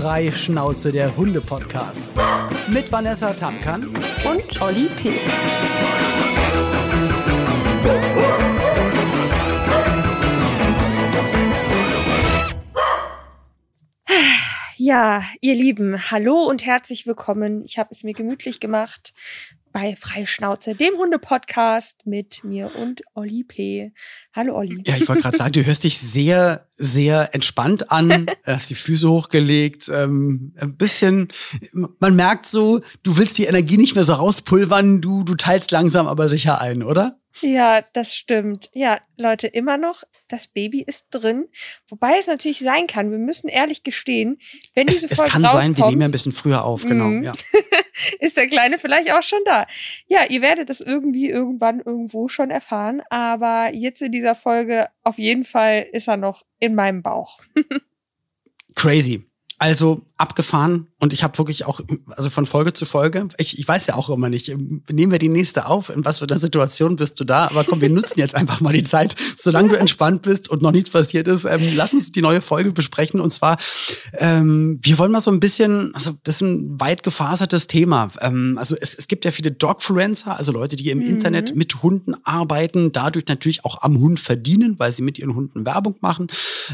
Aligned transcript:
Freischnauze, 0.00 0.92
der 0.92 1.14
Hunde-Podcast. 1.14 2.08
Mit 2.68 2.90
Vanessa 2.90 3.34
Tamkan 3.34 3.86
und 4.24 4.62
Olli 4.62 4.88
P. 4.96 5.10
Ja, 14.78 15.22
ihr 15.42 15.54
Lieben, 15.54 16.10
hallo 16.10 16.44
und 16.44 16.64
herzlich 16.64 17.06
willkommen. 17.06 17.62
Ich 17.66 17.78
habe 17.78 17.90
es 17.92 18.02
mir 18.02 18.14
gemütlich 18.14 18.58
gemacht 18.58 19.12
bei 19.72 19.94
Freischnauze, 19.96 20.74
dem 20.74 20.94
Hunde-Podcast 20.96 22.04
mit 22.04 22.42
mir 22.44 22.70
und 22.76 23.02
Olli 23.14 23.44
P. 23.44 23.92
Hallo 24.34 24.56
Olli. 24.56 24.82
Ja, 24.86 24.96
ich 24.96 25.08
wollte 25.08 25.22
gerade 25.22 25.36
sagen, 25.36 25.52
du 25.52 25.64
hörst 25.64 25.84
dich 25.84 25.98
sehr, 25.98 26.66
sehr 26.76 27.34
entspannt 27.34 27.90
an, 27.92 28.26
hast 28.44 28.70
die 28.70 28.74
Füße 28.74 29.08
hochgelegt, 29.08 29.88
ähm, 29.88 30.54
ein 30.58 30.76
bisschen, 30.76 31.28
man 31.98 32.16
merkt 32.16 32.46
so, 32.46 32.80
du 33.02 33.16
willst 33.16 33.38
die 33.38 33.44
Energie 33.44 33.76
nicht 33.76 33.94
mehr 33.94 34.04
so 34.04 34.14
rauspulvern, 34.14 35.00
du, 35.00 35.22
du 35.24 35.34
teilst 35.34 35.70
langsam 35.70 36.08
aber 36.08 36.28
sicher 36.28 36.60
ein, 36.60 36.82
oder? 36.82 37.19
Ja, 37.40 37.82
das 37.92 38.14
stimmt. 38.14 38.70
Ja, 38.72 39.00
Leute, 39.16 39.46
immer 39.46 39.76
noch, 39.76 40.02
das 40.28 40.48
Baby 40.48 40.82
ist 40.82 41.06
drin. 41.10 41.48
Wobei 41.88 42.18
es 42.18 42.26
natürlich 42.26 42.58
sein 42.58 42.86
kann, 42.86 43.10
wir 43.10 43.18
müssen 43.18 43.48
ehrlich 43.48 43.82
gestehen, 43.82 44.40
wenn 44.74 44.86
diese 44.86 45.06
es, 45.06 45.14
Folge 45.14 45.28
Es 45.28 45.32
kann 45.32 45.46
sein, 45.46 45.76
wir 45.76 45.86
nehmen 45.86 46.02
ja 46.02 46.08
ein 46.08 46.12
bisschen 46.12 46.32
früher 46.32 46.64
auf, 46.64 46.82
genau. 46.82 47.06
Mhm. 47.06 47.22
Ja. 47.22 47.34
ist 48.20 48.36
der 48.36 48.48
Kleine 48.48 48.78
vielleicht 48.78 49.12
auch 49.12 49.22
schon 49.22 49.40
da. 49.44 49.66
Ja, 50.06 50.24
ihr 50.28 50.42
werdet 50.42 50.70
das 50.70 50.80
irgendwie 50.80 51.28
irgendwann 51.28 51.80
irgendwo 51.80 52.28
schon 52.28 52.50
erfahren, 52.50 53.02
aber 53.10 53.72
jetzt 53.72 54.02
in 54.02 54.12
dieser 54.12 54.34
Folge 54.34 54.88
auf 55.02 55.18
jeden 55.18 55.44
Fall 55.44 55.86
ist 55.92 56.08
er 56.08 56.16
noch 56.16 56.44
in 56.58 56.74
meinem 56.74 57.02
Bauch. 57.02 57.40
Crazy. 58.74 59.29
Also 59.60 60.00
abgefahren 60.16 60.86
und 60.98 61.12
ich 61.12 61.22
habe 61.22 61.36
wirklich 61.36 61.66
auch, 61.66 61.80
also 62.08 62.30
von 62.30 62.46
Folge 62.46 62.72
zu 62.72 62.86
Folge, 62.86 63.28
ich, 63.36 63.58
ich 63.58 63.68
weiß 63.68 63.86
ja 63.86 63.94
auch 63.94 64.08
immer 64.08 64.30
nicht, 64.30 64.48
nehmen 64.90 65.12
wir 65.12 65.18
die 65.18 65.28
nächste 65.28 65.66
auf, 65.66 65.90
in 65.90 66.04
was 66.04 66.18
für 66.18 66.26
einer 66.26 66.38
Situation 66.38 66.96
bist 66.96 67.20
du 67.20 67.24
da, 67.24 67.46
aber 67.46 67.64
komm, 67.64 67.80
wir 67.80 67.90
nutzen 67.90 68.18
jetzt 68.18 68.34
einfach 68.34 68.60
mal 68.60 68.72
die 68.72 68.84
Zeit, 68.84 69.14
solange 69.38 69.68
du 69.68 69.78
entspannt 69.78 70.22
bist 70.22 70.48
und 70.48 70.62
noch 70.62 70.72
nichts 70.72 70.88
passiert 70.90 71.28
ist, 71.28 71.44
ähm, 71.44 71.72
lass 71.74 71.92
uns 71.92 72.10
die 72.10 72.22
neue 72.22 72.40
Folge 72.40 72.72
besprechen. 72.72 73.20
Und 73.20 73.32
zwar, 73.32 73.58
ähm, 74.14 74.78
wir 74.82 74.98
wollen 74.98 75.12
mal 75.12 75.20
so 75.20 75.30
ein 75.30 75.40
bisschen, 75.40 75.94
also 75.94 76.12
das 76.22 76.36
ist 76.36 76.40
ein 76.42 76.80
weit 76.80 77.02
gefasertes 77.02 77.66
Thema, 77.66 78.10
ähm, 78.20 78.56
also 78.58 78.76
es, 78.80 78.94
es 78.94 79.08
gibt 79.08 79.26
ja 79.26 79.30
viele 79.30 79.50
Dogfluencer, 79.52 80.38
also 80.38 80.52
Leute, 80.52 80.76
die 80.76 80.88
im 80.88 81.00
Mhm. 81.00 81.06
Internet 81.06 81.54
mit 81.54 81.82
Hunden 81.82 82.14
arbeiten, 82.24 82.92
dadurch 82.92 83.26
natürlich 83.26 83.64
auch 83.64 83.82
am 83.82 83.98
Hund 83.98 84.20
verdienen, 84.20 84.78
weil 84.78 84.92
sie 84.92 85.02
mit 85.02 85.18
ihren 85.18 85.34
Hunden 85.34 85.66
Werbung 85.66 85.96
machen. 86.00 86.28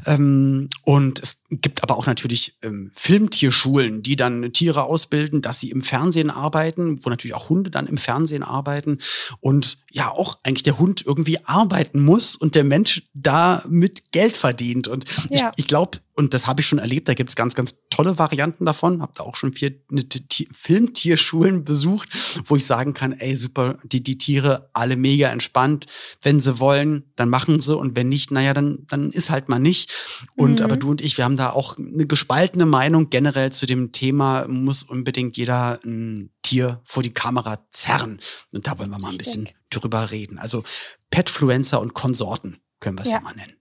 Ähm, 0.05 0.69
und 0.83 1.21
es 1.21 1.39
gibt 1.51 1.83
aber 1.83 1.97
auch 1.97 2.07
natürlich 2.07 2.57
ähm, 2.63 2.91
Filmtierschulen, 2.95 4.03
die 4.03 4.17
dann 4.17 4.53
Tiere 4.53 4.85
ausbilden, 4.85 5.43
dass 5.43 5.61
sie 5.61 5.71
im 5.71 5.81
Fernsehen 5.83 6.31
arbeiten, 6.31 7.05
wo 7.05 7.11
natürlich 7.11 7.35
auch 7.35 7.49
Hunde 7.49 7.71
dann 7.71 7.87
im 7.87 7.99
Fernsehen 7.99 8.43
arbeiten 8.43 8.99
und 9.41 9.79
ja 9.91 10.11
auch 10.11 10.39
eigentlich 10.43 10.65
der 10.65 10.79
Hund 10.79 11.05
irgendwie 11.07 11.39
arbeiten 11.45 12.05
muss 12.05 12.37
und 12.37 12.55
der 12.55 12.65
Mensch 12.65 13.03
damit 13.15 14.13
Geld 14.13 14.37
verdient. 14.37 14.89
Und 14.89 15.05
Ja. 15.31 15.53
ich, 15.57 15.65
ich 15.65 15.67
glaube, 15.69 15.99
und 16.19 16.33
das 16.35 16.47
habe 16.47 16.61
ich 16.63 16.67
schon 16.67 16.79
erlebt, 16.79 17.09
da 17.09 17.15
gibt 17.15 17.31
es 17.31 17.37
ganz, 17.37 17.55
ganz 17.55 17.83
tolle 17.91 18.19
Varianten 18.19 18.65
davon. 18.65 19.03
Habe 19.03 19.13
da 19.15 19.23
auch 19.23 19.37
schon 19.37 19.53
vier 19.53 19.75
ne, 19.91 20.09
Ti- 20.09 20.49
Filmtierschulen 20.53 21.63
besucht, 21.65 22.09
wo 22.47 22.57
ich 22.57 22.65
sagen 22.65 22.95
kann, 22.95 23.13
ey, 23.13 23.37
super, 23.37 23.79
die, 23.85 24.03
die 24.03 24.17
Tiere 24.19 24.71
alle 24.73 24.97
mega 24.97 25.29
entspannt. 25.29 25.87
Wenn 26.23 26.41
sie 26.41 26.59
wollen, 26.59 27.05
dann 27.17 27.29
machen 27.29 27.61
sie 27.61 27.77
und 27.77 27.97
wenn 27.97 28.09
nicht, 28.09 28.31
naja, 28.31 28.55
dann, 28.55 28.87
dann 28.89 29.11
ist 29.11 29.29
halt 29.31 29.49
mal 29.51 29.59
nicht. 29.59 29.93
Und 30.37 30.61
Mhm. 30.61 30.65
aber 30.65 30.77
du 30.79 30.91
und 30.91 31.01
ich, 31.03 31.19
wir 31.19 31.25
haben 31.25 31.37
da 31.37 31.51
auch 31.51 31.77
eine 31.77 32.07
gespaltene 32.07 32.65
Meinung 32.67 33.11
generell 33.11 33.53
zu 33.53 33.67
dem 33.67 33.93
Thema, 33.93 34.49
muss 34.49 34.83
unbedingt 34.83 35.37
jeder 35.37 35.81
ein 35.85 36.31
Tier 36.43 36.81
vor 36.85 37.03
die 37.03 37.13
Kamera 37.13 37.67
zerren. 37.71 38.21
Und 38.53 38.67
da 38.67 38.79
wollen 38.79 38.91
wir 38.91 38.99
mal 38.99 39.11
ein 39.13 39.19
bisschen 39.19 39.49
drüber 39.71 40.11
reden. 40.11 40.39
Also 40.39 40.65
Petfluencer 41.11 41.81
und 41.81 41.93
Konsorten 41.95 42.57
können 42.81 42.97
wir 42.99 43.03
es 43.03 43.11
ja. 43.11 43.17
Ja. 43.17 43.21
mal 43.23 43.35
nennen. 43.35 43.53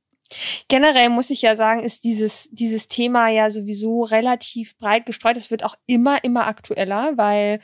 Generell 0.68 1.10
muss 1.10 1.30
ich 1.30 1.42
ja 1.42 1.56
sagen, 1.56 1.84
ist 1.84 2.04
dieses, 2.04 2.50
dieses 2.52 2.88
Thema 2.88 3.30
ja 3.30 3.52
sowieso 3.52 4.04
relativ 4.04 4.78
breit 4.78 5.06
gestreut. 5.06 5.38
Es 5.38 5.52
wird 5.52 5.64
auch 5.64 5.76
immer, 5.86 6.24
immer 6.24 6.48
aktueller, 6.48 7.14
weil 7.16 7.60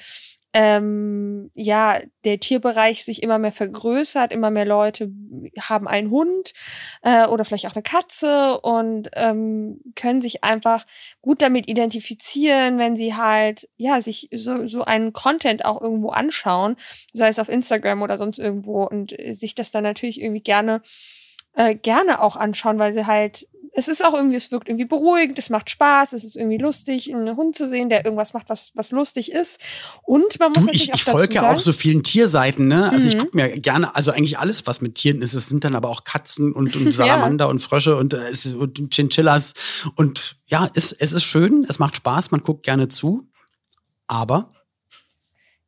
ähm, 0.54 1.50
ja 1.54 2.02
der 2.26 2.40
Tierbereich 2.40 3.06
sich 3.06 3.24
immer 3.24 3.40
mehr 3.40 3.54
vergrößert, 3.54 4.34
immer 4.34 4.52
mehr 4.52 4.66
Leute 4.66 5.10
haben 5.60 5.88
einen 5.88 6.12
Hund 6.12 6.52
äh, 7.04 7.26
oder 7.28 7.46
vielleicht 7.46 7.68
auch 7.68 7.76
eine 7.76 7.84
Katze 7.84 8.60
und 8.60 9.10
ähm, 9.14 9.80
können 9.96 10.22
sich 10.22 10.44
einfach 10.44 10.86
gut 11.22 11.42
damit 11.42 11.70
identifizieren, 11.70 12.78
wenn 12.80 12.98
sie 12.98 13.16
halt 13.16 13.70
ja 13.78 14.02
sich 14.02 14.28
so, 14.34 14.68
so 14.68 14.84
einen 14.84 15.14
Content 15.14 15.64
auch 15.64 15.82
irgendwo 15.82 16.10
anschauen, 16.10 16.76
sei 17.14 17.30
es 17.30 17.40
auf 17.40 17.48
Instagram 17.48 18.02
oder 18.02 18.18
sonst 18.18 18.38
irgendwo 18.38 18.84
und 18.84 19.18
äh, 19.18 19.34
sich 19.34 19.56
das 19.56 19.72
dann 19.72 19.84
natürlich 19.84 20.20
irgendwie 20.20 20.44
gerne 20.44 20.82
äh, 21.54 21.76
gerne 21.76 22.22
auch 22.22 22.36
anschauen, 22.36 22.80
weil 22.80 22.94
sie 22.94 23.06
halt, 23.06 23.48
es 23.74 23.88
ist 23.88 24.04
auch 24.04 24.14
irgendwie, 24.14 24.36
es 24.36 24.52
wirkt 24.52 24.68
irgendwie 24.68 24.86
beruhigend, 24.86 25.40
es 25.40 25.50
macht 25.50 25.70
Spaß, 25.70 26.12
es 26.14 26.26
ist 26.26 26.36
irgendwie 26.36 26.58
lustig, 26.58 27.14
einen 27.14 27.38
Hund 27.38 27.56
zu 27.56 27.68
sehen, 27.70 27.88
der 27.90 28.04
irgendwas 28.04 28.34
macht, 28.34 28.50
was, 28.50 28.72
was 28.76 28.92
lustig 28.92 29.32
ist. 29.32 29.60
Und 30.04 30.40
man 30.40 30.52
muss 30.52 30.60
Du, 30.62 30.66
natürlich 30.66 30.84
ich, 30.88 30.92
auch 30.94 30.96
ich 30.96 31.04
folge 31.04 31.34
ja 31.36 31.50
auch 31.54 31.60
so 31.60 31.72
vielen 31.72 32.04
Tierseiten, 32.04 32.68
ne? 32.68 32.92
Also 32.92 33.08
ich 33.08 33.16
Mhm. 33.16 33.20
gucke 33.20 33.38
mir 33.38 33.50
gerne, 33.60 33.96
also 33.96 34.12
eigentlich 34.12 34.40
alles, 34.40 34.68
was 34.68 34.82
mit 34.82 34.96
Tieren 34.96 35.22
ist. 35.22 35.34
Es 35.34 35.48
sind 35.48 35.64
dann 35.64 35.76
aber 35.76 35.88
auch 35.90 36.04
Katzen 36.04 36.52
und, 36.52 36.76
und 36.76 36.92
Salamander 36.94 37.48
und 37.48 37.60
Frösche 37.60 37.96
und, 37.96 38.14
äh, 38.14 38.20
und 38.58 38.94
Chinchillas. 38.94 39.54
Und 39.96 40.38
ja, 40.48 40.70
es, 40.76 40.92
es 40.92 41.14
ist 41.14 41.24
schön, 41.24 41.66
es 41.70 41.80
macht 41.80 41.96
Spaß, 41.96 42.32
man 42.32 42.44
guckt 42.44 42.64
gerne 42.64 42.90
zu. 42.90 43.26
Aber 44.08 44.52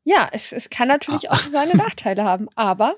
ja, 0.03 0.27
es, 0.33 0.51
es 0.51 0.69
kann 0.69 0.89
natürlich 0.89 1.29
Ah. 1.31 1.35
auch 1.35 1.39
seine 1.49 1.75
Nachteile 1.77 2.25
haben, 2.25 2.49
aber 2.55 2.95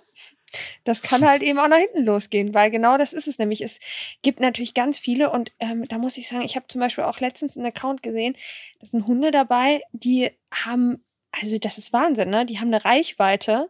das 0.84 1.02
kann 1.02 1.26
halt 1.26 1.44
eben 1.44 1.60
auch 1.60 1.68
nach 1.68 1.78
hinten 1.78 2.06
losgehen, 2.06 2.54
weil 2.54 2.72
genau 2.72 2.98
das 2.98 3.14
ist 3.14 3.28
es 3.28 3.40
nämlich. 3.40 3.62
Es 3.62 3.80
gibt 4.22 4.40
natürlich 4.40 4.74
ganz 4.74 5.00
viele 5.00 5.32
und 5.32 5.52
ähm, 5.60 5.88
da 5.88 5.98
muss 5.98 6.18
ich 6.18 6.28
sagen, 6.28 6.44
ich 6.44 6.56
habe 6.56 6.68
zum 6.68 6.82
Beispiel 6.82 7.04
auch 7.04 7.20
letztens 7.20 7.58
einen 7.58 7.68
Account 7.68 8.04
gesehen, 8.04 8.36
da 8.80 8.88
sind 8.88 9.08
Hunde 9.08 9.32
dabei, 9.32 9.82
die 9.92 10.32
haben, 10.52 11.04
also 11.42 11.58
das 11.60 11.78
ist 11.78 11.92
Wahnsinn, 11.94 12.30
ne? 12.30 12.46
Die 12.46 12.60
haben 12.60 12.68
eine 12.74 12.84
Reichweite, 12.86 13.70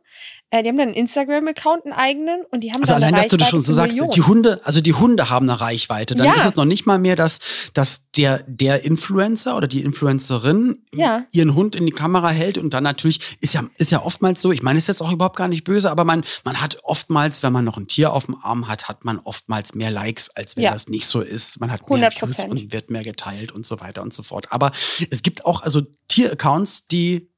äh, 0.52 0.62
die 0.64 0.70
haben 0.70 0.78
dann 0.78 0.90
einen 0.90 0.98
Instagram-Account, 0.98 1.86
einen 1.86 1.94
eigenen 1.94 2.44
und 2.52 2.62
die 2.62 2.72
haben 2.72 2.82
also 2.82 2.94
allein, 2.94 3.14
eine 3.14 3.24
dass 3.24 3.32
du 3.32 3.38
das 3.38 3.50
schon 3.50 3.62
so 3.62 3.74
sagst, 3.74 3.94
Millionen. 3.94 4.12
die 4.12 4.22
Hunde, 4.22 4.62
also 4.64 4.82
die 4.82 4.94
Hunde 4.94 5.30
haben 5.30 5.50
eine 5.50 5.60
Reichweite. 5.60 6.16
Dann 6.16 6.28
Ja. 6.28 6.34
ist 6.36 6.46
es 6.46 6.56
noch 6.56 6.66
nicht 6.66 6.86
mal 6.86 7.00
mehr, 7.00 7.16
dass, 7.16 7.40
dass 7.74 8.12
der, 8.12 8.44
der 8.48 8.84
Influencer 8.86 9.58
oder 9.58 9.68
die 9.68 9.82
Influencerin 9.82 10.84
Ja. 10.94 11.26
ihren 11.34 11.56
Hund 11.56 11.76
in 11.76 11.86
die 11.86 11.92
Kamera 11.92 12.30
hält 12.30 12.58
und 12.58 12.74
dann 12.74 12.84
natürlich, 12.84 13.38
ist 13.42 13.54
ja, 13.54 13.64
ist 13.78 13.92
ja 13.92 14.02
oftmals 14.04 14.42
so, 14.42 14.52
ich 14.52 14.62
meine, 14.62 14.78
ist 14.78 14.88
jetzt 14.88 15.02
auch 15.02 15.12
überhaupt 15.12 15.36
gar 15.36 15.48
nicht 15.48 15.64
böse, 15.64 15.90
aber 15.90 16.06
man, 16.06 16.24
man 16.44 16.62
hat 16.62 16.78
oftmals, 16.84 17.42
wenn 17.44 17.52
man 17.54 17.66
noch 17.66 17.78
ein 17.78 17.88
Tier 17.88 18.14
auf 18.14 18.26
dem 18.28 18.36
Arm 18.44 18.68
hat, 18.68 18.88
hat 18.88 19.04
man 19.06 19.20
oftmals 19.20 19.74
mehr 19.76 19.92
Likes, 19.92 20.30
als 20.30 20.56
wenn 20.56 20.64
Ja. 20.66 20.72
das 20.74 20.88
nicht 20.88 21.08
so 21.08 21.22
ist. 21.22 21.60
Man 21.60 21.72
hat 21.72 21.90
mehr 21.90 22.12
100%. 22.12 22.22
Views 22.22 22.40
und 22.64 22.72
wird 22.74 22.90
mehr 22.90 23.04
geteilt 23.04 23.52
und 23.52 23.66
so 23.66 23.80
weiter 23.80 24.02
und 24.04 24.14
so 24.14 24.24
fort. 24.24 24.52
Aber 24.52 24.72
es 25.10 25.24
gibt 25.24 25.46
auch 25.46 25.62
also 25.64 25.82
Tieraccounts, 26.08 26.88
die 26.88 27.30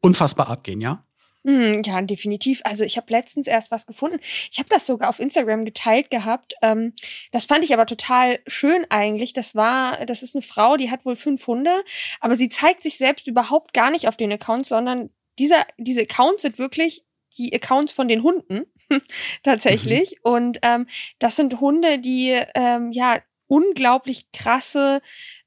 unfassbar 0.00 0.48
abgehen, 0.50 0.80
ja? 0.80 1.04
Mm, 1.46 1.82
Ja, 1.84 2.02
definitiv. 2.02 2.60
Also 2.64 2.82
ich 2.82 2.96
habe 2.96 3.12
letztens 3.12 3.46
erst 3.46 3.70
was 3.70 3.86
gefunden. 3.86 4.18
Ich 4.50 4.58
habe 4.58 4.68
das 4.68 4.84
sogar 4.86 5.08
auf 5.08 5.20
Instagram 5.20 5.64
geteilt 5.64 6.10
gehabt. 6.10 6.54
Ähm, 6.60 6.92
das 7.30 7.44
fand 7.44 7.64
ich 7.64 7.72
aber 7.72 7.86
total 7.86 8.40
schön 8.48 8.84
eigentlich. 8.90 9.32
Das 9.32 9.54
war, 9.54 10.04
das 10.06 10.24
ist 10.24 10.34
eine 10.34 10.42
Frau, 10.42 10.76
die 10.76 10.90
hat 10.90 11.04
wohl 11.04 11.14
fünf 11.14 11.46
Hunde, 11.46 11.84
aber 12.20 12.34
sie 12.34 12.48
zeigt 12.48 12.82
sich 12.82 12.98
selbst 12.98 13.28
überhaupt 13.28 13.72
gar 13.74 13.90
nicht 13.90 14.08
auf 14.08 14.16
den 14.16 14.32
Accounts, 14.32 14.68
sondern 14.70 15.10
dieser, 15.38 15.64
diese 15.78 16.00
Accounts 16.02 16.42
sind 16.42 16.58
wirklich 16.58 17.04
die 17.38 17.54
Accounts 17.54 17.92
von 17.92 18.08
den 18.08 18.24
Hunden 18.24 18.64
tatsächlich. 19.44 20.16
Und 20.24 20.58
ähm, 20.62 20.86
das 21.20 21.36
sind 21.36 21.60
Hunde, 21.60 22.00
die 22.00 22.42
ähm, 22.56 22.90
ja 22.90 23.20
unglaublich 23.46 24.32
krasse 24.32 25.00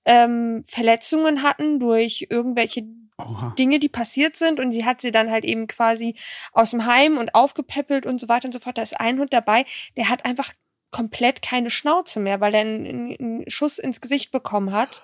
ähm, 0.06 0.64
Verletzungen 0.66 1.44
hatten 1.44 1.80
durch 1.80 2.28
irgendwelche 2.30 2.84
Oha. 3.20 3.54
Dinge, 3.60 3.80
die 3.80 3.90
passiert 3.90 4.36
sind 4.36 4.60
und 4.60 4.72
sie 4.72 4.86
hat 4.86 5.02
sie 5.02 5.12
dann 5.12 5.30
halt 5.30 5.44
eben 5.46 5.68
quasi 5.68 6.16
aus 6.54 6.72
dem 6.72 6.86
Heim 6.86 7.18
und 7.18 7.36
aufgepäppelt 7.36 8.06
und 8.06 8.20
so 8.20 8.30
weiter 8.30 8.46
und 8.46 8.54
so 8.54 8.60
fort. 8.60 8.78
Da 8.78 8.82
ist 8.82 9.00
ein 9.00 9.20
Hund 9.20 9.34
dabei, 9.34 9.66
der 9.98 10.10
hat 10.10 10.26
einfach 10.26 10.52
komplett 10.92 11.42
keine 11.42 11.70
Schnauze 11.70 12.20
mehr, 12.20 12.40
weil 12.42 12.56
er 12.56 12.62
einen, 12.62 13.16
einen 13.20 13.50
Schuss 13.50 13.78
ins 13.78 14.02
Gesicht 14.02 14.32
bekommen 14.32 14.72
hat. 14.72 15.02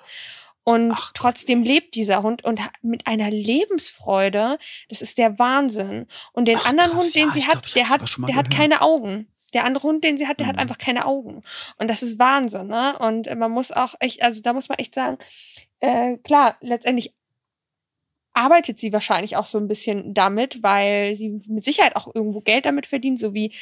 Und 0.63 0.91
Ach 0.95 1.11
trotzdem 1.13 1.61
lebt 1.61 1.93
dieser 1.93 2.23
Hund 2.23 2.43
und 2.43 2.59
hat 2.63 2.71
mit 2.81 3.05
einer 3.05 3.29
Lebensfreude, 3.29 4.57
das 4.89 5.01
ist 5.03 5.17
der 5.19 5.37
Wahnsinn. 5.37 6.07
Und 6.33 6.45
den 6.47 6.57
Ach, 6.57 6.65
anderen 6.65 6.91
krass, 6.91 7.03
Hund, 7.03 7.15
den 7.15 7.27
ja, 7.27 7.33
sie 7.33 7.45
hat, 7.45 7.61
glaub, 7.63 7.73
der 7.73 7.89
hat, 7.89 8.01
der 8.01 8.35
hat 8.35 8.49
gehört. 8.49 8.51
keine 8.51 8.81
Augen. 8.81 9.27
Der 9.53 9.63
andere 9.63 9.83
Hund, 9.87 10.03
den 10.03 10.17
sie 10.17 10.27
hat, 10.27 10.39
der 10.39 10.47
hat 10.47 10.55
Mhm. 10.55 10.61
einfach 10.61 10.79
keine 10.79 11.05
Augen. 11.05 11.43
Und 11.77 11.87
das 11.87 12.01
ist 12.01 12.17
Wahnsinn, 12.17 12.67
ne? 12.67 12.97
Und 12.97 13.33
man 13.37 13.51
muss 13.51 13.71
auch 13.71 13.93
echt, 13.99 14.23
also 14.23 14.41
da 14.41 14.53
muss 14.53 14.67
man 14.67 14.79
echt 14.79 14.95
sagen, 14.95 15.17
äh, 15.81 16.17
klar, 16.17 16.57
letztendlich 16.61 17.13
arbeitet 18.35 18.77
sie 18.77 18.93
wahrscheinlich 18.93 19.37
auch 19.37 19.45
so 19.45 19.57
ein 19.57 19.67
bisschen 19.67 20.13
damit, 20.13 20.61
weil 20.61 21.15
sie 21.15 21.39
mit 21.47 21.63
Sicherheit 21.63 21.95
auch 21.95 22.13
irgendwo 22.13 22.41
Geld 22.41 22.65
damit 22.65 22.85
verdient, 22.85 23.19
so 23.19 23.33
wie 23.33 23.53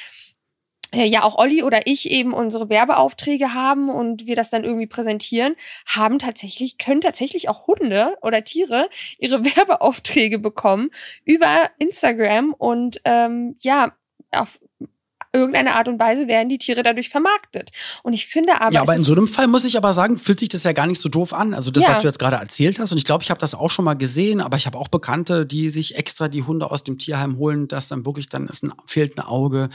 äh, 0.94 1.06
ja 1.06 1.24
auch 1.24 1.38
Olli 1.38 1.64
oder 1.64 1.88
ich 1.88 2.10
eben 2.12 2.34
unsere 2.34 2.70
Werbeaufträge 2.70 3.54
haben 3.54 3.90
und 3.90 4.26
wir 4.28 4.36
das 4.36 4.50
dann 4.50 4.64
irgendwie 4.64 4.88
präsentieren, 4.88 5.56
haben 5.86 6.20
tatsächlich, 6.20 6.78
können 6.78 7.02
tatsächlich 7.02 7.50
auch 7.50 7.68
Hunde 7.68 8.16
oder 8.22 8.44
Tiere 8.44 8.90
ihre 9.18 9.44
Werbeaufträge 9.56 10.40
bekommen 10.40 10.90
über 11.26 11.70
Instagram 11.80 12.54
und 12.54 13.02
ähm, 13.06 13.56
ja, 13.62 13.94
auf 14.32 14.60
irgendeine 15.34 15.76
Art 15.76 15.88
und 15.88 16.00
Weise 16.00 16.28
werden 16.28 16.48
die 16.48 16.60
Tiere 16.60 16.84
dadurch 16.84 17.10
vermarktet. 17.10 17.72
Und 18.04 18.14
ich 18.14 18.28
finde 18.28 18.62
aber. 18.62 18.72
Ja, 18.72 18.82
aber 18.82 18.96
in 18.96 19.04
so 19.04 19.14
einem 19.14 19.28
Fall 19.28 19.48
muss 19.48 19.66
ich 19.66 19.76
aber 19.76 19.92
sagen, 19.92 20.20
fühlt 20.20 20.40
sich 20.40 20.50
das 20.50 20.64
ja 20.64 20.74
gar 20.74 20.86
nicht 20.86 21.02
so 21.02 21.10
doof 21.10 21.34
an. 21.34 21.56
Also 21.56 21.72
das, 21.72 21.84
ja. 21.84 21.90
was 21.90 22.00
du 22.00 22.08
jetzt 22.08 22.20
gerade 22.20 22.36
erzählt 22.36 22.78
hast. 22.78 22.92
Und 22.92 23.00
ich 23.00 23.06
glaube, 23.06 23.24
ich 23.24 23.32
habe 23.32 23.40
das 23.40 23.56
auch 23.56 23.72
schon 23.72 23.84
mal 23.84 23.96
gesehen, 23.96 24.42
aber 24.42 24.58
ich 24.58 24.68
habe 24.68 24.78
auch 24.78 24.90
Bekannte, 24.90 25.48
die 25.48 25.72
sich 25.72 25.96
extra 25.98 26.28
die 26.28 26.44
Hunde 26.44 26.70
aus 26.70 26.84
dem 26.84 27.00
Tierheim 27.00 27.38
holen, 27.38 27.68
dass 27.68 27.88
dann 27.88 28.06
wirklich 28.06 28.30
dann 28.30 28.48
ist 28.48 28.64
ein, 28.64 28.74
fehlt 28.86 29.18
ein 29.18 29.22
Auge 29.22 29.70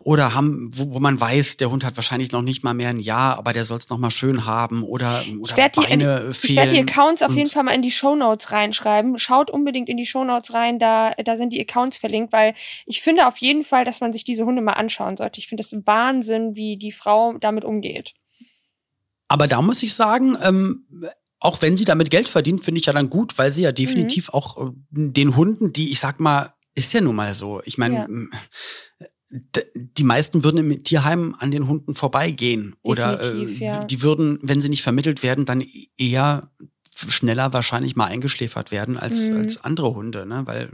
oder 0.00 0.34
haben, 0.34 0.70
wo, 0.72 0.94
wo 0.94 0.98
man 0.98 1.20
weiß, 1.20 1.58
der 1.58 1.70
Hund 1.70 1.84
hat 1.84 1.96
wahrscheinlich 1.96 2.32
noch 2.32 2.42
nicht 2.42 2.64
mal 2.64 2.72
mehr 2.72 2.88
ein 2.88 2.98
Jahr, 2.98 3.36
aber 3.36 3.52
der 3.52 3.66
soll 3.66 3.78
es 3.78 3.90
noch 3.90 3.98
mal 3.98 4.10
schön 4.10 4.46
haben 4.46 4.82
oder, 4.82 5.24
oder 5.40 5.58
ich 5.58 5.72
Beine 5.72 6.28
die, 6.28 6.32
fehlen. 6.32 6.32
Ich 6.32 6.56
werde 6.56 6.72
die 6.72 6.80
Accounts 6.80 7.22
auf 7.22 7.34
jeden 7.34 7.50
Fall 7.50 7.64
mal 7.64 7.74
in 7.74 7.82
die 7.82 7.90
Show 7.90 8.16
Notes 8.16 8.50
reinschreiben. 8.50 9.18
Schaut 9.18 9.50
unbedingt 9.50 9.90
in 9.90 9.98
die 9.98 10.06
Show 10.06 10.24
Notes 10.24 10.54
rein, 10.54 10.78
da, 10.78 11.10
da 11.22 11.36
sind 11.36 11.52
die 11.52 11.60
Accounts 11.60 11.98
verlinkt, 11.98 12.32
weil 12.32 12.54
ich 12.86 13.02
finde 13.02 13.26
auf 13.26 13.36
jeden 13.38 13.62
Fall, 13.62 13.84
dass 13.84 14.00
man 14.00 14.14
sich 14.14 14.24
diese 14.24 14.46
Hunde 14.46 14.62
mal 14.62 14.72
anschaut 14.72 15.01
anschauen 15.02 15.16
sollte. 15.16 15.40
Ich 15.40 15.48
finde 15.48 15.62
das 15.62 15.72
Wahnsinn, 15.86 16.54
wie 16.54 16.76
die 16.76 16.92
Frau 16.92 17.34
damit 17.38 17.64
umgeht. 17.64 18.14
Aber 19.28 19.46
da 19.46 19.62
muss 19.62 19.82
ich 19.82 19.94
sagen, 19.94 20.36
ähm, 20.42 20.86
auch 21.40 21.62
wenn 21.62 21.76
sie 21.76 21.84
damit 21.84 22.10
Geld 22.10 22.28
verdient, 22.28 22.62
finde 22.62 22.80
ich 22.80 22.86
ja 22.86 22.92
dann 22.92 23.10
gut, 23.10 23.38
weil 23.38 23.50
sie 23.50 23.62
ja 23.62 23.72
definitiv 23.72 24.28
mhm. 24.28 24.34
auch 24.34 24.68
äh, 24.68 24.70
den 24.90 25.36
Hunden, 25.36 25.72
die, 25.72 25.90
ich 25.90 26.00
sag 26.00 26.20
mal, 26.20 26.54
ist 26.74 26.92
ja 26.92 27.00
nun 27.00 27.16
mal 27.16 27.34
so. 27.34 27.60
Ich 27.64 27.78
meine, 27.78 28.06
ja. 28.08 29.62
die 29.74 30.04
meisten 30.04 30.44
würden 30.44 30.58
im 30.58 30.84
Tierheim 30.84 31.34
an 31.38 31.50
den 31.50 31.66
Hunden 31.66 31.94
vorbeigehen. 31.94 32.76
Oder 32.82 33.20
äh, 33.20 33.44
ja. 33.44 33.84
die 33.84 34.02
würden, 34.02 34.38
wenn 34.42 34.60
sie 34.60 34.68
nicht 34.68 34.82
vermittelt 34.82 35.22
werden, 35.22 35.44
dann 35.44 35.64
eher 35.96 36.50
schneller 36.94 37.52
wahrscheinlich 37.52 37.96
mal 37.96 38.06
eingeschläfert 38.06 38.70
werden 38.70 38.96
als, 38.96 39.28
mhm. 39.28 39.38
als 39.38 39.64
andere 39.64 39.94
Hunde, 39.94 40.26
ne? 40.26 40.42
Weil 40.44 40.70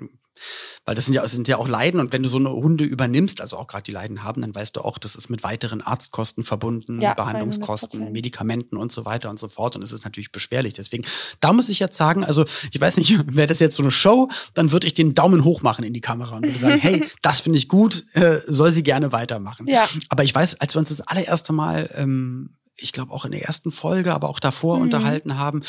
weil 0.85 0.95
das 0.95 1.05
sind 1.05 1.15
ja, 1.15 1.23
das 1.23 1.33
sind 1.33 1.49
ja 1.49 1.59
auch 1.59 1.69
Leiden 1.69 2.01
und 2.01 2.13
wenn 2.13 2.23
du 2.23 2.29
so 2.29 2.39
eine 2.39 2.51
Hunde 2.51 2.85
übernimmst, 2.85 3.41
also 3.41 3.57
auch 3.57 3.67
gerade 3.67 3.83
die 3.83 3.93
Leiden 3.93 4.23
haben, 4.23 4.41
dann 4.41 4.55
weißt 4.55 4.77
du 4.77 4.81
auch, 4.81 4.99
das 4.99 5.15
ist 5.15 5.29
mit 5.29 5.43
weiteren 5.43 5.83
Arztkosten 5.83 6.45
verbunden, 6.45 7.01
ja, 7.01 7.15
Behandlungskosten, 7.15 8.13
Medikamenten 8.13 8.77
und 8.77 8.93
so 8.93 9.05
weiter 9.05 9.31
und 9.31 9.39
so 9.39 9.49
fort 9.49 9.77
und 9.77 9.83
es 9.83 9.93
ist 9.93 10.05
natürlich 10.05 10.33
beschwerlich. 10.33 10.75
Deswegen, 10.75 11.05
da 11.41 11.53
muss 11.53 11.69
ich 11.69 11.79
jetzt 11.79 11.97
sagen, 11.97 12.25
also 12.25 12.45
ich 12.73 12.81
weiß 12.81 12.97
nicht, 12.97 13.19
wäre 13.37 13.47
das 13.47 13.59
jetzt 13.59 13.77
so 13.77 13.83
eine 13.83 13.91
Show, 13.91 14.29
dann 14.55 14.73
würde 14.73 14.87
ich 14.87 14.95
den 14.95 15.15
Daumen 15.15 15.45
hoch 15.45 15.63
machen 15.63 15.85
in 15.85 15.93
die 15.93 16.01
Kamera 16.01 16.37
und 16.37 16.47
würde 16.47 16.59
sagen, 16.59 16.79
hey, 16.81 17.05
das 17.23 17.41
finde 17.41 17.59
ich 17.59 17.69
gut, 17.69 18.05
äh, 18.15 18.41
soll 18.47 18.73
sie 18.73 18.83
gerne 18.83 19.13
weitermachen. 19.13 19.67
Ja. 19.69 19.87
Aber 20.09 20.25
ich 20.25 20.35
weiß, 20.35 20.61
als 20.61 20.75
wir 20.75 20.79
uns 20.79 20.89
das 20.89 21.01
allererste 21.01 21.53
Mal 21.53 21.91
ähm, 21.95 22.51
ich 22.79 22.93
glaube 22.93 23.13
auch 23.13 23.25
in 23.25 23.33
der 23.33 23.43
ersten 23.43 23.71
Folge, 23.71 24.15
aber 24.15 24.29
auch 24.29 24.41
davor 24.41 24.77
mhm. 24.77 24.83
unterhalten 24.83 25.37
haben, 25.37 25.63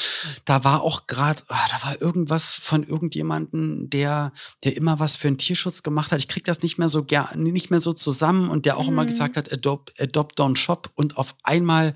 da 0.45 0.63
war 0.63 0.83
auch 0.83 1.07
gerade, 1.07 1.41
ah, 1.47 1.65
da 1.69 1.87
war 1.87 2.01
irgendwas 2.01 2.53
von 2.53 2.83
irgendjemanden, 2.83 3.89
der, 3.89 4.31
der 4.63 4.77
immer 4.77 4.99
was 4.99 5.15
für 5.15 5.27
den 5.27 5.37
Tierschutz 5.37 5.83
gemacht 5.83 6.11
hat. 6.11 6.19
Ich 6.19 6.27
krieg 6.27 6.45
das 6.45 6.61
nicht 6.61 6.77
mehr 6.77 6.89
so 6.89 7.03
gern, 7.03 7.41
nicht 7.41 7.71
mehr 7.71 7.79
so 7.79 7.93
zusammen 7.93 8.49
und 8.49 8.65
der 8.65 8.77
auch 8.77 8.83
mhm. 8.83 8.89
immer 8.89 9.05
gesagt 9.05 9.37
hat, 9.37 9.51
adopt, 9.51 9.99
adopt 9.99 10.39
don't 10.39 10.57
shop 10.57 10.91
und 10.95 11.17
auf 11.17 11.35
einmal 11.43 11.93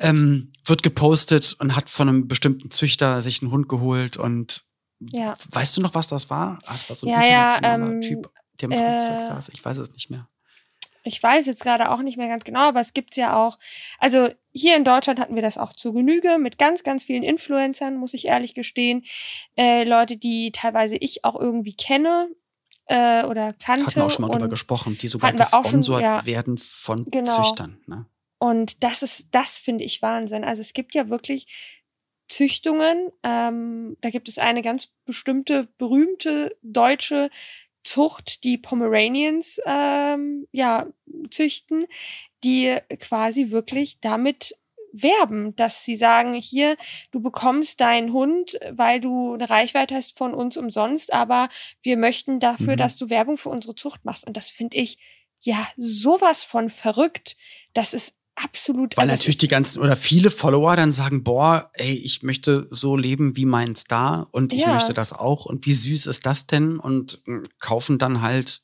ähm, 0.00 0.52
wird 0.64 0.82
gepostet 0.82 1.56
und 1.58 1.76
hat 1.76 1.90
von 1.90 2.08
einem 2.08 2.28
bestimmten 2.28 2.70
Züchter 2.70 3.22
sich 3.22 3.42
einen 3.42 3.50
Hund 3.50 3.68
geholt 3.68 4.16
und 4.16 4.64
ja. 5.00 5.36
weißt 5.50 5.76
du 5.76 5.82
noch, 5.82 5.94
was 5.94 6.08
das 6.08 6.30
war? 6.30 6.58
Ah, 6.64 6.72
das 6.72 6.88
war 6.88 6.96
so 6.96 7.06
ein 7.06 7.12
ja, 7.12 7.20
internationaler 7.22 7.86
ja, 7.86 7.92
ähm, 7.92 8.00
Typ, 8.00 8.30
der 8.60 8.70
im 8.70 8.72
äh, 8.72 9.00
Flugzeug 9.00 9.28
saß. 9.28 9.48
Ich 9.50 9.64
weiß 9.64 9.78
es 9.78 9.92
nicht 9.92 10.10
mehr. 10.10 10.28
Ich 11.06 11.22
weiß 11.22 11.46
jetzt 11.46 11.62
gerade 11.62 11.90
auch 11.90 12.02
nicht 12.02 12.16
mehr 12.16 12.28
ganz 12.28 12.44
genau, 12.44 12.60
aber 12.60 12.80
es 12.80 12.92
gibt's 12.92 13.16
ja 13.16 13.36
auch. 13.36 13.58
Also 13.98 14.28
hier 14.52 14.76
in 14.76 14.84
Deutschland 14.84 15.20
hatten 15.20 15.34
wir 15.34 15.42
das 15.42 15.58
auch 15.58 15.72
zu 15.72 15.92
Genüge 15.92 16.38
mit 16.38 16.58
ganz, 16.58 16.82
ganz 16.82 17.04
vielen 17.04 17.22
Influencern, 17.22 17.96
muss 17.96 18.14
ich 18.14 18.26
ehrlich 18.26 18.54
gestehen. 18.54 19.04
Äh, 19.56 19.84
Leute, 19.84 20.16
die 20.16 20.52
teilweise 20.52 20.96
ich 20.96 21.24
auch 21.24 21.38
irgendwie 21.38 21.74
kenne 21.74 22.28
äh, 22.86 23.24
oder 23.24 23.52
kannte. 23.52 23.86
Hatten 23.86 23.96
wir 23.96 24.06
auch 24.06 24.10
schon 24.10 24.26
mal 24.26 24.32
drüber 24.32 24.48
gesprochen, 24.48 24.98
die 25.00 25.08
sogar 25.08 25.32
gesponsert 25.32 26.02
ja, 26.02 26.26
werden 26.26 26.58
von 26.58 27.04
genau. 27.04 27.42
Züchtern. 27.42 27.80
Ne? 27.86 28.06
Und 28.38 28.82
das 28.82 29.02
ist, 29.02 29.28
das 29.30 29.58
finde 29.58 29.84
ich 29.84 30.02
Wahnsinn. 30.02 30.44
Also 30.44 30.60
es 30.60 30.72
gibt 30.72 30.94
ja 30.94 31.08
wirklich 31.08 31.76
Züchtungen. 32.28 33.10
Ähm, 33.22 33.96
da 34.00 34.10
gibt 34.10 34.28
es 34.28 34.38
eine 34.38 34.62
ganz 34.62 34.88
bestimmte, 35.04 35.68
berühmte 35.78 36.56
deutsche 36.62 37.30
Zucht, 37.86 38.44
die 38.44 38.58
Pomeranians 38.58 39.60
ähm, 39.64 40.46
ja, 40.52 40.86
züchten, 41.30 41.86
die 42.44 42.76
quasi 42.98 43.50
wirklich 43.50 44.00
damit 44.00 44.56
werben, 44.92 45.54
dass 45.56 45.84
sie 45.84 45.96
sagen, 45.96 46.34
hier, 46.34 46.76
du 47.10 47.20
bekommst 47.20 47.80
deinen 47.80 48.12
Hund, 48.12 48.58
weil 48.70 49.00
du 49.00 49.34
eine 49.34 49.48
Reichweite 49.48 49.94
hast 49.94 50.16
von 50.16 50.34
uns 50.34 50.56
umsonst, 50.56 51.12
aber 51.12 51.48
wir 51.82 51.96
möchten 51.96 52.40
dafür, 52.40 52.72
mhm. 52.72 52.78
dass 52.78 52.96
du 52.96 53.10
Werbung 53.10 53.36
für 53.36 53.50
unsere 53.50 53.74
Zucht 53.74 54.04
machst. 54.04 54.26
Und 54.26 54.36
das 54.36 54.48
finde 54.48 54.76
ich 54.78 54.98
ja 55.40 55.68
sowas 55.76 56.44
von 56.44 56.70
verrückt. 56.70 57.36
Das 57.74 57.94
ist 57.94 58.14
absolut. 58.36 58.96
Weil 58.96 59.10
also 59.10 59.14
natürlich 59.14 59.38
die 59.38 59.48
ganzen 59.48 59.80
oder 59.82 59.96
viele 59.96 60.30
Follower 60.30 60.76
dann 60.76 60.92
sagen, 60.92 61.24
boah, 61.24 61.70
ey, 61.74 61.94
ich 61.94 62.22
möchte 62.22 62.68
so 62.70 62.96
leben 62.96 63.36
wie 63.36 63.46
mein 63.46 63.74
Star 63.74 64.28
und 64.30 64.52
ich 64.52 64.62
ja. 64.62 64.74
möchte 64.74 64.94
das 64.94 65.12
auch 65.12 65.46
und 65.46 65.66
wie 65.66 65.72
süß 65.72 66.06
ist 66.06 66.26
das 66.26 66.46
denn 66.46 66.78
und 66.78 67.20
hm, 67.24 67.44
kaufen 67.58 67.98
dann 67.98 68.22
halt 68.22 68.62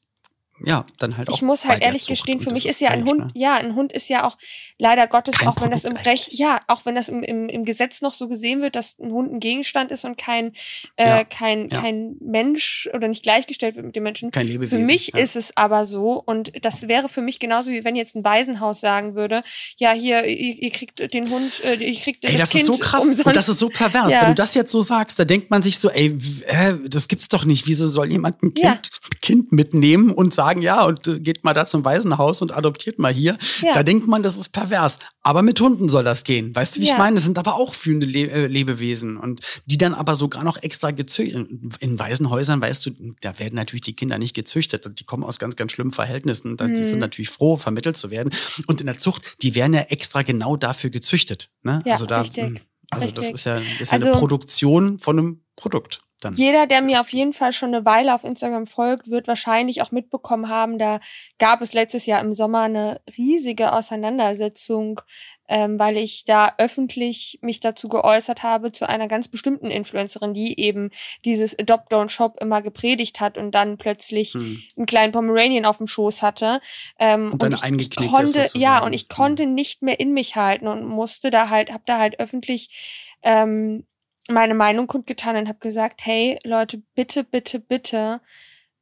ja, 0.65 0.87
dann 0.99 1.17
halt 1.17 1.29
auch. 1.29 1.35
Ich 1.35 1.43
muss 1.43 1.65
halt 1.65 1.83
ehrlich 1.83 2.07
gestehen, 2.07 2.41
für 2.41 2.53
mich 2.53 2.67
ist, 2.67 2.73
ist 2.73 2.81
ja 2.81 2.91
ein 2.91 3.05
Hund, 3.05 3.19
ne? 3.19 3.31
ja, 3.35 3.57
ein 3.57 3.75
Hund 3.75 3.93
ist 3.93 4.09
ja 4.09 4.25
auch 4.25 4.37
leider 4.79 5.07
Gottes, 5.07 5.39
kein 5.39 5.49
auch 5.49 5.61
wenn 5.61 5.71
das 5.71 5.85
im 5.85 5.97
Recht, 5.97 6.33
ja, 6.33 6.61
auch 6.67 6.85
wenn 6.85 6.95
das 6.95 7.09
im, 7.09 7.23
im, 7.23 7.49
im 7.49 7.65
Gesetz 7.65 8.03
noch 8.03 8.15
so 8.15 8.29
gesehen 8.29 8.63
wird, 8.63 8.77
dass 8.77 8.99
ein 8.99 9.13
Hund 9.13 9.33
ein 9.33 9.41
Gegenstand 9.41 9.91
ist 9.91 10.05
und 10.05 10.17
kein, 10.19 10.53
äh, 10.97 11.07
ja, 11.07 11.25
kein, 11.25 11.69
ja. 11.69 11.81
kein 11.81 12.17
Mensch 12.21 12.89
oder 12.93 13.09
nicht 13.09 13.23
gleichgestellt 13.23 13.77
wird 13.77 13.87
mit 13.87 13.97
dem 13.97 14.03
Menschen. 14.03 14.31
Kein 14.31 14.47
Lebewesen. 14.47 14.79
Für 14.79 14.85
mich 14.85 15.13
ja. 15.15 15.21
ist 15.21 15.37
es 15.37 15.57
aber 15.57 15.85
so 15.85 16.23
und 16.25 16.53
das 16.65 16.89
wäre 16.89 17.09
für 17.09 17.23
mich 17.23 17.39
genauso 17.39 17.71
wie 17.71 17.85
wenn 17.85 17.97
jetzt 17.97 18.17
ein 18.17 18.25
Waisenhaus 18.25 18.81
sagen 18.81 19.15
würde, 19.15 19.43
ja, 19.77 19.93
hier, 19.93 20.25
ihr, 20.25 20.63
ihr 20.63 20.71
kriegt 20.71 21.13
den 21.13 21.31
Hund, 21.31 21.65
äh, 21.65 21.75
ihr 21.75 21.99
kriegt 22.01 22.25
ey, 22.25 22.33
das, 22.33 22.41
das 22.41 22.51
kind 22.51 22.63
ist 22.63 22.67
so 22.67 22.77
krass 22.77 23.03
umsonst. 23.03 23.27
und 23.27 23.37
das 23.37 23.49
ist 23.49 23.59
so 23.59 23.69
pervers. 23.69 24.13
Wenn 24.13 24.29
du 24.29 24.35
das 24.35 24.55
jetzt 24.55 24.73
so 24.73 24.81
sagst, 24.81 25.19
da 25.19 25.25
denkt 25.25 25.51
man 25.51 25.63
sich 25.63 25.79
so, 25.79 25.91
ey, 25.91 26.19
äh, 26.47 26.75
das 26.89 27.09
gibt's 27.09 27.29
doch 27.29 27.45
nicht. 27.45 27.67
Wieso 27.67 27.87
soll 27.87 28.11
jemand 28.11 28.43
ein 28.43 28.55
Kind, 28.55 28.91
kind 29.21 29.53
mitnehmen 29.53 30.11
und 30.11 30.35
sagen, 30.35 30.52
ja, 30.61 30.85
und 30.85 31.07
äh, 31.07 31.21
geht 31.21 31.45
mal 31.45 31.55
da 31.55 31.65
zum 31.65 31.85
Waisenhaus 31.85 32.43
und 32.43 32.55
adoptiert 32.55 32.99
mal 32.99 33.13
hier. 33.13 33.39
Ja. 33.63 33.73
Da 33.73 33.83
denkt 33.83 34.07
man, 34.07 34.23
das 34.23 34.37
ist 34.37 34.51
pervers. 34.51 34.99
Aber 35.23 35.43
mit 35.43 35.61
Hunden 35.61 35.89
soll 35.89 36.05
das 36.05 36.25
gehen. 36.25 36.55
Weißt 36.55 36.77
du, 36.77 36.81
wie 36.81 36.87
ja. 36.87 36.93
ich 36.93 36.99
meine? 36.99 37.15
Das 37.15 37.25
sind 37.25 37.39
aber 37.39 37.55
auch 37.55 37.75
fühlende 37.75 38.07
Le 38.07 38.31
äh, 38.31 38.47
Lebewesen 38.49 39.17
und 39.17 39.41
die 39.67 39.79
dann 39.79 39.95
aber 39.95 40.17
sogar 40.17 40.43
noch 40.45 40.61
extra 40.63 40.91
gezüchtet. 40.91 41.49
In 41.81 41.99
Waisenhäusern, 41.99 42.61
weißt 42.61 42.87
du, 42.87 42.91
da 43.21 43.39
werden 43.39 43.55
natürlich 43.55 43.83
die 43.83 43.95
Kinder 43.95 44.19
nicht 44.19 44.35
gezüchtet. 44.35 44.99
Die 44.99 45.05
kommen 45.05 45.23
aus 45.23 45.39
ganz, 45.39 45.57
ganz 45.57 45.73
schlimmen 45.73 45.93
Verhältnissen. 45.93 46.57
Die 46.57 46.65
mhm. 46.65 46.87
sind 46.87 46.99
natürlich 46.99 47.31
froh, 47.31 47.57
vermittelt 47.57 47.97
zu 47.97 48.11
werden. 48.11 48.33
Und 48.67 48.81
in 48.81 48.87
der 48.87 48.99
Zucht, 48.99 49.37
die 49.43 49.55
werden 49.55 49.73
ja 49.75 49.83
extra 49.83 50.23
genau 50.23 50.57
dafür 50.57 50.91
gezüchtet. 50.91 51.51
Ne? 51.63 51.83
Ja, 51.87 51.93
also 51.93 52.07
da, 52.07 52.23
richtig. 52.23 52.45
Hm, 52.45 52.59
also 52.91 53.07
richtig. 53.07 53.25
das 53.25 53.35
ist 53.35 53.45
ja, 53.45 53.61
das 53.61 53.81
ist 53.81 53.91
ja 53.91 53.95
also, 53.95 54.09
eine 54.09 54.19
Produktion 54.19 54.99
von 54.99 55.19
einem 55.19 55.41
Produkt. 55.57 56.01
Dann. 56.25 56.35
Jeder, 56.35 56.67
der 56.67 56.83
mir 56.83 57.01
auf 57.01 57.13
jeden 57.13 57.33
Fall 57.33 57.53
schon 57.53 57.75
eine 57.75 57.85
Weile 57.85 58.15
auf 58.15 58.25
Instagram 58.25 58.67
folgt, 58.67 59.11
wird 59.11 59.27
wahrscheinlich 59.27 59.83
auch 59.83 59.91
mitbekommen 59.91 60.49
haben, 60.49 60.79
da 60.79 61.01
gab 61.39 61.61
es 61.63 61.73
letztes 61.73 62.07
Jahr 62.07 62.21
im 62.21 62.35
Sommer 62.35 62.63
eine 62.63 63.01
riesige 63.17 63.73
Auseinandersetzung, 63.73 65.01
ähm, 65.49 65.79
weil 65.79 65.97
ich 65.97 66.25
da 66.25 66.55
öffentlich 66.59 67.39
mich 67.43 67.61
dazu 67.61 67.89
geäußert 67.89 68.43
habe 68.43 68.73
zu 68.73 68.89
einer 68.89 69.09
ganz 69.09 69.29
bestimmten 69.29 69.71
Influencerin, 69.71 70.33
die 70.33 70.59
eben 70.59 70.91
dieses 71.25 71.59
Adopt 71.59 71.93
Don't 71.93 72.09
Shop 72.09 72.37
immer 72.41 72.63
gepredigt 72.63 73.21
hat 73.21 73.37
und 73.37 73.53
dann 73.53 73.77
plötzlich 73.77 74.35
hm. 74.35 74.63
einen 74.77 74.87
kleinen 74.87 75.13
Pomeranian 75.13 75.65
auf 75.65 75.79
dem 75.79 75.89
Schoß 75.89 76.23
hatte. 76.23 76.61
Ähm, 76.99 77.33
und 77.33 77.43
dann 77.43 77.55
und 77.55 77.83
ich, 77.83 77.91
konnte, 77.91 78.47
ja, 78.55 78.83
und 78.83 78.93
ich 78.93 79.09
konnte 79.09 79.47
nicht 79.47 79.83
mehr 79.83 79.99
in 79.99 80.13
mich 80.13 80.37
halten 80.37 80.69
und 80.69 80.87
musste 80.87 81.31
da 81.31 81.49
halt, 81.49 81.73
hab 81.73 81.85
da 81.85 81.99
halt 81.99 82.21
öffentlich 82.21 83.11
ähm, 83.23 83.85
meine 84.33 84.55
Meinung 84.55 84.87
kundgetan 84.87 85.37
und 85.37 85.49
habe 85.49 85.59
gesagt, 85.59 86.01
hey 86.05 86.39
Leute, 86.45 86.83
bitte, 86.95 87.25
bitte, 87.25 87.59
bitte, 87.61 88.21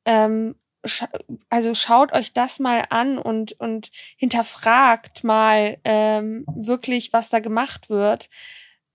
ähm, 0.04 0.54
scha 0.84 1.08
also 1.48 1.74
schaut 1.74 2.12
euch 2.12 2.32
das 2.32 2.58
mal 2.58 2.84
an 2.90 3.18
und, 3.18 3.52
und 3.60 3.90
hinterfragt 4.16 5.24
mal 5.24 5.78
ähm, 5.84 6.44
wirklich, 6.54 7.12
was 7.12 7.28
da 7.30 7.40
gemacht 7.40 7.90
wird. 7.90 8.30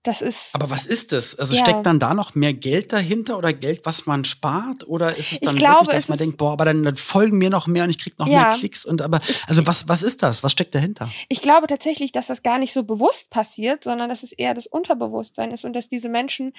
Das 0.06 0.22
ist. 0.22 0.54
Aber 0.54 0.70
was 0.70 0.86
ist 0.86 1.10
das? 1.10 1.36
Also 1.36 1.56
ja. 1.56 1.62
steckt 1.62 1.84
dann 1.84 1.98
da 1.98 2.14
noch 2.14 2.36
mehr 2.36 2.54
Geld 2.54 2.92
dahinter 2.92 3.36
oder 3.36 3.52
Geld, 3.52 3.80
was 3.82 4.06
man 4.06 4.24
spart? 4.24 4.86
Oder 4.86 5.16
ist 5.16 5.32
es 5.32 5.40
dann 5.40 5.56
glaube, 5.56 5.86
wirklich, 5.86 5.96
dass 5.96 6.08
man 6.08 6.18
denkt, 6.18 6.36
boah, 6.36 6.52
aber 6.52 6.64
dann, 6.64 6.84
dann, 6.84 6.94
folgen 6.94 7.38
mir 7.38 7.50
noch 7.50 7.66
mehr 7.66 7.82
und 7.82 7.90
ich 7.90 7.98
krieg 7.98 8.16
noch 8.16 8.28
ja. 8.28 8.42
mehr 8.42 8.56
Klicks 8.56 8.86
und 8.86 9.02
aber, 9.02 9.20
also 9.48 9.66
was, 9.66 9.88
was 9.88 10.04
ist 10.04 10.22
das? 10.22 10.44
Was 10.44 10.52
steckt 10.52 10.76
dahinter? 10.76 11.10
Ich 11.28 11.42
glaube 11.42 11.66
tatsächlich, 11.66 12.12
dass 12.12 12.28
das 12.28 12.44
gar 12.44 12.58
nicht 12.58 12.72
so 12.72 12.84
bewusst 12.84 13.30
passiert, 13.30 13.82
sondern 13.82 14.08
dass 14.08 14.22
es 14.22 14.30
eher 14.30 14.54
das 14.54 14.68
Unterbewusstsein 14.68 15.50
ist 15.50 15.64
und 15.64 15.72
dass 15.72 15.88
diese 15.88 16.08
Menschen, 16.08 16.52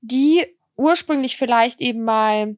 die 0.00 0.46
ursprünglich 0.76 1.36
vielleicht 1.36 1.82
eben 1.82 2.04
mal 2.04 2.56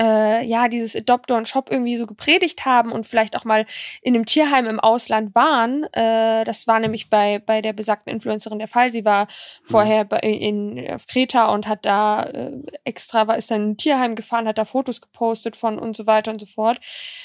äh, 0.00 0.44
ja, 0.44 0.68
dieses 0.68 0.96
Adopt 0.96 1.30
und 1.30 1.48
Shop 1.48 1.70
irgendwie 1.70 1.96
so 1.96 2.06
gepredigt 2.06 2.64
haben 2.64 2.92
und 2.92 3.06
vielleicht 3.06 3.36
auch 3.36 3.44
mal 3.44 3.66
in 4.00 4.14
einem 4.14 4.26
Tierheim 4.26 4.66
im 4.66 4.80
Ausland 4.80 5.34
waren. 5.34 5.84
Äh, 5.92 6.44
das 6.44 6.66
war 6.66 6.80
nämlich 6.80 7.10
bei, 7.10 7.38
bei 7.38 7.62
der 7.62 7.72
besagten 7.72 8.12
Influencerin 8.12 8.58
der 8.58 8.68
Fall. 8.68 8.92
Sie 8.92 9.04
war 9.04 9.28
vorher 9.64 10.04
bei, 10.04 10.18
in, 10.18 10.90
auf 10.90 11.06
Kreta 11.06 11.52
und 11.52 11.66
hat 11.66 11.84
da 11.84 12.24
äh, 12.24 12.52
extra, 12.84 13.26
war, 13.26 13.36
ist 13.36 13.50
dann 13.50 13.62
in 13.62 13.70
ein 13.70 13.76
Tierheim 13.76 14.14
gefahren, 14.14 14.48
hat 14.48 14.58
da 14.58 14.64
Fotos 14.64 15.00
gepostet 15.00 15.56
von 15.56 15.78
und 15.78 15.96
so 15.96 16.06
weiter 16.06 16.32
und 16.32 16.40
so 16.40 16.46
fort. 16.46 16.80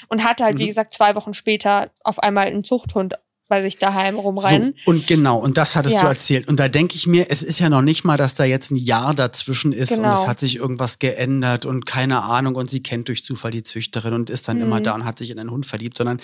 Und 0.08 0.24
hatte 0.24 0.44
halt, 0.44 0.54
mhm. 0.54 0.60
wie 0.60 0.66
gesagt, 0.68 0.94
zwei 0.94 1.14
Wochen 1.14 1.34
später 1.34 1.90
auf 2.04 2.18
einmal 2.20 2.46
einen 2.46 2.64
Zuchthund 2.64 3.14
bei 3.48 3.62
sich 3.62 3.78
daheim 3.78 4.16
rumrennen. 4.16 4.74
So, 4.84 4.90
und 4.90 5.06
genau, 5.06 5.38
und 5.38 5.56
das 5.56 5.74
hattest 5.74 5.96
ja. 5.96 6.02
du 6.02 6.06
erzählt. 6.06 6.48
Und 6.48 6.60
da 6.60 6.68
denke 6.68 6.94
ich 6.96 7.06
mir, 7.06 7.30
es 7.30 7.42
ist 7.42 7.58
ja 7.58 7.68
noch 7.68 7.82
nicht 7.82 8.04
mal, 8.04 8.16
dass 8.16 8.34
da 8.34 8.44
jetzt 8.44 8.70
ein 8.70 8.76
Jahr 8.76 9.14
dazwischen 9.14 9.72
ist 9.72 9.88
genau. 9.88 10.08
und 10.08 10.14
es 10.14 10.26
hat 10.26 10.38
sich 10.38 10.56
irgendwas 10.56 10.98
geändert 10.98 11.64
und 11.64 11.86
keine 11.86 12.22
Ahnung 12.22 12.54
und 12.54 12.70
sie 12.70 12.82
kennt 12.82 13.08
durch 13.08 13.24
Zufall 13.24 13.50
die 13.50 13.62
Züchterin 13.62 14.12
und 14.12 14.30
ist 14.30 14.48
dann 14.48 14.58
mhm. 14.58 14.64
immer 14.64 14.80
da 14.80 14.94
und 14.94 15.04
hat 15.04 15.18
sich 15.18 15.30
in 15.30 15.38
einen 15.38 15.50
Hund 15.50 15.66
verliebt, 15.66 15.96
sondern 15.96 16.20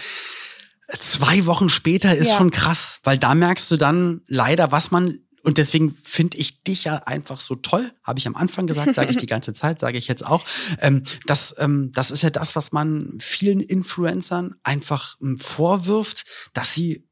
zwei 0.99 1.47
Wochen 1.47 1.69
später 1.69 2.15
ist 2.15 2.29
ja. 2.29 2.37
schon 2.37 2.51
krass, 2.51 3.01
weil 3.05 3.19
da 3.19 3.35
merkst 3.35 3.71
du 3.71 3.77
dann 3.77 4.21
leider, 4.29 4.71
was 4.71 4.91
man 4.91 5.19
und 5.45 5.59
deswegen 5.59 5.99
finde 6.03 6.39
ich 6.39 6.63
dich 6.63 6.85
ja 6.85 7.03
einfach 7.05 7.39
so 7.39 7.55
toll, 7.55 7.93
habe 8.03 8.19
ich 8.19 8.27
am 8.27 8.35
Anfang 8.35 8.67
gesagt, 8.67 8.95
sage 8.95 9.11
ich 9.11 9.19
die 9.19 9.27
ganze 9.27 9.53
Zeit, 9.55 9.79
sage 9.79 9.99
ich 9.99 10.09
jetzt 10.09 10.27
auch. 10.27 10.43
Ähm, 10.81 11.05
das, 11.27 11.55
ähm, 11.59 11.93
das 11.95 12.11
ist 12.11 12.23
ja 12.23 12.31
das, 12.31 12.57
was 12.57 12.73
man 12.73 13.19
vielen 13.21 13.61
Influencern 13.61 14.55
einfach 14.63 15.17
ähm, 15.21 15.39
vorwirft, 15.39 16.25
dass 16.55 16.73
sie 16.73 17.07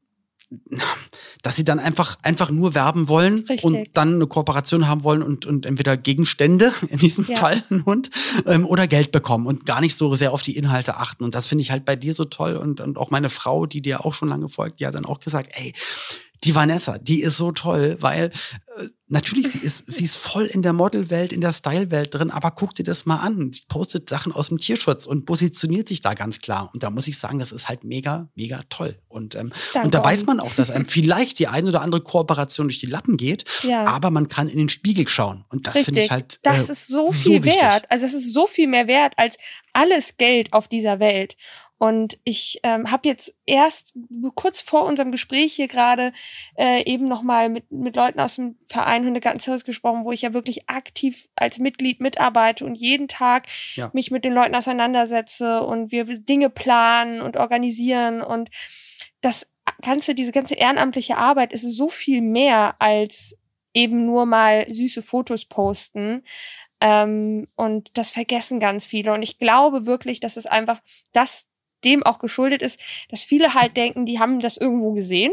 dass 1.43 1.57
sie 1.57 1.65
dann 1.65 1.79
einfach, 1.79 2.17
einfach 2.23 2.51
nur 2.51 2.75
werben 2.75 3.09
wollen 3.09 3.41
Richtig. 3.41 3.65
und 3.65 3.89
dann 3.95 4.15
eine 4.15 4.27
Kooperation 4.27 4.89
haben 4.89 5.05
wollen 5.05 5.23
und, 5.23 5.47
und 5.47 5.67
entweder 5.67 5.97
Gegenstände, 5.97 6.73
in 6.89 6.99
diesem 6.99 7.27
ja. 7.27 7.37
Fall 7.37 7.65
ein 7.71 7.85
Hund, 7.85 8.11
ähm, 8.47 8.67
oder 8.67 8.87
Geld 8.87 9.13
bekommen 9.13 9.47
und 9.47 9.67
gar 9.67 9.81
nicht 9.81 9.97
so 9.97 10.15
sehr 10.15 10.33
auf 10.33 10.43
die 10.43 10.57
Inhalte 10.57 10.97
achten. 10.97 11.25
Und 11.25 11.35
das 11.35 11.47
finde 11.47 11.63
ich 11.63 11.71
halt 11.71 11.85
bei 11.85 11.97
dir 11.97 12.15
so 12.15 12.25
toll. 12.25 12.57
Und, 12.57 12.81
und 12.81 12.99
auch 12.99 13.11
meine 13.11 13.31
Frau, 13.31 13.67
die 13.67 13.83
dir 13.83 14.05
auch 14.05 14.15
schon 14.15 14.29
lange 14.29 14.49
folgt, 14.49 14.81
die 14.81 14.87
hat 14.87 14.95
dann 14.95 15.07
auch 15.07 15.21
gesagt, 15.21 15.51
ey, 15.55 15.73
die 16.45 16.55
Vanessa, 16.55 16.99
die 16.99 17.21
ist 17.21 17.37
so 17.37 17.53
toll, 17.53 17.97
weil 18.01 18.31
äh, 18.79 18.89
natürlich 19.07 19.53
sie 19.53 19.61
ist 19.61 19.87
sie 19.87 20.05
ist 20.05 20.17
voll 20.17 20.47
in 20.47 20.63
der 20.63 20.73
Modelwelt, 20.73 21.33
in 21.33 21.41
der 21.41 21.53
Stylewelt 21.53 22.13
drin, 22.15 22.31
aber 22.31 22.51
guck 22.51 22.75
dir 22.75 22.83
das 22.83 23.07
mal 23.07 23.19
an. 23.19 23.53
Sie 23.53 23.63
postet 23.69 24.09
Sachen 24.09 24.33
aus 24.33 24.49
dem 24.49 24.59
Tierschutz 24.59 25.07
und 25.07 25.25
positioniert 25.25 25.89
sich 25.89 26.01
da 26.01 26.15
ganz 26.15 26.41
klar. 26.41 26.71
Und 26.73 26.83
da 26.83 26.91
muss 26.91 27.07
ich 27.07 27.19
sagen, 27.19 27.39
das 27.39 27.53
ist 27.53 27.69
halt 27.69 27.85
mega, 27.85 28.29
mega 28.35 28.63
toll. 28.71 28.99
Und 29.09 29.35
ähm, 29.37 29.53
und 29.83 29.95
da 29.95 30.03
weiß 30.03 30.27
man 30.27 30.41
auch, 30.41 30.55
dass 30.55 30.71
einem 30.71 30.87
vielleicht 30.87 31.39
die 31.39 31.47
ein 31.47 31.69
oder 31.69 31.83
andere 31.83 32.01
Kooperation 32.01 32.67
durch 32.69 32.79
die 32.79 32.87
Lappen 32.87 33.17
geht, 33.17 33.45
ja. 33.63 33.85
aber 33.85 34.11
man 34.11 34.29
kann 34.29 34.49
in 34.49 34.59
den 34.59 34.69
Spiegel 34.69 35.07
schauen. 35.07 35.45
Und 35.49 35.67
das 35.67 35.79
finde 35.79 36.01
ich 36.01 36.11
halt. 36.11 36.35
Äh, 36.35 36.39
das 36.43 36.71
ist 36.71 36.89
so 36.89 37.13
viel 37.13 37.41
so 37.41 37.45
wert. 37.45 37.87
Also 37.89 38.07
es 38.07 38.15
ist 38.15 38.33
so 38.33 38.47
viel 38.47 38.67
mehr 38.67 38.89
wert 38.89 39.13
als 39.17 39.37
alles 39.73 40.17
Geld 40.17 40.53
auf 40.53 40.69
dieser 40.69 40.99
Welt. 40.99 41.37
Und 41.83 42.17
ich 42.23 42.61
ähm, 42.63 42.93
habe 42.93 43.09
jetzt 43.09 43.35
erst 43.45 43.93
kurz 44.37 44.61
vor 44.61 44.85
unserem 44.85 45.11
Gespräch 45.11 45.55
hier 45.55 45.67
gerade 45.67 46.13
äh, 46.57 46.85
eben 46.85 47.09
nochmal 47.09 47.49
mit, 47.49 47.73
mit 47.73 47.97
Leuten 47.97 48.21
aus 48.21 48.37
dem 48.37 48.57
Verein 48.69 49.05
Hundegartenservice 49.05 49.65
gesprochen, 49.65 50.05
wo 50.05 50.13
ich 50.13 50.23
ja 50.23 50.33
wirklich 50.33 50.69
aktiv 50.69 51.29
als 51.35 51.59
Mitglied 51.59 51.99
mitarbeite 51.99 52.65
und 52.65 52.77
jeden 52.77 53.09
Tag 53.09 53.49
ja. 53.75 53.91
mich 53.95 54.13
mit 54.13 54.25
den 54.25 54.33
Leuten 54.33 54.55
auseinandersetze 54.55 55.65
und 55.65 55.91
wir 55.91 56.05
Dinge 56.05 56.51
planen 56.51 57.21
und 57.21 57.37
organisieren. 57.37 58.23
Und 58.23 58.51
das 59.21 59.51
ganze, 59.81 60.15
diese 60.15 60.31
ganze 60.31 60.55
ehrenamtliche 60.55 61.17
Arbeit 61.17 61.53
ist 61.53 61.63
so 61.63 61.89
viel 61.89 62.21
mehr 62.21 62.77
als 62.79 63.37
eben 63.75 64.07
nur 64.07 64.25
mal 64.25 64.73
süße 64.73 65.03
Fotos 65.03 65.47
posten. 65.47 66.23
Ähm, 66.81 67.49
und 67.57 67.91
das 67.99 68.13
vergessen 68.13 68.61
ganz 68.61 68.87
viele. 68.87 69.13
Und 69.13 69.23
ich 69.23 69.39
glaube 69.39 69.85
wirklich, 69.85 70.21
dass 70.21 70.37
es 70.37 70.47
einfach 70.47 70.81
das 71.11 71.49
dem 71.85 72.03
auch 72.03 72.19
geschuldet 72.19 72.63
ist, 72.63 72.81
dass 73.11 73.23
viele 73.23 73.55
halt 73.55 73.77
denken, 73.77 74.07
die 74.07 74.19
haben 74.19 74.41
das 74.41 74.57
irgendwo 74.57 74.93
gesehen 74.93 75.33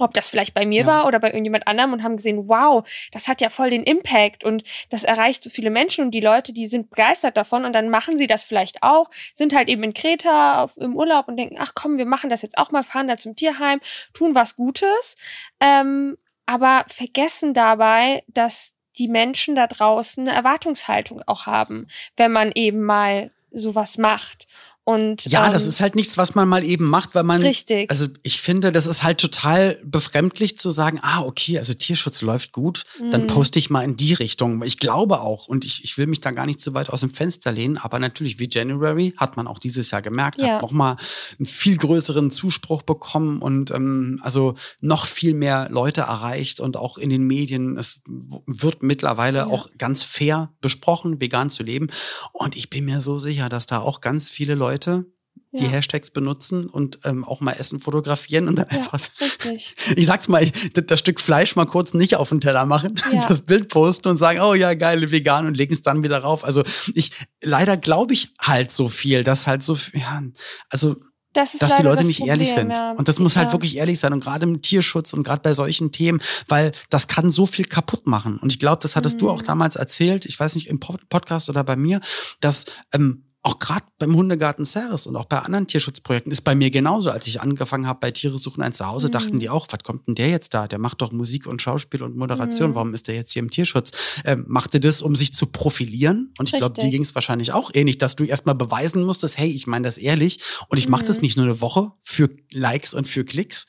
ob 0.00 0.14
das 0.14 0.30
vielleicht 0.30 0.54
bei 0.54 0.66
mir 0.66 0.82
ja. 0.82 0.86
war 0.86 1.06
oder 1.06 1.18
bei 1.18 1.28
irgendjemand 1.28 1.66
anderem 1.66 1.92
und 1.92 2.02
haben 2.02 2.16
gesehen, 2.16 2.48
wow, 2.48 2.88
das 3.12 3.28
hat 3.28 3.40
ja 3.40 3.50
voll 3.50 3.70
den 3.70 3.84
Impact 3.84 4.44
und 4.44 4.64
das 4.88 5.04
erreicht 5.04 5.42
so 5.42 5.50
viele 5.50 5.70
Menschen 5.70 6.06
und 6.06 6.10
die 6.12 6.20
Leute, 6.20 6.52
die 6.52 6.68
sind 6.68 6.90
begeistert 6.90 7.36
davon 7.36 7.64
und 7.64 7.72
dann 7.72 7.90
machen 7.90 8.16
sie 8.16 8.26
das 8.26 8.42
vielleicht 8.42 8.82
auch, 8.82 9.10
sind 9.34 9.54
halt 9.54 9.68
eben 9.68 9.82
in 9.82 9.94
Kreta 9.94 10.62
auf, 10.62 10.76
im 10.76 10.96
Urlaub 10.96 11.28
und 11.28 11.36
denken, 11.36 11.56
ach 11.58 11.72
komm, 11.74 11.98
wir 11.98 12.06
machen 12.06 12.30
das 12.30 12.42
jetzt 12.42 12.58
auch 12.58 12.70
mal, 12.70 12.82
fahren 12.82 13.08
da 13.08 13.16
zum 13.16 13.36
Tierheim, 13.36 13.80
tun 14.14 14.34
was 14.34 14.56
Gutes, 14.56 15.16
ähm, 15.60 16.16
aber 16.46 16.84
vergessen 16.88 17.54
dabei, 17.54 18.24
dass 18.28 18.74
die 18.98 19.08
Menschen 19.08 19.54
da 19.54 19.66
draußen 19.66 20.26
eine 20.26 20.36
Erwartungshaltung 20.36 21.22
auch 21.26 21.46
haben, 21.46 21.86
wenn 22.16 22.32
man 22.32 22.52
eben 22.52 22.82
mal 22.82 23.30
sowas 23.52 23.98
macht. 23.98 24.46
Und, 24.90 25.24
ja, 25.26 25.46
ähm, 25.46 25.52
das 25.52 25.66
ist 25.66 25.80
halt 25.80 25.94
nichts, 25.94 26.18
was 26.18 26.34
man 26.34 26.48
mal 26.48 26.64
eben 26.64 26.84
macht, 26.84 27.14
weil 27.14 27.22
man. 27.22 27.42
Richtig. 27.42 27.88
Also 27.90 28.08
ich 28.24 28.40
finde, 28.40 28.72
das 28.72 28.86
ist 28.86 29.04
halt 29.04 29.18
total 29.18 29.78
befremdlich 29.84 30.58
zu 30.58 30.70
sagen, 30.70 30.98
ah, 31.02 31.20
okay, 31.20 31.58
also 31.58 31.74
Tierschutz 31.74 32.22
läuft 32.22 32.50
gut, 32.50 32.82
mhm. 32.98 33.12
dann 33.12 33.26
poste 33.28 33.60
ich 33.60 33.70
mal 33.70 33.82
in 33.82 33.96
die 33.96 34.14
Richtung. 34.14 34.64
Ich 34.64 34.78
glaube 34.78 35.20
auch, 35.20 35.46
und 35.46 35.64
ich, 35.64 35.84
ich 35.84 35.96
will 35.96 36.08
mich 36.08 36.20
da 36.20 36.32
gar 36.32 36.44
nicht 36.44 36.60
zu 36.60 36.74
weit 36.74 36.90
aus 36.90 37.00
dem 37.00 37.10
Fenster 37.10 37.52
lehnen, 37.52 37.78
aber 37.78 38.00
natürlich 38.00 38.40
wie 38.40 38.48
January 38.50 39.14
hat 39.16 39.36
man 39.36 39.46
auch 39.46 39.60
dieses 39.60 39.92
Jahr 39.92 40.02
gemerkt, 40.02 40.40
ja. 40.40 40.54
hat 40.54 40.62
nochmal 40.62 40.96
einen 41.38 41.46
viel 41.46 41.76
größeren 41.76 42.32
Zuspruch 42.32 42.82
bekommen 42.82 43.40
und 43.42 43.70
ähm, 43.70 44.18
also 44.22 44.56
noch 44.80 45.06
viel 45.06 45.34
mehr 45.34 45.68
Leute 45.70 46.00
erreicht 46.00 46.58
und 46.58 46.76
auch 46.76 46.98
in 46.98 47.10
den 47.10 47.22
Medien. 47.22 47.78
Es 47.78 48.00
wird 48.46 48.82
mittlerweile 48.82 49.38
ja. 49.38 49.46
auch 49.46 49.68
ganz 49.78 50.02
fair 50.02 50.50
besprochen, 50.60 51.20
vegan 51.20 51.48
zu 51.48 51.62
leben. 51.62 51.88
Und 52.32 52.56
ich 52.56 52.70
bin 52.70 52.86
mir 52.86 53.00
so 53.00 53.20
sicher, 53.20 53.48
dass 53.48 53.66
da 53.66 53.78
auch 53.78 54.00
ganz 54.00 54.30
viele 54.30 54.56
Leute 54.56 54.79
Leute, 54.80 55.04
die 55.52 55.64
ja. 55.64 55.70
Hashtags 55.70 56.10
benutzen 56.10 56.68
und 56.68 57.00
ähm, 57.04 57.24
auch 57.24 57.40
mal 57.40 57.52
Essen 57.52 57.80
fotografieren 57.80 58.46
und 58.46 58.56
dann 58.56 58.66
ja, 58.70 58.78
einfach, 58.78 59.00
richtig. 59.20 59.74
ich 59.96 60.06
sag's 60.06 60.28
mal, 60.28 60.44
ich, 60.44 60.52
das 60.72 61.00
Stück 61.00 61.20
Fleisch 61.20 61.56
mal 61.56 61.66
kurz 61.66 61.92
nicht 61.92 62.16
auf 62.16 62.28
den 62.28 62.40
Teller 62.40 62.66
machen, 62.66 62.94
ja. 63.12 63.26
das 63.28 63.40
Bild 63.40 63.68
posten 63.68 64.08
und 64.08 64.16
sagen, 64.16 64.40
oh 64.40 64.54
ja, 64.54 64.74
geile 64.74 65.10
vegan 65.10 65.46
und 65.46 65.56
legen 65.56 65.72
es 65.72 65.82
dann 65.82 66.04
wieder 66.04 66.20
rauf. 66.20 66.44
Also 66.44 66.62
ich, 66.94 67.10
leider 67.42 67.76
glaube 67.76 68.14
ich 68.14 68.32
halt 68.38 68.70
so 68.70 68.88
viel, 68.88 69.24
dass 69.24 69.48
halt 69.48 69.64
so, 69.64 69.76
ja, 69.92 70.22
also 70.68 70.96
das 71.32 71.58
dass 71.58 71.76
die 71.76 71.82
Leute 71.82 72.04
nicht 72.04 72.18
Problem, 72.18 72.40
ehrlich 72.40 72.52
sind. 72.52 72.76
Und 72.96 73.06
das 73.06 73.20
muss 73.20 73.36
halt 73.36 73.52
wirklich 73.52 73.76
ehrlich 73.76 74.00
sein. 74.00 74.12
Und 74.12 74.18
gerade 74.18 74.44
im 74.46 74.62
Tierschutz 74.62 75.12
und 75.12 75.22
gerade 75.22 75.42
bei 75.42 75.52
solchen 75.52 75.92
Themen, 75.92 76.20
weil 76.48 76.72
das 76.88 77.06
kann 77.06 77.30
so 77.30 77.46
viel 77.46 77.66
kaputt 77.66 78.08
machen. 78.08 78.38
Und 78.38 78.52
ich 78.52 78.58
glaube, 78.58 78.80
das 78.82 78.96
hattest 78.96 79.16
mhm. 79.16 79.18
du 79.20 79.30
auch 79.30 79.42
mhm. 79.42 79.46
damals 79.46 79.76
erzählt, 79.76 80.26
ich 80.26 80.38
weiß 80.38 80.56
nicht, 80.56 80.66
im 80.66 80.80
Podcast 80.80 81.48
oder 81.48 81.62
bei 81.62 81.76
mir, 81.76 82.00
dass 82.40 82.64
ähm, 82.92 83.26
auch 83.42 83.58
gerade 83.58 83.86
beim 83.98 84.14
Hundegarten 84.14 84.66
Ceres 84.66 85.06
und 85.06 85.16
auch 85.16 85.24
bei 85.24 85.38
anderen 85.38 85.66
Tierschutzprojekten 85.66 86.30
ist 86.30 86.42
bei 86.42 86.54
mir 86.54 86.70
genauso. 86.70 87.10
Als 87.10 87.26
ich 87.26 87.40
angefangen 87.40 87.86
habe 87.86 87.98
bei 87.98 88.10
Tiere 88.10 88.36
suchen 88.36 88.62
ein 88.62 88.74
Zuhause, 88.74 89.06
mhm. 89.06 89.12
dachten 89.12 89.38
die 89.38 89.48
auch, 89.48 89.66
was 89.70 89.82
kommt 89.82 90.06
denn 90.06 90.14
der 90.14 90.28
jetzt 90.28 90.52
da? 90.52 90.68
Der 90.68 90.78
macht 90.78 91.00
doch 91.00 91.10
Musik 91.10 91.46
und 91.46 91.62
Schauspiel 91.62 92.02
und 92.02 92.16
Moderation. 92.16 92.70
Mhm. 92.70 92.74
Warum 92.74 92.94
ist 92.94 93.08
der 93.08 93.14
jetzt 93.14 93.32
hier 93.32 93.40
im 93.40 93.50
Tierschutz? 93.50 93.92
Ähm, 94.26 94.44
machte 94.46 94.78
das, 94.78 95.00
um 95.00 95.16
sich 95.16 95.32
zu 95.32 95.46
profilieren. 95.46 96.34
Und 96.38 96.52
ich 96.52 96.56
glaube, 96.58 96.78
dir 96.78 96.90
ging 96.90 97.00
es 97.00 97.14
wahrscheinlich 97.14 97.52
auch 97.52 97.70
ähnlich, 97.72 97.96
dass 97.96 98.14
du 98.14 98.24
erstmal 98.24 98.54
beweisen 98.54 99.04
musstest, 99.04 99.38
hey, 99.38 99.48
ich 99.48 99.66
meine 99.66 99.86
das 99.86 99.96
ehrlich 99.96 100.40
und 100.68 100.76
ich 100.76 100.88
mache 100.88 101.04
das 101.04 101.18
mhm. 101.18 101.22
nicht 101.22 101.36
nur 101.38 101.46
eine 101.46 101.60
Woche 101.62 101.92
für 102.02 102.28
Likes 102.50 102.92
und 102.92 103.08
für 103.08 103.24
Klicks, 103.24 103.66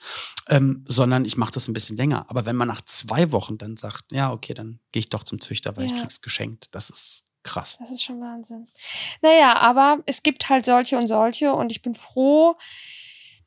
ähm, 0.49 0.83
sondern 0.85 1.23
ich 1.23 1.37
mache 1.37 1.53
das 1.53 1.69
ein 1.69 1.73
bisschen 1.73 1.95
länger. 1.95 2.25
Aber 2.29 2.45
wenn 2.45 2.57
man 2.57 2.67
nach 2.67 2.81
zwei 2.81 3.31
Wochen 3.31 3.57
dann 3.57 3.77
sagt, 3.77 4.11
ja, 4.11 4.33
okay, 4.33 4.53
dann 4.53 4.79
gehe 4.91 4.99
ich 4.99 5.09
doch 5.09 5.23
zum 5.23 5.39
Züchter, 5.39 5.77
weil 5.77 5.87
ja. 5.87 5.93
ich 5.93 6.01
krieg's 6.01 6.21
geschenkt. 6.21 6.67
Das 6.71 6.89
ist 6.89 7.23
Krass. 7.43 7.77
Das 7.79 7.91
ist 7.91 8.03
schon 8.03 8.21
Wahnsinn. 8.21 8.67
Naja, 9.21 9.57
aber 9.57 9.99
es 10.05 10.23
gibt 10.23 10.49
halt 10.49 10.65
solche 10.65 10.97
und 10.97 11.07
solche 11.07 11.53
und 11.53 11.71
ich 11.71 11.81
bin 11.81 11.95
froh, 11.95 12.55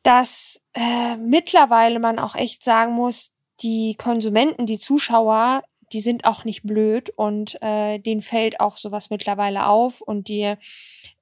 dass 0.03 0.61
äh, 0.75 1.17
mittlerweile 1.17 1.99
man 1.99 2.19
auch 2.19 2.35
echt 2.35 2.65
sagen 2.65 2.93
muss, 2.93 3.33
die 3.63 3.95
Konsumenten, 3.97 4.67
die 4.67 4.79
Zuschauer, 4.79 5.63
die 5.93 6.01
sind 6.01 6.25
auch 6.25 6.45
nicht 6.45 6.63
blöd 6.65 7.11
und 7.11 7.61
äh, 7.63 7.99
denen 7.99 8.21
fällt 8.21 8.59
auch 8.59 8.77
sowas 8.77 9.11
mittlerweile 9.11 9.67
auf 9.67 10.01
und 10.01 10.29
die, 10.29 10.55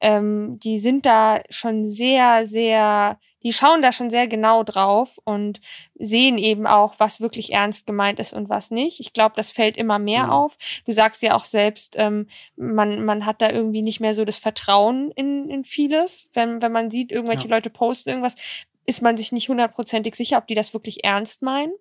ähm, 0.01 0.59
die 0.59 0.79
sind 0.79 1.05
da 1.05 1.43
schon 1.51 1.89
sehr, 1.89 2.47
sehr 2.47 3.19
die 3.43 3.53
schauen 3.53 3.83
da 3.83 3.93
schon 3.93 4.11
sehr 4.11 4.29
genau 4.29 4.63
drauf 4.63 5.21
und 5.25 5.61
sehen 5.95 6.39
eben 6.39 6.67
auch, 6.67 6.95
was 6.99 7.21
wirklich 7.21 7.53
ernst 7.53 7.87
gemeint 7.87 8.19
ist 8.19 8.33
und 8.33 8.49
was 8.49 8.71
nicht. 8.71 9.01
Ich 9.01 9.13
glaube, 9.13 9.35
das 9.37 9.51
fällt 9.51 9.77
immer 9.77 9.99
mehr 9.99 10.25
mhm. 10.25 10.31
auf. 10.31 10.59
Du 10.87 10.93
sagst 10.93 11.23
ja 11.23 11.35
auch 11.35 11.45
selbst, 11.45 11.95
ähm, 11.99 12.29
man, 12.57 13.05
man 13.05 13.27
hat 13.27 13.43
da 13.43 13.51
irgendwie 13.51 13.83
nicht 13.83 14.01
mehr 14.01 14.15
so 14.15 14.25
das 14.25 14.39
Vertrauen 14.39 15.11
in, 15.13 15.49
in 15.49 15.65
vieles, 15.65 16.31
wenn, 16.33 16.63
wenn 16.63 16.73
man 16.73 16.91
sieht, 16.91 17.13
irgendwelche 17.13 17.49
ja. 17.49 17.55
Leute 17.55 17.71
posten 17.71 18.11
irgendwas. 18.11 18.37
Ist 18.85 19.03
man 19.03 19.17
sich 19.17 19.33
nicht 19.33 19.49
hundertprozentig 19.49 20.15
sicher, 20.17 20.39
ob 20.39 20.47
die 20.47 20.55
das 20.55 20.75
wirklich 20.75 21.05
ernst 21.05 21.43
meinen. 21.43 21.73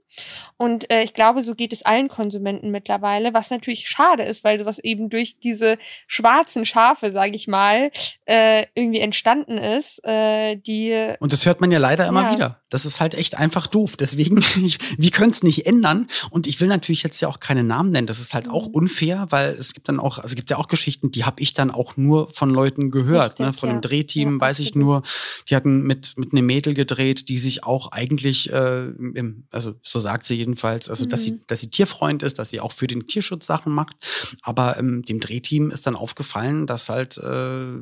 Und 0.58 0.92
äh, 0.92 1.04
ich 1.04 1.14
glaube, 1.14 1.42
so 1.42 1.56
geht 1.56 1.74
es 1.74 1.84
allen 1.84 2.08
Konsumenten 2.08 2.70
mittlerweile, 2.70 3.34
was 3.34 3.50
natürlich 3.50 3.88
schade 3.88 4.24
ist, 4.24 4.44
weil 4.44 4.60
sowas 4.60 4.78
eben 4.80 5.10
durch 5.10 5.40
diese 5.40 5.78
schwarzen 6.06 6.66
Schafe, 6.66 7.12
sage 7.12 7.36
ich 7.36 7.48
mal, 7.48 7.92
äh, 8.26 8.66
irgendwie 8.76 9.00
entstanden 9.00 9.58
ist, 9.58 10.04
äh, 10.06 10.58
die. 10.58 11.16
Und 11.20 11.34
das 11.34 11.46
hört 11.46 11.62
man 11.62 11.72
ja 11.72 11.80
leider 11.80 12.08
immer 12.08 12.24
ja. 12.24 12.34
wieder. 12.34 12.62
Das 12.70 12.86
ist 12.86 13.02
halt 13.02 13.16
echt 13.16 13.38
einfach 13.38 13.68
doof. 13.68 13.98
Deswegen, 13.98 14.38
ich, 14.64 14.78
wir 14.98 15.12
können 15.12 15.32
es 15.32 15.44
nicht 15.44 15.66
ändern. 15.66 16.08
Und 16.30 16.46
ich 16.46 16.62
will 16.62 16.68
natürlich 16.68 17.04
jetzt 17.04 17.20
ja 17.22 17.28
auch 17.28 17.40
keine 17.40 17.64
Namen 17.64 17.92
nennen. 17.92 18.08
Das 18.08 18.20
ist 18.20 18.34
halt 18.34 18.48
auch 18.48 18.68
mhm. 18.68 18.74
unfair, 18.74 19.28
weil 19.30 19.54
es 19.54 19.74
gibt 19.74 19.90
dann 19.90 20.00
auch, 20.00 20.18
also 20.18 20.28
es 20.28 20.36
gibt 20.36 20.50
ja 20.50 20.58
auch 20.58 20.68
Geschichten, 20.68 21.12
die 21.12 21.26
habe 21.26 21.42
ich 21.42 21.54
dann 21.54 21.72
auch 21.72 21.98
nur 21.98 22.30
von 22.32 22.52
Leuten 22.52 22.92
gehört. 22.92 23.40
Richtig, 23.40 23.46
ne? 23.48 23.54
Von 23.54 23.70
ja. 23.70 23.74
einem 23.74 23.82
Drehteam 23.82 24.34
ja, 24.34 24.42
weiß 24.42 24.60
ich 24.60 24.76
nur, 24.76 25.02
die 25.50 25.56
hatten 25.56 25.82
mit, 25.82 26.14
mit 26.18 26.32
einem 26.32 26.46
Mädel 26.46 26.74
gedreht, 26.74 26.91
die 26.98 27.38
sich 27.38 27.64
auch 27.64 27.92
eigentlich, 27.92 28.52
äh, 28.52 28.88
im, 28.88 29.46
also 29.52 29.74
so 29.82 30.00
sagt 30.00 30.26
sie 30.26 30.36
jedenfalls, 30.36 30.90
also 30.90 31.06
mhm. 31.06 31.10
dass 31.10 31.24
sie, 31.24 31.32
mhm. 31.34 31.42
dass 31.48 31.62
sie 31.62 31.70
Tierfreund 31.70 32.24
ist, 32.24 32.40
dass 32.40 32.50
sie 32.50 32.60
auch 32.60 32.72
für 32.72 32.88
den 32.88 33.08
Tierschutz 33.08 33.46
Sachen 33.46 33.74
macht. 33.74 33.96
Aber 34.42 34.78
ähm, 34.78 35.04
dem 35.04 35.20
Drehteam 35.20 35.72
ist 35.72 35.88
dann 35.88 35.96
aufgefallen, 35.96 36.68
dass 36.68 36.90
halt, 36.90 37.18
äh, 37.18 37.82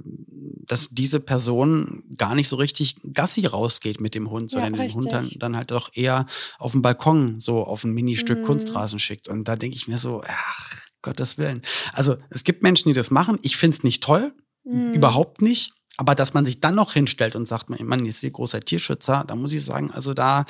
dass 0.65 0.89
diese 0.91 1.19
Person 1.19 2.03
gar 2.17 2.35
nicht 2.35 2.49
so 2.49 2.55
richtig 2.55 2.95
Gassi 3.13 3.45
rausgeht 3.45 4.01
mit 4.01 4.15
dem 4.15 4.29
Hund, 4.29 4.51
sondern 4.51 4.73
den 4.73 4.93
Hund 4.93 5.11
dann, 5.11 5.29
dann 5.37 5.55
halt 5.55 5.71
doch 5.71 5.89
eher 5.93 6.25
auf 6.57 6.73
dem 6.73 6.81
Balkon 6.81 7.39
so 7.39 7.63
auf 7.63 7.83
ein 7.83 7.93
Ministück 7.93 8.39
mhm. 8.39 8.43
Kunstrasen 8.43 8.99
schickt. 8.99 9.27
Und 9.27 9.47
da 9.47 9.55
denke 9.55 9.75
ich 9.75 9.87
mir 9.87 9.97
so, 9.97 10.23
ach, 10.27 10.89
Gottes 11.01 11.37
Willen. 11.37 11.61
Also 11.93 12.17
es 12.29 12.43
gibt 12.43 12.63
Menschen, 12.63 12.89
die 12.89 12.93
das 12.93 13.11
machen. 13.11 13.39
Ich 13.41 13.57
finde 13.57 13.77
es 13.77 13.83
nicht 13.83 14.03
toll, 14.03 14.33
mhm. 14.63 14.93
überhaupt 14.93 15.41
nicht. 15.41 15.73
Aber 15.99 16.15
dass 16.15 16.33
man 16.33 16.45
sich 16.45 16.61
dann 16.61 16.75
noch 16.75 16.93
hinstellt 16.93 17.35
und 17.35 17.45
sagt, 17.45 17.69
man 17.69 18.05
ist 18.05 18.21
hier 18.21 18.31
großer 18.31 18.61
Tierschützer, 18.61 19.25
da 19.27 19.35
muss 19.35 19.51
ich 19.51 19.65
sagen, 19.65 19.91
also 19.91 20.13
da, 20.13 20.45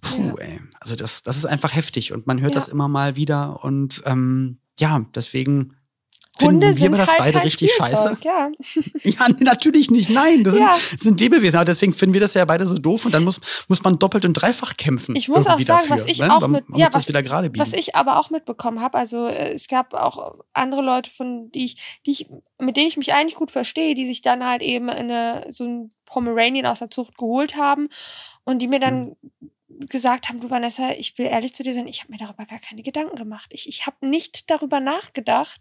puh, 0.00 0.28
ja. 0.28 0.46
ey, 0.46 0.60
also 0.80 0.96
das, 0.96 1.22
das 1.22 1.36
ist 1.36 1.44
einfach 1.44 1.74
heftig 1.74 2.14
und 2.14 2.26
man 2.26 2.40
hört 2.40 2.54
ja. 2.54 2.58
das 2.58 2.68
immer 2.70 2.88
mal 2.88 3.14
wieder 3.14 3.62
und 3.62 4.02
ähm, 4.06 4.60
ja, 4.78 5.04
deswegen 5.14 5.76
Hunde 6.40 6.74
finden 6.74 6.92
wir 6.92 6.98
das 6.98 7.08
halt 7.10 7.18
beide 7.18 7.44
richtig 7.44 7.72
Spielzeug, 7.72 7.92
scheiße? 7.92 8.18
Ja. 8.22 8.50
ja, 9.28 9.34
natürlich 9.38 9.90
nicht. 9.90 10.08
Nein, 10.08 10.44
das, 10.44 10.58
ja. 10.58 10.72
sind, 10.72 10.94
das 10.94 11.04
sind 11.04 11.20
Lebewesen. 11.20 11.56
Aber 11.56 11.64
deswegen 11.64 11.92
finden 11.92 12.14
wir 12.14 12.20
das 12.20 12.34
ja 12.34 12.44
beide 12.44 12.66
so 12.66 12.76
doof 12.76 13.04
und 13.04 13.12
dann 13.12 13.24
muss, 13.24 13.40
muss 13.68 13.82
man 13.82 13.98
doppelt 13.98 14.24
und 14.24 14.32
dreifach 14.34 14.76
kämpfen. 14.76 15.14
Ich 15.14 15.28
muss 15.28 15.46
auch 15.46 15.58
sagen, 15.58 15.64
dafür, 15.66 15.96
was 15.96 16.06
ich 16.06 16.18
ne? 16.18 16.34
auch 16.34 16.46
mit, 16.48 16.64
ja, 16.74 16.88
was, 16.92 17.06
was 17.12 17.72
ich 17.74 17.94
aber 17.94 18.18
auch 18.18 18.30
mitbekommen 18.30 18.80
habe, 18.80 18.96
also 18.96 19.26
äh, 19.26 19.52
es 19.52 19.66
gab 19.66 19.92
auch 19.94 20.36
andere 20.54 20.82
Leute, 20.82 21.10
von 21.10 21.50
die 21.50 21.66
ich, 21.66 22.00
die 22.06 22.12
ich, 22.12 22.26
mit 22.58 22.76
denen 22.76 22.88
ich 22.88 22.96
mich 22.96 23.12
eigentlich 23.12 23.34
gut 23.34 23.50
verstehe, 23.50 23.94
die 23.94 24.06
sich 24.06 24.22
dann 24.22 24.44
halt 24.44 24.62
eben 24.62 24.88
eine, 24.88 25.46
so 25.50 25.64
ein 25.64 25.90
Pomeranian 26.06 26.66
aus 26.66 26.78
der 26.78 26.90
Zucht 26.90 27.18
geholt 27.18 27.56
haben 27.56 27.88
und 28.44 28.60
die 28.60 28.68
mir 28.68 28.80
dann 28.80 29.16
hm 29.40 29.51
gesagt 29.88 30.28
haben, 30.28 30.40
du 30.40 30.50
Vanessa, 30.50 30.90
ich 30.92 31.18
will 31.18 31.26
ehrlich 31.26 31.54
zu 31.54 31.62
dir 31.62 31.74
sein, 31.74 31.86
ich 31.86 32.02
habe 32.02 32.12
mir 32.12 32.18
darüber 32.18 32.46
gar 32.46 32.58
keine 32.58 32.82
Gedanken 32.82 33.16
gemacht. 33.16 33.50
Ich, 33.52 33.68
ich 33.68 33.86
habe 33.86 34.06
nicht 34.06 34.50
darüber 34.50 34.80
nachgedacht, 34.80 35.60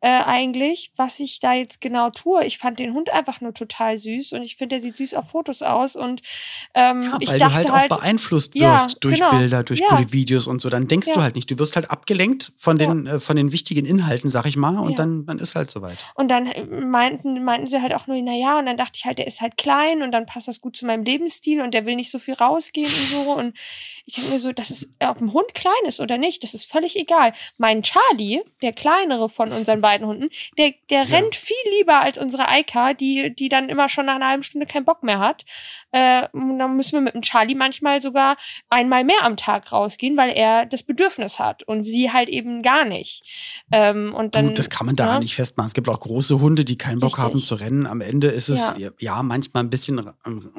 äh, 0.00 0.08
eigentlich, 0.08 0.92
was 0.96 1.20
ich 1.20 1.40
da 1.40 1.54
jetzt 1.54 1.80
genau 1.80 2.10
tue. 2.10 2.44
Ich 2.44 2.58
fand 2.58 2.78
den 2.78 2.92
Hund 2.94 3.10
einfach 3.10 3.40
nur 3.40 3.54
total 3.54 3.98
süß 3.98 4.32
und 4.32 4.42
ich 4.42 4.56
finde, 4.56 4.76
der 4.76 4.82
sieht 4.82 4.96
süß 4.96 5.14
auf 5.14 5.30
Fotos 5.30 5.62
aus. 5.62 5.96
Und 5.96 6.22
ähm, 6.74 7.02
ja, 7.02 7.16
ich 7.20 7.28
weil 7.28 7.38
du 7.38 7.52
halt 7.52 7.70
auch 7.70 7.74
halt, 7.74 7.88
beeinflusst 7.88 8.54
wirst 8.54 8.62
ja, 8.62 8.86
durch 9.00 9.16
genau, 9.16 9.30
Bilder, 9.30 9.62
durch 9.62 9.80
ja. 9.80 10.12
Videos 10.12 10.46
und 10.46 10.60
so. 10.60 10.68
Dann 10.68 10.88
denkst 10.88 11.08
ja. 11.08 11.14
du 11.14 11.22
halt 11.22 11.36
nicht. 11.36 11.50
Du 11.50 11.58
wirst 11.58 11.76
halt 11.76 11.90
abgelenkt 11.90 12.52
von 12.56 12.78
den, 12.78 13.06
äh, 13.06 13.20
von 13.20 13.36
den 13.36 13.52
wichtigen 13.52 13.86
Inhalten, 13.86 14.28
sag 14.28 14.46
ich 14.46 14.56
mal, 14.56 14.78
und 14.78 14.98
dann, 14.98 15.26
dann 15.26 15.38
ist 15.38 15.54
halt 15.54 15.70
soweit. 15.70 15.98
Und 16.14 16.28
dann 16.30 16.46
äh, 16.46 16.64
meinten, 16.64 17.44
meinten 17.44 17.66
sie 17.66 17.80
halt 17.80 17.94
auch 17.94 18.06
nur, 18.06 18.20
na 18.22 18.34
ja, 18.34 18.58
und 18.58 18.66
dann 18.66 18.76
dachte 18.76 18.92
ich 18.96 19.04
halt, 19.04 19.18
der 19.18 19.26
ist 19.26 19.40
halt 19.40 19.56
klein 19.56 20.02
und 20.02 20.12
dann 20.12 20.26
passt 20.26 20.48
das 20.48 20.60
gut 20.60 20.76
zu 20.76 20.86
meinem 20.86 21.04
Lebensstil 21.04 21.60
und 21.60 21.72
der 21.72 21.86
will 21.86 21.96
nicht 21.96 22.10
so 22.10 22.18
viel 22.18 22.34
rausgehen 22.34 22.90
und 22.90 23.08
so. 23.08 23.32
Und 23.32 23.41
ich 24.04 24.14
denke 24.14 24.30
mir 24.30 24.40
so, 24.40 24.52
das 24.52 24.70
ist, 24.70 24.90
ob 25.00 25.20
ein 25.20 25.32
Hund 25.32 25.54
klein 25.54 25.72
ist 25.86 26.00
oder 26.00 26.18
nicht, 26.18 26.42
das 26.42 26.54
ist 26.54 26.70
völlig 26.70 26.96
egal. 26.96 27.32
Mein 27.56 27.82
Charlie, 27.82 28.40
der 28.60 28.72
kleinere 28.72 29.28
von 29.28 29.52
unseren 29.52 29.80
beiden 29.80 30.06
Hunden, 30.06 30.28
der, 30.58 30.74
der 30.90 31.04
ja. 31.04 31.16
rennt 31.16 31.34
viel 31.34 31.56
lieber 31.78 32.00
als 32.00 32.18
unsere 32.18 32.48
Eika, 32.48 32.94
die, 32.94 33.34
die 33.34 33.48
dann 33.48 33.68
immer 33.68 33.88
schon 33.88 34.06
nach 34.06 34.16
einer 34.16 34.28
halben 34.28 34.42
Stunde 34.42 34.66
keinen 34.66 34.84
Bock 34.84 35.02
mehr 35.02 35.18
hat. 35.18 35.44
Äh, 35.92 36.28
dann 36.32 36.76
müssen 36.76 36.92
wir 36.92 37.00
mit 37.00 37.14
dem 37.14 37.22
Charlie 37.22 37.54
manchmal 37.54 38.02
sogar 38.02 38.36
einmal 38.68 39.04
mehr 39.04 39.22
am 39.22 39.36
Tag 39.36 39.72
rausgehen, 39.72 40.16
weil 40.16 40.30
er 40.30 40.66
das 40.66 40.82
Bedürfnis 40.82 41.38
hat 41.38 41.62
und 41.62 41.84
sie 41.84 42.12
halt 42.12 42.28
eben 42.28 42.62
gar 42.62 42.84
nicht. 42.84 43.24
Ähm, 43.70 44.14
und 44.14 44.34
dann, 44.34 44.48
du, 44.48 44.54
das 44.54 44.70
kann 44.70 44.86
man 44.86 44.96
da 44.96 45.14
ja. 45.14 45.18
nicht 45.18 45.34
festmachen. 45.34 45.68
Es 45.68 45.74
gibt 45.74 45.88
auch 45.88 46.00
große 46.00 46.40
Hunde, 46.40 46.64
die 46.64 46.78
keinen 46.78 47.00
Bock 47.00 47.18
Richtig. 47.18 47.24
haben 47.24 47.40
zu 47.40 47.54
rennen. 47.54 47.86
Am 47.86 48.00
Ende 48.00 48.28
ist 48.28 48.48
es 48.48 48.74
ja, 48.76 48.90
ja 48.98 49.22
manchmal 49.22 49.62
ein 49.62 49.70
bisschen, 49.70 50.10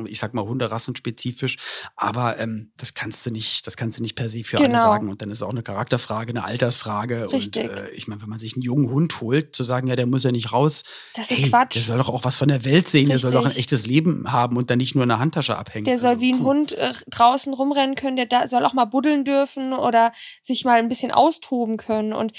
ich 0.07 0.19
sag 0.19 0.33
mal, 0.33 0.43
hunderassenspezifisch, 0.43 1.57
aber 1.95 2.39
ähm, 2.39 2.71
das 2.77 2.95
kannst 2.95 3.23
du 3.25 3.31
nicht, 3.31 3.67
das 3.67 3.77
kannst 3.77 3.99
du 3.99 4.01
nicht 4.01 4.15
per 4.15 4.29
se 4.29 4.43
für 4.43 4.57
genau. 4.57 4.69
alle 4.69 4.77
sagen. 4.77 5.09
Und 5.09 5.21
dann 5.21 5.29
ist 5.29 5.38
es 5.38 5.41
auch 5.43 5.51
eine 5.51 5.62
Charakterfrage, 5.62 6.31
eine 6.31 6.43
Altersfrage. 6.43 7.31
Richtig. 7.31 7.69
Und 7.69 7.77
äh, 7.77 7.89
ich 7.91 8.07
meine, 8.07 8.21
wenn 8.21 8.29
man 8.29 8.39
sich 8.39 8.55
einen 8.55 8.63
jungen 8.63 8.89
Hund 8.89 9.21
holt, 9.21 9.55
zu 9.55 9.63
sagen, 9.63 9.88
ja, 9.88 9.95
der 9.95 10.07
muss 10.07 10.23
ja 10.23 10.31
nicht 10.31 10.51
raus. 10.51 10.81
Das 11.13 11.29
ist 11.29 11.43
ey, 11.43 11.49
Quatsch. 11.49 11.75
Der 11.75 11.83
soll 11.83 11.99
doch 11.99 12.09
auch 12.09 12.25
was 12.25 12.36
von 12.36 12.47
der 12.47 12.65
Welt 12.65 12.88
sehen, 12.88 13.12
Richtig. 13.12 13.21
der 13.21 13.31
soll 13.31 13.31
doch 13.31 13.45
ein 13.45 13.55
echtes 13.55 13.86
Leben 13.86 14.31
haben 14.31 14.57
und 14.57 14.71
dann 14.71 14.79
nicht 14.79 14.95
nur 14.95 15.03
eine 15.03 15.19
Handtasche 15.19 15.57
abhängen. 15.57 15.86
Der 15.86 15.99
soll 15.99 16.12
also, 16.12 16.21
wie 16.21 16.33
ein 16.33 16.43
Hund 16.43 16.73
äh, 16.73 16.93
draußen 17.12 17.53
rumrennen 17.53 17.95
können, 17.95 18.15
der 18.15 18.25
da, 18.25 18.47
soll 18.47 18.65
auch 18.65 18.73
mal 18.73 18.86
buddeln 18.86 19.23
dürfen 19.23 19.73
oder 19.73 20.12
sich 20.41 20.65
mal 20.65 20.79
ein 20.79 20.89
bisschen 20.89 21.12
austoben 21.12 21.77
können. 21.77 22.12
Und 22.12 22.33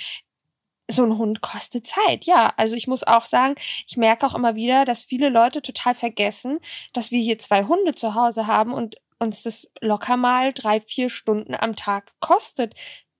so 0.90 1.05
ein 1.05 1.16
Hund 1.16 1.40
kostet 1.40 1.87
Zeit, 1.87 2.25
ja. 2.25 2.53
Also 2.57 2.77
ich 2.77 2.87
muss 2.87 3.05
auch 3.05 3.25
sagen, 3.25 3.55
ich 3.87 3.97
merke 3.97 4.27
auch 4.27 4.35
immer 4.35 4.55
wieder, 4.55 4.85
dass 4.85 5.05
viele 5.05 5.29
Leute 5.29 5.62
total 5.62 5.94
vergessen, 5.94 6.59
dass 6.92 7.11
wir 7.11 7.23
hier 7.23 7.38
zwei 7.38 7.64
Hunde 7.64 7.94
zu 7.94 8.14
Hause 8.14 8.47
haben 8.47 8.73
und 8.73 8.97
uns 9.18 9.42
das 9.42 9.70
locker 9.81 10.16
mal 10.16 10.53
drei, 10.53 10.81
vier 10.81 11.11
Stunden 11.11 11.55
am 11.55 11.77
Tag 11.77 12.12
kostet, 12.20 12.74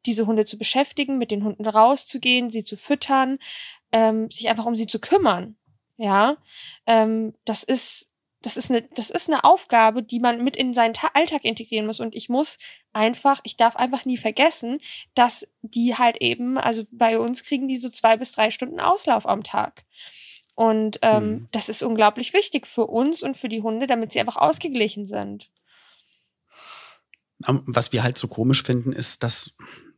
diese 0.07 0.27
Hunde 0.27 0.45
zu 0.45 0.59
beschäftigen, 0.59 1.19
mit 1.19 1.31
den 1.31 1.45
Hunden 1.45 1.67
rauszugehen, 1.67 2.51
sie 2.51 2.65
zu 2.65 2.77
füttern, 2.77 3.39
ähm, 3.93 4.31
sich 4.31 4.49
einfach 4.49 4.67
um 4.67 4.77
sie 4.77 4.87
zu 4.87 4.99
kümmern. 4.99 5.57
Ja, 5.97 6.37
ähm, 6.87 7.35
das 7.45 7.63
ist 7.63 8.11
das 8.43 8.59
ist 8.59 8.71
eine 8.71 8.83
das 8.83 9.11
ist 9.11 9.31
eine 9.31 9.45
Aufgabe, 9.45 10.03
die 10.03 10.21
man 10.21 10.43
mit 10.45 10.57
in 10.57 10.75
seinen 10.75 10.93
Ta 10.93 11.11
Alltag 11.15 11.45
integrieren 11.45 11.87
muss 11.87 12.01
und 12.01 12.15
ich 12.15 12.29
muss 12.29 12.59
einfach, 12.93 13.41
ich 13.45 13.57
darf 13.57 13.77
einfach 13.77 14.05
nie 14.05 14.17
vergessen, 14.17 14.81
dass 15.15 15.49
die 15.63 15.97
halt 15.97 16.21
eben, 16.21 16.59
also 16.59 16.85
bei 16.91 17.19
uns 17.19 17.43
kriegen 17.43 17.69
die 17.69 17.77
so 17.77 17.89
zwei 17.89 18.17
bis 18.17 18.33
drei 18.33 18.51
Stunden 18.51 18.81
Auslauf 18.81 19.27
am 19.27 19.43
Tag. 19.43 19.85
Und 20.55 21.01
ähm, 21.03 21.25
mhm. 21.25 21.49
das 21.51 21.69
ist 21.69 21.83
unglaublich 21.83 22.33
wichtig 22.33 22.67
für 22.67 22.87
uns 22.87 23.23
und 23.23 23.37
für 23.37 23.49
die 23.49 23.63
Hunde, 23.63 23.87
damit 23.87 24.13
sie 24.13 24.21
einfach 24.21 24.37
ausgeglichen 24.37 25.07
sind. 25.07 25.51
Was 27.47 27.93
wir 27.93 28.03
halt 28.03 28.19
so 28.19 28.29
komisch 28.29 28.63
finden, 28.63 28.93
ist, 28.93 29.23
dass 29.23 29.53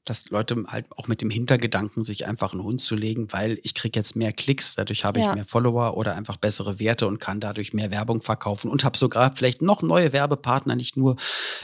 dass 0.09 0.31
Leute 0.31 0.65
halt 0.69 0.87
auch 0.97 1.09
mit 1.09 1.21
dem 1.21 1.31
Hintergedanken, 1.31 2.05
sich 2.05 2.27
einfach 2.27 2.53
einen 2.53 2.63
Hund 2.63 2.81
zu 2.81 2.95
legen, 2.95 3.33
weil 3.33 3.59
ich 3.63 3.75
kriege 3.75 3.99
jetzt 3.99 4.17
mehr 4.17 4.33
Klicks, 4.33 4.77
dadurch 4.77 5.05
habe 5.05 5.19
ich 5.19 5.27
ja. 5.27 5.35
mehr 5.35 5.45
Follower 5.45 5.97
oder 5.97 6.15
einfach 6.15 6.37
bessere 6.37 6.79
Werte 6.79 7.07
und 7.07 7.19
kann 7.19 7.41
dadurch 7.41 7.73
mehr 7.73 7.91
Werbung 7.91 8.23
verkaufen 8.23 8.71
und 8.71 8.85
habe 8.85 8.97
sogar 8.97 9.35
vielleicht 9.35 9.63
noch 9.63 9.83
neue 9.83 10.13
Werbepartner, 10.13 10.77
nicht 10.77 10.97
nur 10.97 11.17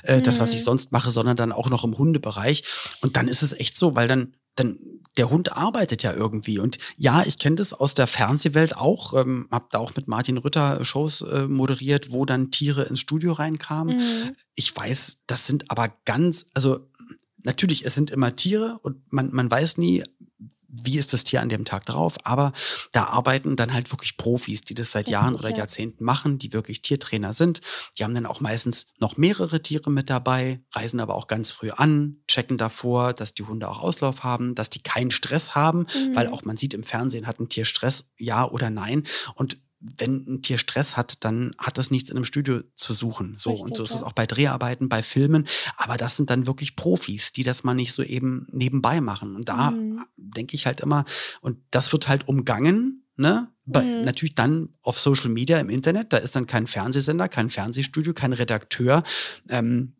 äh, 0.02 0.18
mhm. 0.18 0.22
das, 0.24 0.40
was 0.40 0.52
ich 0.52 0.60
mhm. 0.60 0.64
sonst 0.64 0.92
mache, 0.92 1.10
sondern 1.10 1.36
dann 1.36 1.52
auch 1.52 1.70
noch 1.70 1.84
im 1.84 1.96
Hundebereich. 1.96 2.64
Und 3.00 3.16
dann 3.16 3.28
ist 3.28 3.42
es 3.42 3.52
echt 3.52 3.76
so, 3.76 3.94
weil 3.94 4.08
dann, 4.08 4.34
dann 4.54 4.78
der 5.16 5.30
Hund 5.30 5.56
arbeitet 5.56 6.02
ja 6.02 6.12
irgendwie. 6.12 6.58
Und 6.58 6.78
ja, 6.96 7.22
ich 7.26 7.38
kenne 7.38 7.56
das 7.56 7.72
aus 7.72 7.94
der 7.94 8.06
Fernsehwelt 8.06 8.76
auch. 8.76 9.12
Ähm, 9.14 9.46
habe 9.50 9.66
da 9.70 9.78
auch 9.78 9.94
mit 9.94 10.08
Martin 10.08 10.38
Rütter 10.38 10.84
Shows 10.84 11.20
äh, 11.22 11.46
moderiert, 11.46 12.12
wo 12.12 12.24
dann 12.24 12.50
Tiere 12.50 12.84
ins 12.84 13.00
Studio 13.00 13.32
reinkamen. 13.32 13.96
Mhm. 13.96 14.36
Ich 14.54 14.74
weiß, 14.74 15.18
das 15.26 15.46
sind 15.46 15.70
aber 15.70 15.94
ganz, 16.04 16.46
also 16.54 16.88
natürlich, 17.42 17.84
es 17.84 17.94
sind 17.94 18.10
immer 18.10 18.36
Tiere 18.36 18.78
und 18.82 19.12
man, 19.12 19.32
man 19.32 19.50
weiß 19.50 19.78
nie, 19.78 20.04
wie 20.72 20.98
ist 20.98 21.12
das 21.12 21.22
Tier 21.22 21.42
an 21.42 21.50
dem 21.50 21.64
Tag 21.64 21.84
drauf, 21.86 22.16
aber 22.24 22.52
da 22.92 23.04
arbeiten 23.04 23.56
dann 23.56 23.72
halt 23.72 23.92
wirklich 23.92 24.16
Profis, 24.16 24.62
die 24.62 24.74
das 24.74 24.90
seit 24.90 25.02
Richtig, 25.06 25.12
Jahren 25.12 25.34
oder 25.34 25.50
ja. 25.50 25.58
Jahrzehnten 25.58 26.02
machen, 26.02 26.38
die 26.38 26.52
wirklich 26.52 26.82
Tiertrainer 26.82 27.34
sind. 27.34 27.60
Die 27.98 28.04
haben 28.04 28.14
dann 28.14 28.26
auch 28.26 28.40
meistens 28.40 28.86
noch 28.98 29.16
mehrere 29.16 29.62
Tiere 29.62 29.90
mit 29.90 30.08
dabei, 30.08 30.60
reisen 30.72 31.00
aber 31.00 31.14
auch 31.14 31.26
ganz 31.26 31.50
früh 31.50 31.70
an, 31.70 32.22
checken 32.26 32.56
davor, 32.56 33.12
dass 33.12 33.34
die 33.34 33.42
Hunde 33.42 33.68
auch 33.68 33.80
Auslauf 33.80 34.24
haben, 34.24 34.54
dass 34.54 34.70
die 34.70 34.82
keinen 34.82 35.10
Stress 35.10 35.54
haben, 35.54 35.80
mhm. 35.80 36.16
weil 36.16 36.28
auch 36.28 36.44
man 36.44 36.56
sieht 36.56 36.74
im 36.74 36.82
Fernsehen, 36.82 37.26
hat 37.26 37.38
ein 37.38 37.48
Tier 37.48 37.66
Stress, 37.66 38.06
ja 38.16 38.48
oder 38.48 38.70
nein. 38.70 39.04
Und 39.34 39.58
wenn 39.82 40.24
ein 40.26 40.42
Tier 40.42 40.58
Stress 40.58 40.96
hat, 40.96 41.24
dann 41.24 41.54
hat 41.58 41.78
das 41.78 41.90
nichts 41.90 42.10
in 42.10 42.16
einem 42.16 42.24
Studio 42.24 42.60
zu 42.74 42.92
suchen. 42.92 43.34
So 43.36 43.50
Richtig, 43.50 43.66
und 43.66 43.76
so 43.76 43.82
ist 43.82 43.94
es 43.94 44.02
auch 44.02 44.12
bei 44.12 44.26
Dreharbeiten, 44.26 44.88
bei 44.88 45.02
Filmen. 45.02 45.46
Aber 45.76 45.96
das 45.96 46.16
sind 46.16 46.30
dann 46.30 46.46
wirklich 46.46 46.76
Profis, 46.76 47.32
die 47.32 47.42
das 47.42 47.64
mal 47.64 47.74
nicht 47.74 47.92
so 47.92 48.02
eben 48.02 48.46
nebenbei 48.52 49.00
machen. 49.00 49.34
Und 49.34 49.48
da 49.48 49.72
mhm. 49.72 50.04
denke 50.16 50.54
ich 50.54 50.66
halt 50.66 50.80
immer, 50.80 51.04
und 51.40 51.58
das 51.70 51.92
wird 51.92 52.08
halt 52.08 52.28
umgangen, 52.28 53.04
ne? 53.16 53.48
Mhm. 53.64 54.02
Natürlich 54.02 54.34
dann 54.34 54.70
auf 54.82 54.98
Social 54.98 55.30
Media 55.30 55.58
im 55.58 55.70
Internet, 55.70 56.12
da 56.12 56.16
ist 56.16 56.34
dann 56.34 56.46
kein 56.46 56.66
Fernsehsender, 56.66 57.28
kein 57.28 57.48
Fernsehstudio, 57.48 58.12
kein 58.12 58.32
Redakteur, 58.32 59.04
ähm, 59.48 59.94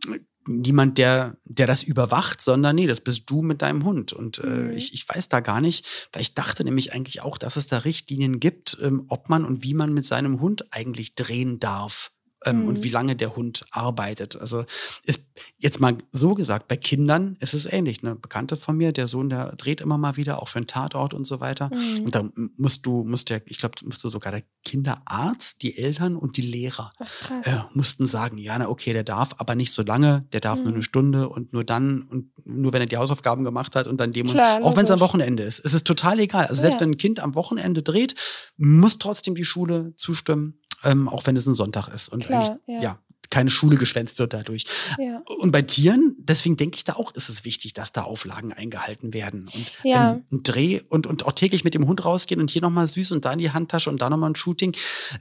niemand, 0.46 0.98
der, 0.98 1.36
der 1.44 1.66
das 1.66 1.82
überwacht, 1.82 2.40
sondern 2.40 2.76
nee, 2.76 2.86
das 2.86 3.00
bist 3.00 3.28
du 3.30 3.42
mit 3.42 3.62
deinem 3.62 3.84
Hund. 3.84 4.12
Und 4.12 4.38
äh, 4.38 4.46
mhm. 4.46 4.70
ich, 4.72 4.92
ich 4.94 5.08
weiß 5.08 5.28
da 5.28 5.40
gar 5.40 5.60
nicht, 5.60 5.86
weil 6.12 6.22
ich 6.22 6.34
dachte 6.34 6.64
nämlich 6.64 6.92
eigentlich 6.92 7.22
auch, 7.22 7.38
dass 7.38 7.56
es 7.56 7.66
da 7.66 7.78
Richtlinien 7.78 8.40
gibt, 8.40 8.78
ähm, 8.82 9.04
ob 9.08 9.28
man 9.28 9.44
und 9.44 9.62
wie 9.62 9.74
man 9.74 9.92
mit 9.92 10.06
seinem 10.06 10.40
Hund 10.40 10.72
eigentlich 10.72 11.14
drehen 11.14 11.60
darf. 11.60 12.12
Ähm, 12.44 12.62
mhm. 12.62 12.68
und 12.68 12.84
wie 12.84 12.88
lange 12.88 13.16
der 13.16 13.36
Hund 13.36 13.62
arbeitet. 13.70 14.36
Also 14.36 14.64
ist 15.04 15.22
jetzt 15.58 15.80
mal 15.80 15.98
so 16.12 16.34
gesagt, 16.34 16.68
bei 16.68 16.76
Kindern 16.76 17.36
ist 17.40 17.54
es 17.54 17.66
ähnlich. 17.66 18.02
Eine 18.02 18.14
Bekannte 18.14 18.56
von 18.56 18.76
mir, 18.76 18.92
der 18.92 19.06
Sohn, 19.06 19.28
der 19.28 19.54
dreht 19.56 19.80
immer 19.80 19.98
mal 19.98 20.16
wieder, 20.16 20.42
auch 20.42 20.48
für 20.48 20.58
einen 20.58 20.66
Tatort 20.66 21.14
und 21.14 21.24
so 21.24 21.40
weiter. 21.40 21.70
Mhm. 21.72 22.04
Und 22.04 22.14
da 22.14 22.28
musst 22.56 22.86
du, 22.86 23.04
musst 23.04 23.30
der, 23.30 23.42
ich 23.46 23.58
glaube, 23.58 23.74
musst 23.84 24.02
du 24.04 24.08
sogar 24.08 24.32
der 24.32 24.42
Kinderarzt, 24.64 25.62
die 25.62 25.76
Eltern 25.78 26.16
und 26.16 26.36
die 26.36 26.42
Lehrer 26.42 26.92
Ach, 26.98 27.30
äh, 27.44 27.60
mussten 27.74 28.06
sagen, 28.06 28.38
ja, 28.38 28.58
na 28.58 28.68
okay, 28.68 28.92
der 28.92 29.04
darf, 29.04 29.34
aber 29.38 29.54
nicht 29.54 29.72
so 29.72 29.82
lange, 29.82 30.26
der 30.32 30.40
darf 30.40 30.58
mhm. 30.58 30.64
nur 30.64 30.74
eine 30.74 30.82
Stunde 30.82 31.28
und 31.28 31.52
nur 31.52 31.64
dann 31.64 32.02
und 32.02 32.30
nur 32.44 32.72
wenn 32.72 32.82
er 32.82 32.86
die 32.86 32.96
Hausaufgaben 32.96 33.44
gemacht 33.44 33.76
hat 33.76 33.86
und 33.86 34.00
dann 34.00 34.12
dem 34.12 34.28
Klar, 34.28 34.62
auch 34.62 34.76
wenn 34.76 34.84
es 34.84 34.90
am 34.90 35.00
Wochenende 35.00 35.42
ist. 35.42 35.64
Es 35.64 35.74
ist 35.74 35.86
total 35.86 36.18
egal. 36.18 36.46
Also 36.46 36.60
selbst 36.60 36.76
ja. 36.76 36.80
wenn 36.82 36.90
ein 36.90 36.96
Kind 36.96 37.20
am 37.20 37.34
Wochenende 37.34 37.82
dreht, 37.82 38.14
muss 38.56 38.98
trotzdem 38.98 39.34
die 39.34 39.44
Schule 39.44 39.94
zustimmen 39.96 40.61
ähm, 40.84 41.08
auch 41.08 41.26
wenn 41.26 41.36
es 41.36 41.46
ein 41.46 41.54
Sonntag 41.54 41.88
ist. 41.88 42.08
Und 42.08 42.24
Klar, 42.24 42.58
ja. 42.66 42.80
ja 42.80 42.98
keine 43.32 43.50
Schule 43.50 43.76
geschwänzt 43.76 44.18
wird 44.18 44.34
dadurch. 44.34 44.64
Ja. 44.98 45.22
Und 45.38 45.52
bei 45.52 45.62
Tieren, 45.62 46.14
deswegen 46.18 46.58
denke 46.58 46.76
ich 46.76 46.84
da 46.84 46.92
auch, 46.92 47.14
ist 47.14 47.30
es 47.30 47.44
wichtig, 47.44 47.72
dass 47.72 47.90
da 47.90 48.02
Auflagen 48.02 48.52
eingehalten 48.52 49.14
werden. 49.14 49.48
Und 49.54 49.72
ja. 49.82 50.12
ähm, 50.12 50.24
ein 50.30 50.42
Dreh 50.42 50.82
und, 50.90 51.06
und 51.06 51.24
auch 51.24 51.32
täglich 51.32 51.64
mit 51.64 51.72
dem 51.72 51.86
Hund 51.88 52.04
rausgehen 52.04 52.40
und 52.40 52.50
hier 52.50 52.60
nochmal 52.60 52.86
süß 52.86 53.10
und 53.12 53.24
da 53.24 53.32
in 53.32 53.38
die 53.38 53.50
Handtasche 53.50 53.88
und 53.88 54.02
da 54.02 54.10
nochmal 54.10 54.30
ein 54.30 54.34
Shooting. 54.34 54.76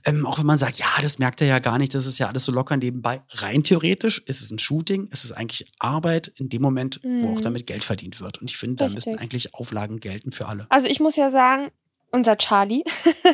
Ähm, 0.06 0.26
auch 0.26 0.38
wenn 0.38 0.45
man 0.45 0.58
sagt, 0.58 0.78
ja, 0.78 0.88
das 1.02 1.19
merkt 1.19 1.39
er 1.39 1.47
ja 1.47 1.60
gar 1.60 1.78
nicht, 1.78 1.95
das 1.95 2.06
ist 2.06 2.19
ja 2.19 2.28
alles 2.28 2.43
so 2.43 2.52
locker 2.52 2.76
nebenbei. 2.76 3.21
Rein 3.30 3.63
theoretisch 3.63 4.21
ist 4.26 4.41
es 4.41 4.52
ein 4.52 4.60
Shooting, 4.60 5.08
ist 5.08 5.24
es 5.24 5.32
eigentlich 5.32 5.71
Arbeit 5.80 6.34
in 6.36 6.50
dem 6.50 6.62
Moment, 6.62 7.02
mhm. 7.04 7.21
wo 7.21 7.32
auch 7.32 7.38
mhm. 7.38 7.41
damit 7.41 7.65
Geld 7.65 7.86
verdient 7.86 8.19
wird. 8.19 8.41
Und 8.41 8.52
ich 8.52 8.58
finde, 8.58 8.76
da 8.76 8.89
müssen 8.89 9.17
eigentlich 9.19 9.56
Auflagen 9.56 10.02
gelten 10.02 10.34
für 10.34 10.47
alle. 10.47 10.67
Also 10.67 10.88
ich 10.88 11.00
muss 11.00 11.15
ja 11.15 11.32
sagen, 11.32 11.71
unser 12.12 12.38
Charlie. 12.38 12.84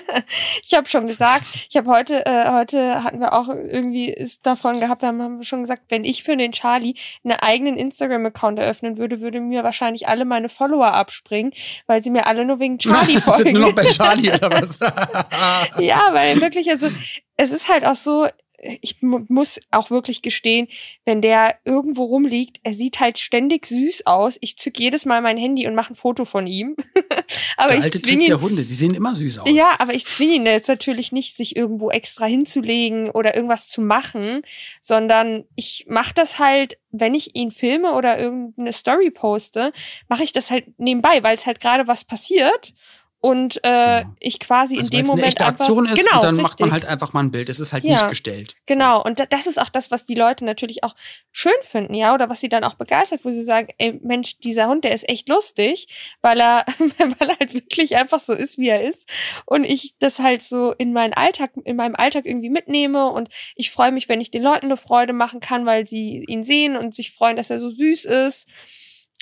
ich 0.64 0.74
habe 0.74 0.88
schon 0.88 1.08
gesagt, 1.08 1.46
ich 1.70 1.76
habe 1.76 1.90
heute, 1.90 2.26
äh, 2.26 2.52
heute 2.52 3.04
hatten 3.04 3.20
wir 3.20 3.34
auch 3.34 3.50
irgendwie 3.50 4.10
ist 4.10 4.46
davon 4.46 4.80
gehabt, 4.80 5.04
da 5.04 5.08
haben 5.08 5.38
wir 5.38 5.44
schon 5.44 5.62
gesagt, 5.62 5.84
wenn 5.90 6.06
ich 6.06 6.24
für 6.24 6.38
den 6.38 6.52
Charlie 6.52 6.96
einen 7.24 7.40
eigenen 7.40 7.78
Instagram-Account 7.78 8.60
eröffnen 8.60 8.98
würde, 8.98 9.22
würde 9.22 9.42
mir 9.42 9.64
wahrscheinlich 9.64 10.08
alle 10.08 10.26
meine 10.26 10.50
Follower 10.50 10.94
abspringen, 10.94 11.54
weil 11.88 12.02
sie 12.02 12.12
mir 12.12 12.28
alle 12.28 12.46
nur 12.46 12.60
wegen 12.60 12.78
Charlie 12.80 13.20
folgen. 13.20 13.44
Sind 13.44 13.54
nur 13.54 13.70
noch 13.70 13.76
bei 13.76 13.86
Charlie 13.86 14.32
oder 14.32 14.50
was? 14.50 14.80
ja, 15.80 16.10
weil 16.12 16.40
wirklich, 16.42 16.70
also 16.70 16.88
es 17.36 17.52
ist 17.52 17.70
halt 17.70 17.86
auch 17.86 17.96
so, 17.96 18.28
ich 18.60 19.02
muss 19.02 19.60
auch 19.70 19.92
wirklich 19.92 20.22
gestehen, 20.22 20.68
wenn 21.06 21.22
der 21.22 21.56
irgendwo 21.64 22.06
rumliegt, 22.06 22.58
er 22.64 22.74
sieht 22.74 23.00
halt 23.00 23.20
ständig 23.20 23.68
süß 23.68 24.08
aus. 24.08 24.38
Ich 24.42 24.58
zück 24.58 24.80
jedes 24.80 25.06
Mal 25.06 25.22
mein 25.22 25.38
Handy 25.38 25.68
und 25.68 25.76
mache 25.76 25.94
ein 25.94 25.96
Foto 25.96 26.26
von 26.26 26.48
ihm. 26.48 26.76
aber 27.58 27.74
der 27.74 27.84
alte 27.84 27.98
ich 27.98 28.04
zwinge 28.04 28.24
ihn, 28.24 28.28
der 28.28 28.42
Hunde, 28.42 28.64
sie 28.64 28.74
sehen 28.74 28.96
immer 28.96 29.16
süß 29.16 29.40
aus. 29.40 29.52
Ja, 29.52 29.76
aber 29.80 29.94
ich 29.94 30.06
zwinge 30.06 30.34
ihn 30.34 30.46
jetzt 30.46 30.70
natürlich 30.70 31.12
nicht, 31.12 31.38
sich 31.38 31.56
irgendwo 31.56 31.92
extra 31.92 32.26
hinzulegen 32.26 33.12
oder 33.12 33.36
irgendwas 33.36 33.68
zu 33.70 33.82
machen, 33.82 34.42
sondern 34.82 35.46
ich 35.56 35.86
mache 35.88 36.16
das 36.16 36.40
halt, 36.40 36.80
wenn 36.92 37.14
ich 37.14 37.36
ihn 37.36 37.52
filme 37.52 37.94
oder 37.94 38.20
irgendeine 38.20 38.74
Story 38.74 39.12
poste, 39.12 39.72
mache 40.08 40.24
ich 40.24 40.32
das 40.32 40.50
halt 40.50 40.80
nebenbei, 40.80 41.22
weil 41.22 41.36
es 41.36 41.46
halt 41.46 41.60
gerade 41.60 41.88
was 41.88 42.06
passiert 42.06 42.74
und 43.20 43.58
äh, 43.64 44.02
genau. 44.02 44.16
ich 44.20 44.40
quasi 44.40 44.78
also 44.78 44.92
in 44.92 45.00
dem 45.00 45.08
Moment 45.08 45.24
eine 45.24 45.28
echte 45.28 45.46
einfach, 45.46 45.60
Aktion 45.62 45.86
ist 45.86 45.96
genau, 45.96 46.18
und 46.18 46.24
dann 46.24 46.36
richtig. 46.36 46.44
macht 46.44 46.60
man 46.60 46.72
halt 46.72 46.86
einfach 46.86 47.14
mal 47.14 47.22
ein 47.22 47.32
Bild. 47.32 47.50
Es 47.50 47.60
ist 47.60 47.74
halt 47.74 47.84
ja, 47.84 47.94
nicht 47.94 48.10
gestellt. 48.10 48.56
Genau 48.68 49.04
und 49.04 49.26
das 49.32 49.48
ist 49.48 49.60
auch 49.60 49.70
das, 49.70 49.90
was 49.92 50.06
die 50.06 50.16
Leute 50.16 50.46
natürlich 50.46 50.84
auch 50.84 50.96
schön 51.32 51.52
finden, 51.62 51.94
ja, 51.94 52.14
oder 52.14 52.30
was 52.30 52.42
sie 52.42 52.50
dann 52.50 52.64
auch 52.64 52.76
begeistert, 52.76 53.26
wo 53.26 53.32
sie 53.32 53.44
sagen, 53.44 53.70
ey 53.80 54.00
Mensch, 54.04 54.38
dieser 54.40 54.68
Hund, 54.68 54.84
der 54.84 54.94
ist 54.94 55.08
echt 55.10 55.30
lustig, 55.30 55.88
weil 56.22 56.40
er 56.40 56.66
weil 57.20 57.30
er 57.30 57.40
halt 57.40 57.54
wirklich 57.54 57.96
einfach 57.96 58.20
so 58.20 58.34
ist, 58.34 58.58
wie 58.58 58.70
er 58.70 58.84
ist 58.84 59.10
und 59.46 59.64
ich 59.64 59.96
das 59.98 60.20
halt 60.20 60.44
so 60.44 60.74
in 60.74 60.94
meinen 60.94 61.14
Alltag 61.14 61.52
in 61.66 61.76
meinem 61.76 61.96
Alltag 61.96 62.26
irgendwie 62.26 62.50
mitnehme 62.50 63.08
und 63.12 63.30
ich 63.56 63.72
freue 63.72 63.92
mich, 63.92 64.10
wenn 64.10 64.22
ich 64.22 64.32
den 64.32 64.44
Leuten 64.44 64.68
eine 64.68 64.78
Freude 64.78 65.14
machen 65.14 65.40
kann, 65.40 65.66
weil 65.66 65.88
sie 65.88 66.24
ihn 66.28 66.44
sehen 66.44 66.78
und 66.78 66.94
sich 66.94 67.14
freuen, 67.14 67.36
dass 67.36 67.50
er 67.50 67.60
so 67.60 67.70
süß 67.70 68.06
ist. 68.06 68.48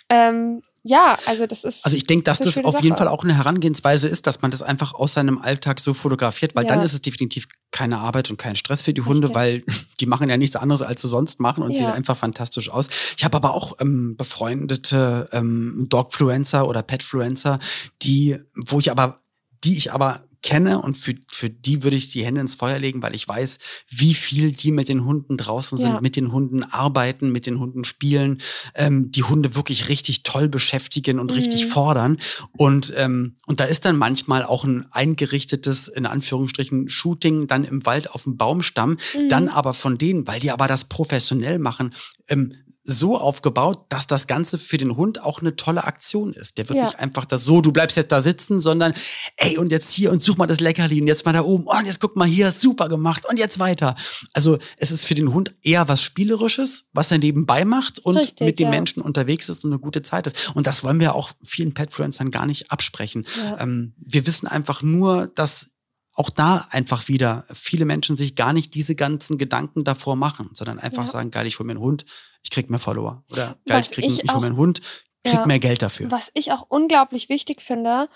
Ähm, 0.10 0.62
ja, 0.88 1.18
also 1.26 1.48
das 1.48 1.64
ist. 1.64 1.84
Also 1.84 1.98
ich 1.98 2.06
denke, 2.06 2.26
dass 2.26 2.38
das 2.38 2.60
auf 2.60 2.74
Sache. 2.76 2.84
jeden 2.84 2.96
Fall 2.96 3.08
auch 3.08 3.24
eine 3.24 3.36
Herangehensweise 3.36 4.08
ist, 4.08 4.28
dass 4.28 4.44
man 4.44 4.52
das 4.52 4.62
einfach 4.62 4.94
aus 4.94 5.14
seinem 5.14 5.40
Alltag 5.40 5.80
so 5.80 5.96
fotografiert, 5.96 6.56
weil 6.56 6.66
ja. 6.66 6.76
dann 6.76 6.86
ist 6.86 6.94
es 6.94 7.02
definitiv 7.02 7.48
keine 7.72 7.98
Arbeit 7.98 8.30
und 8.30 8.38
kein 8.38 8.56
Stress 8.56 8.84
für 8.84 8.94
die 8.94 9.02
Hunde, 9.02 9.30
Richtig. 9.30 9.36
weil 9.36 9.64
die 10.00 10.06
machen 10.06 10.30
ja 10.30 10.38
nichts 10.38 10.56
anderes, 10.56 10.84
als 10.84 11.02
sie 11.02 11.08
sonst 11.08 11.40
machen 11.40 11.64
und 11.64 11.72
ja. 11.72 11.78
sehen 11.78 11.88
einfach 11.88 12.16
fantastisch 12.16 12.70
aus. 12.70 12.90
Ich 13.18 13.26
habe 13.26 13.36
aber 13.36 13.56
auch 13.56 13.74
ähm, 13.80 14.16
befreundete 14.16 15.28
ähm, 15.32 15.88
Dogfluencer 15.90 16.68
oder 16.68 16.84
Petfluencer, 16.84 17.58
die, 18.04 18.38
wo 18.54 18.78
ich 18.78 18.92
aber, 18.92 19.22
die 19.64 19.78
ich 19.78 19.92
aber 19.92 20.25
kenne 20.46 20.80
und 20.80 20.96
für, 20.96 21.16
für 21.32 21.50
die 21.50 21.82
würde 21.82 21.98
ich 21.98 22.10
die 22.10 22.24
Hände 22.24 22.40
ins 22.40 22.54
Feuer 22.54 22.78
legen, 22.78 23.02
weil 23.02 23.16
ich 23.16 23.28
weiß, 23.28 23.58
wie 23.90 24.14
viel 24.14 24.52
die 24.52 24.72
mit 24.72 24.90
den 24.90 25.04
Hunden 25.04 25.38
draußen 25.38 25.76
sind, 25.76 25.94
ja. 25.94 26.02
mit 26.02 26.16
den 26.16 26.32
Hunden 26.32 26.62
arbeiten, 26.62 27.32
mit 27.32 27.48
den 27.48 27.60
Hunden 27.60 27.84
spielen, 27.84 28.38
ähm, 28.76 29.12
die 29.12 29.24
Hunde 29.24 29.56
wirklich 29.56 29.90
richtig 29.90 30.22
toll 30.22 30.48
beschäftigen 30.48 31.20
und 31.20 31.32
mhm. 31.32 31.38
richtig 31.38 31.66
fordern. 31.66 32.18
Und, 32.56 32.94
ähm, 32.96 33.38
und 33.48 33.60
da 33.60 33.64
ist 33.64 33.86
dann 33.86 33.98
manchmal 33.98 34.44
auch 34.44 34.66
ein 34.66 34.86
eingerichtetes, 34.92 35.88
in 35.88 36.06
Anführungsstrichen, 36.06 36.90
Shooting 36.90 37.48
dann 37.48 37.64
im 37.64 37.84
Wald 37.88 38.12
auf 38.12 38.26
dem 38.26 38.38
Baumstamm, 38.38 38.92
mhm. 38.92 39.30
dann 39.30 39.48
aber 39.48 39.74
von 39.74 39.98
denen, 39.98 40.28
weil 40.28 40.40
die 40.40 40.52
aber 40.52 40.68
das 40.68 40.86
professionell 40.86 41.58
machen, 41.58 41.92
ähm, 42.30 42.54
so 42.88 43.18
aufgebaut, 43.18 43.86
dass 43.90 44.06
das 44.06 44.28
Ganze 44.28 44.60
für 44.60 44.78
den 44.78 44.96
Hund 44.96 45.22
auch 45.24 45.42
eine 45.42 45.56
tolle 45.56 45.84
Aktion 45.86 46.34
ist. 46.34 46.58
Der 46.58 46.70
wird 46.70 46.78
ja. 46.78 46.86
nicht 46.86 47.00
einfach 47.00 47.26
das 47.26 47.44
so, 47.44 47.60
du 47.62 47.72
bleibst 47.72 47.98
jetzt 47.98 48.12
da 48.12 48.22
sitzen, 48.22 48.60
sondern 48.60 48.94
ey, 49.38 49.58
und 49.58 49.72
jetzt 49.72 49.92
hier 49.92 50.12
und 50.12 50.22
such 50.22 50.38
mal 50.38 50.46
das 50.46 50.60
Leckerli 50.60 51.02
und 51.02 51.08
jetzt 51.08 51.26
mal 51.26 51.34
da 51.34 51.42
oben 51.42 51.66
oh, 51.66 51.78
und 51.78 51.86
jetzt 51.86 52.00
guck 52.00 52.16
mal 52.16 52.28
hier, 52.28 52.52
super 52.52 52.88
gemacht 52.88 53.26
und 53.28 53.38
jetzt 53.38 53.60
weiter. 53.60 53.96
Also 54.34 54.60
es 54.78 54.92
ist 54.92 55.06
für 55.06 55.16
den 55.16 55.34
Hund 55.34 55.56
eher 55.64 55.88
was 55.88 56.02
Spielerisches, 56.02 56.86
was 56.94 57.10
er 57.10 57.18
nebenbei 57.18 57.66
macht 57.66 57.98
und 58.00 58.18
Richtig, 58.18 58.46
mit 58.46 58.60
den 58.60 58.66
ja. 58.66 58.72
Menschen 58.72 59.02
unterwegs 59.02 59.50
ist 59.50 59.66
und 59.66 59.74
eine 59.74 59.80
gute 59.80 60.04
Zeit 60.04 60.28
ist. 60.28 60.56
Und 60.56 60.68
das 60.68 60.84
wollen 60.84 61.00
wir 61.00 61.16
auch 61.16 61.32
vielen 61.44 61.74
Pet-Friends 61.74 62.20
gar 62.30 62.46
nicht 62.46 62.72
absprechen. 62.72 63.26
Ja. 63.38 63.62
Ähm, 63.62 63.94
wir 63.98 64.28
wissen 64.28 64.48
einfach 64.48 64.84
nur, 64.84 65.28
dass 65.28 65.72
auch 66.14 66.30
da 66.30 66.68
einfach 66.72 67.08
wieder 67.10 67.46
viele 67.52 67.86
Menschen 67.86 68.16
sich 68.16 68.36
gar 68.36 68.54
nicht 68.54 68.74
diese 68.74 68.96
ganzen 68.96 69.38
Gedanken 69.38 69.84
davor 69.84 70.16
machen, 70.16 70.50
sondern 70.54 70.80
einfach 70.80 71.08
sagen, 71.08 71.30
geil, 71.30 71.46
ich 71.46 71.60
hole 71.60 71.68
mir 71.68 71.74
einen 71.74 71.82
Hund, 71.82 72.06
ich 72.46 72.52
krieg 72.52 72.70
mehr 72.70 72.80
Follower. 72.80 73.24
Oder 73.32 73.58
Was 73.66 73.88
ich, 73.88 73.92
krieg, 73.92 74.06
ich, 74.06 74.24
ich 74.24 74.32
hole 74.32 74.42
mir 74.42 74.48
einen 74.48 74.58
Hund, 74.58 74.82
krieg 75.24 75.34
ja, 75.34 75.46
mehr 75.46 75.60
Geld 75.60 75.82
dafür. 75.82 76.10
Was 76.12 76.32
ich 76.34 76.52
auch 76.52 76.66
unglaublich 76.70 77.28
wichtig 77.28 77.62
finde, 77.62 78.08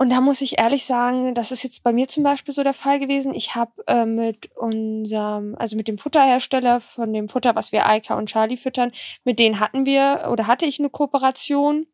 und 0.00 0.10
da 0.10 0.20
muss 0.20 0.42
ich 0.42 0.58
ehrlich 0.60 0.84
sagen, 0.84 1.34
das 1.34 1.50
ist 1.50 1.64
jetzt 1.64 1.82
bei 1.82 1.92
mir 1.92 2.06
zum 2.06 2.22
Beispiel 2.22 2.54
so 2.54 2.62
der 2.62 2.74
Fall 2.74 3.00
gewesen. 3.00 3.34
Ich 3.34 3.56
habe 3.56 3.72
äh, 3.88 4.06
mit 4.06 4.54
unserem, 4.54 5.56
also 5.58 5.74
mit 5.74 5.88
dem 5.88 5.98
Futterhersteller 5.98 6.80
von 6.80 7.12
dem 7.12 7.28
Futter, 7.28 7.56
was 7.56 7.72
wir 7.72 7.88
Eika 7.88 8.16
und 8.16 8.28
Charlie 8.28 8.56
füttern, 8.56 8.92
mit 9.24 9.40
denen 9.40 9.58
hatten 9.58 9.86
wir 9.86 10.28
oder 10.30 10.46
hatte 10.46 10.66
ich 10.66 10.78
eine 10.78 10.88
Kooperation 10.88 11.86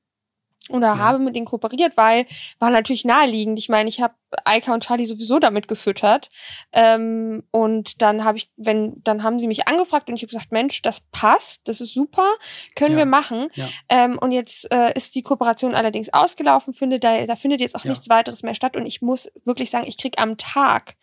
oder 0.70 0.88
ja. 0.88 0.98
habe 0.98 1.18
mit 1.18 1.36
denen 1.36 1.44
kooperiert, 1.44 1.96
weil 1.96 2.26
war 2.58 2.70
natürlich 2.70 3.04
naheliegend. 3.04 3.58
Ich 3.58 3.68
meine, 3.68 3.88
ich 3.88 4.00
habe 4.00 4.14
Eika 4.44 4.72
und 4.72 4.82
Charlie 4.82 5.06
sowieso 5.06 5.38
damit 5.38 5.68
gefüttert. 5.68 6.30
Ähm, 6.72 7.44
und 7.50 8.00
dann 8.00 8.24
habe 8.24 8.38
ich, 8.38 8.50
wenn, 8.56 9.02
dann 9.02 9.22
haben 9.22 9.38
sie 9.38 9.46
mich 9.46 9.68
angefragt 9.68 10.08
und 10.08 10.14
ich 10.14 10.22
habe 10.22 10.30
gesagt, 10.30 10.52
Mensch, 10.52 10.80
das 10.82 11.00
passt, 11.12 11.68
das 11.68 11.80
ist 11.80 11.92
super, 11.92 12.28
können 12.74 12.92
ja. 12.92 12.98
wir 12.98 13.06
machen. 13.06 13.48
Ja. 13.54 13.68
Ähm, 13.88 14.18
und 14.18 14.32
jetzt 14.32 14.70
äh, 14.72 14.92
ist 14.94 15.14
die 15.14 15.22
Kooperation 15.22 15.74
allerdings 15.74 16.12
ausgelaufen, 16.12 16.72
finde, 16.72 16.98
da, 16.98 17.26
da 17.26 17.36
findet 17.36 17.60
jetzt 17.60 17.74
auch 17.74 17.84
nichts 17.84 18.08
weiteres 18.08 18.42
mehr 18.42 18.54
statt. 18.54 18.76
Und 18.76 18.86
ich 18.86 19.02
muss 19.02 19.30
wirklich 19.44 19.70
sagen, 19.70 19.86
ich 19.86 19.98
krieg 19.98 20.14
am 20.18 20.38
Tag, 20.38 20.96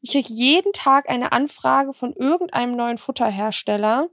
ich 0.00 0.12
krieg 0.12 0.28
jeden 0.28 0.72
Tag 0.72 1.08
eine 1.08 1.32
Anfrage 1.32 1.92
von 1.92 2.14
irgendeinem 2.14 2.76
neuen 2.76 2.98
Futterhersteller 2.98 4.08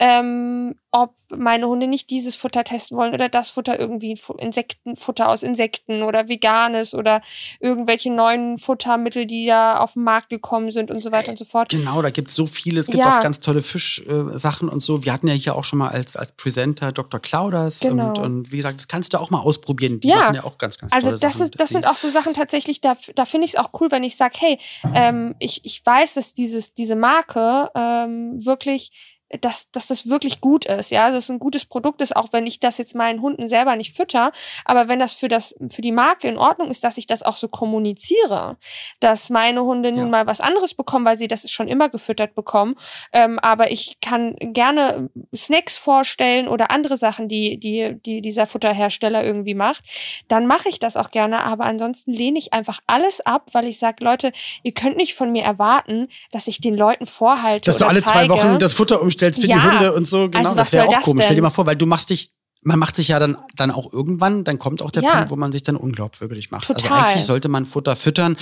ähm, 0.00 0.76
ob 0.92 1.14
meine 1.30 1.68
Hunde 1.68 1.86
nicht 1.86 2.08
dieses 2.08 2.34
Futter 2.34 2.64
testen 2.64 2.96
wollen 2.96 3.12
oder 3.12 3.28
das 3.28 3.50
Futter 3.50 3.78
irgendwie 3.78 4.18
Insektenfutter 4.38 5.28
aus 5.28 5.42
Insekten 5.42 6.02
oder 6.02 6.26
veganes 6.26 6.94
oder 6.94 7.20
irgendwelche 7.60 8.10
neuen 8.10 8.58
Futtermittel, 8.58 9.26
die 9.26 9.46
da 9.46 9.76
auf 9.76 9.92
den 9.92 10.02
Markt 10.02 10.30
gekommen 10.30 10.72
sind 10.72 10.90
und 10.90 11.04
so 11.04 11.12
weiter 11.12 11.30
und 11.30 11.38
so 11.38 11.44
fort. 11.44 11.68
Genau, 11.68 12.00
da 12.00 12.08
gibt 12.08 12.28
es 12.28 12.34
so 12.34 12.46
viele. 12.46 12.80
Es 12.80 12.86
gibt 12.86 12.98
ja. 12.98 13.18
auch 13.18 13.22
ganz 13.22 13.40
tolle 13.40 13.62
Fischsachen 13.62 14.68
äh, 14.68 14.72
und 14.72 14.80
so. 14.80 15.04
Wir 15.04 15.12
hatten 15.12 15.28
ja 15.28 15.34
hier 15.34 15.54
auch 15.54 15.64
schon 15.64 15.78
mal 15.78 15.88
als, 15.88 16.16
als 16.16 16.32
Presenter 16.32 16.92
Dr. 16.92 17.20
Clauders 17.20 17.80
genau. 17.80 18.08
und, 18.08 18.18
und 18.18 18.52
wie 18.52 18.56
gesagt, 18.56 18.80
das 18.80 18.88
kannst 18.88 19.12
du 19.12 19.18
auch 19.18 19.28
mal 19.28 19.40
ausprobieren. 19.40 20.00
Die 20.00 20.08
ja. 20.08 20.16
machen 20.16 20.34
ja 20.36 20.44
auch 20.44 20.56
ganz, 20.56 20.78
ganz 20.78 20.94
also 20.94 21.08
tolle 21.08 21.20
das 21.20 21.34
Sachen. 21.34 21.44
Ist, 21.44 21.60
das 21.60 21.68
sind 21.68 21.86
auch 21.86 21.96
so 21.96 22.08
Sachen 22.08 22.32
tatsächlich, 22.32 22.80
da, 22.80 22.96
da 23.14 23.26
finde 23.26 23.44
ich 23.44 23.52
es 23.52 23.56
auch 23.56 23.68
cool, 23.78 23.90
wenn 23.90 24.02
ich 24.02 24.16
sage, 24.16 24.34
hey, 24.38 24.58
ähm, 24.94 25.34
ich, 25.40 25.62
ich 25.64 25.84
weiß, 25.84 26.14
dass 26.14 26.32
dieses, 26.32 26.72
diese 26.72 26.96
Marke 26.96 27.70
ähm, 27.74 28.44
wirklich 28.44 28.92
dass, 29.40 29.70
dass 29.70 29.86
das 29.86 30.08
wirklich 30.08 30.40
gut 30.40 30.64
ist, 30.64 30.90
ja, 30.90 31.10
dass 31.10 31.24
es 31.24 31.30
ein 31.30 31.38
gutes 31.38 31.64
Produkt 31.64 32.02
ist, 32.02 32.16
auch 32.16 32.32
wenn 32.32 32.46
ich 32.46 32.58
das 32.58 32.78
jetzt 32.78 32.94
meinen 32.94 33.22
Hunden 33.22 33.48
selber 33.48 33.76
nicht 33.76 33.94
fütter, 33.94 34.32
aber 34.64 34.88
wenn 34.88 34.98
das 34.98 35.14
für 35.14 35.28
das, 35.28 35.54
für 35.70 35.82
die 35.82 35.92
Marke 35.92 36.26
in 36.26 36.36
Ordnung 36.36 36.68
ist, 36.68 36.82
dass 36.82 36.98
ich 36.98 37.06
das 37.06 37.22
auch 37.22 37.36
so 37.36 37.46
kommuniziere, 37.46 38.56
dass 38.98 39.30
meine 39.30 39.62
Hunde 39.62 39.92
nun 39.92 40.06
ja. 40.06 40.10
mal 40.10 40.26
was 40.26 40.40
anderes 40.40 40.74
bekommen, 40.74 41.04
weil 41.04 41.18
sie 41.18 41.28
das 41.28 41.48
schon 41.50 41.68
immer 41.68 41.88
gefüttert 41.88 42.34
bekommen, 42.34 42.74
ähm, 43.12 43.38
aber 43.38 43.70
ich 43.70 43.98
kann 44.00 44.34
gerne 44.40 45.10
Snacks 45.34 45.78
vorstellen 45.78 46.48
oder 46.48 46.70
andere 46.72 46.96
Sachen, 46.96 47.28
die, 47.28 47.58
die, 47.58 47.96
die 48.04 48.20
dieser 48.22 48.48
Futterhersteller 48.48 49.22
irgendwie 49.24 49.54
macht, 49.54 49.84
dann 50.26 50.46
mache 50.46 50.68
ich 50.68 50.80
das 50.80 50.96
auch 50.96 51.12
gerne, 51.12 51.44
aber 51.44 51.66
ansonsten 51.66 52.12
lehne 52.12 52.38
ich 52.38 52.52
einfach 52.52 52.80
alles 52.88 53.20
ab, 53.20 53.50
weil 53.52 53.66
ich 53.66 53.78
sage, 53.78 54.02
Leute, 54.02 54.32
ihr 54.64 54.72
könnt 54.72 54.96
nicht 54.96 55.14
von 55.14 55.30
mir 55.30 55.44
erwarten, 55.44 56.08
dass 56.32 56.48
ich 56.48 56.60
den 56.60 56.76
Leuten 56.76 57.06
vorhalte. 57.06 57.66
Dass 57.66 57.78
du 57.78 57.86
alle 57.86 58.02
zeige, 58.02 58.28
zwei 58.28 58.28
Wochen 58.28 58.58
das 58.58 58.74
Futter 58.74 59.00
umstellst 59.00 59.19
für 59.20 59.46
ja, 59.46 59.56
die 59.56 59.62
Hunde 59.62 59.92
und 59.94 60.06
so, 60.06 60.28
genau. 60.28 60.44
Also 60.44 60.56
das 60.56 60.72
wäre 60.72 60.88
auch 60.88 61.00
komisch. 61.02 61.22
Denn? 61.22 61.26
Stell 61.26 61.36
dir 61.36 61.42
mal 61.42 61.50
vor, 61.50 61.66
weil 61.66 61.76
du 61.76 61.86
machst 61.86 62.10
dich 62.10 62.30
man 62.62 62.78
macht 62.78 62.96
sich 62.96 63.08
ja 63.08 63.18
dann, 63.18 63.38
dann 63.56 63.70
auch 63.70 63.92
irgendwann, 63.92 64.44
dann 64.44 64.58
kommt 64.58 64.82
auch 64.82 64.90
der 64.90 65.02
ja. 65.02 65.14
Punkt, 65.14 65.30
wo 65.30 65.36
man 65.36 65.50
sich 65.52 65.62
dann 65.62 65.76
unglaubwürdig 65.76 66.50
macht. 66.50 66.68
Also 66.68 66.82
Total. 66.82 66.98
Also 66.98 67.10
eigentlich 67.10 67.24
sollte 67.24 67.48
man 67.48 67.66
Futter 67.66 67.96
füttern, 67.96 68.36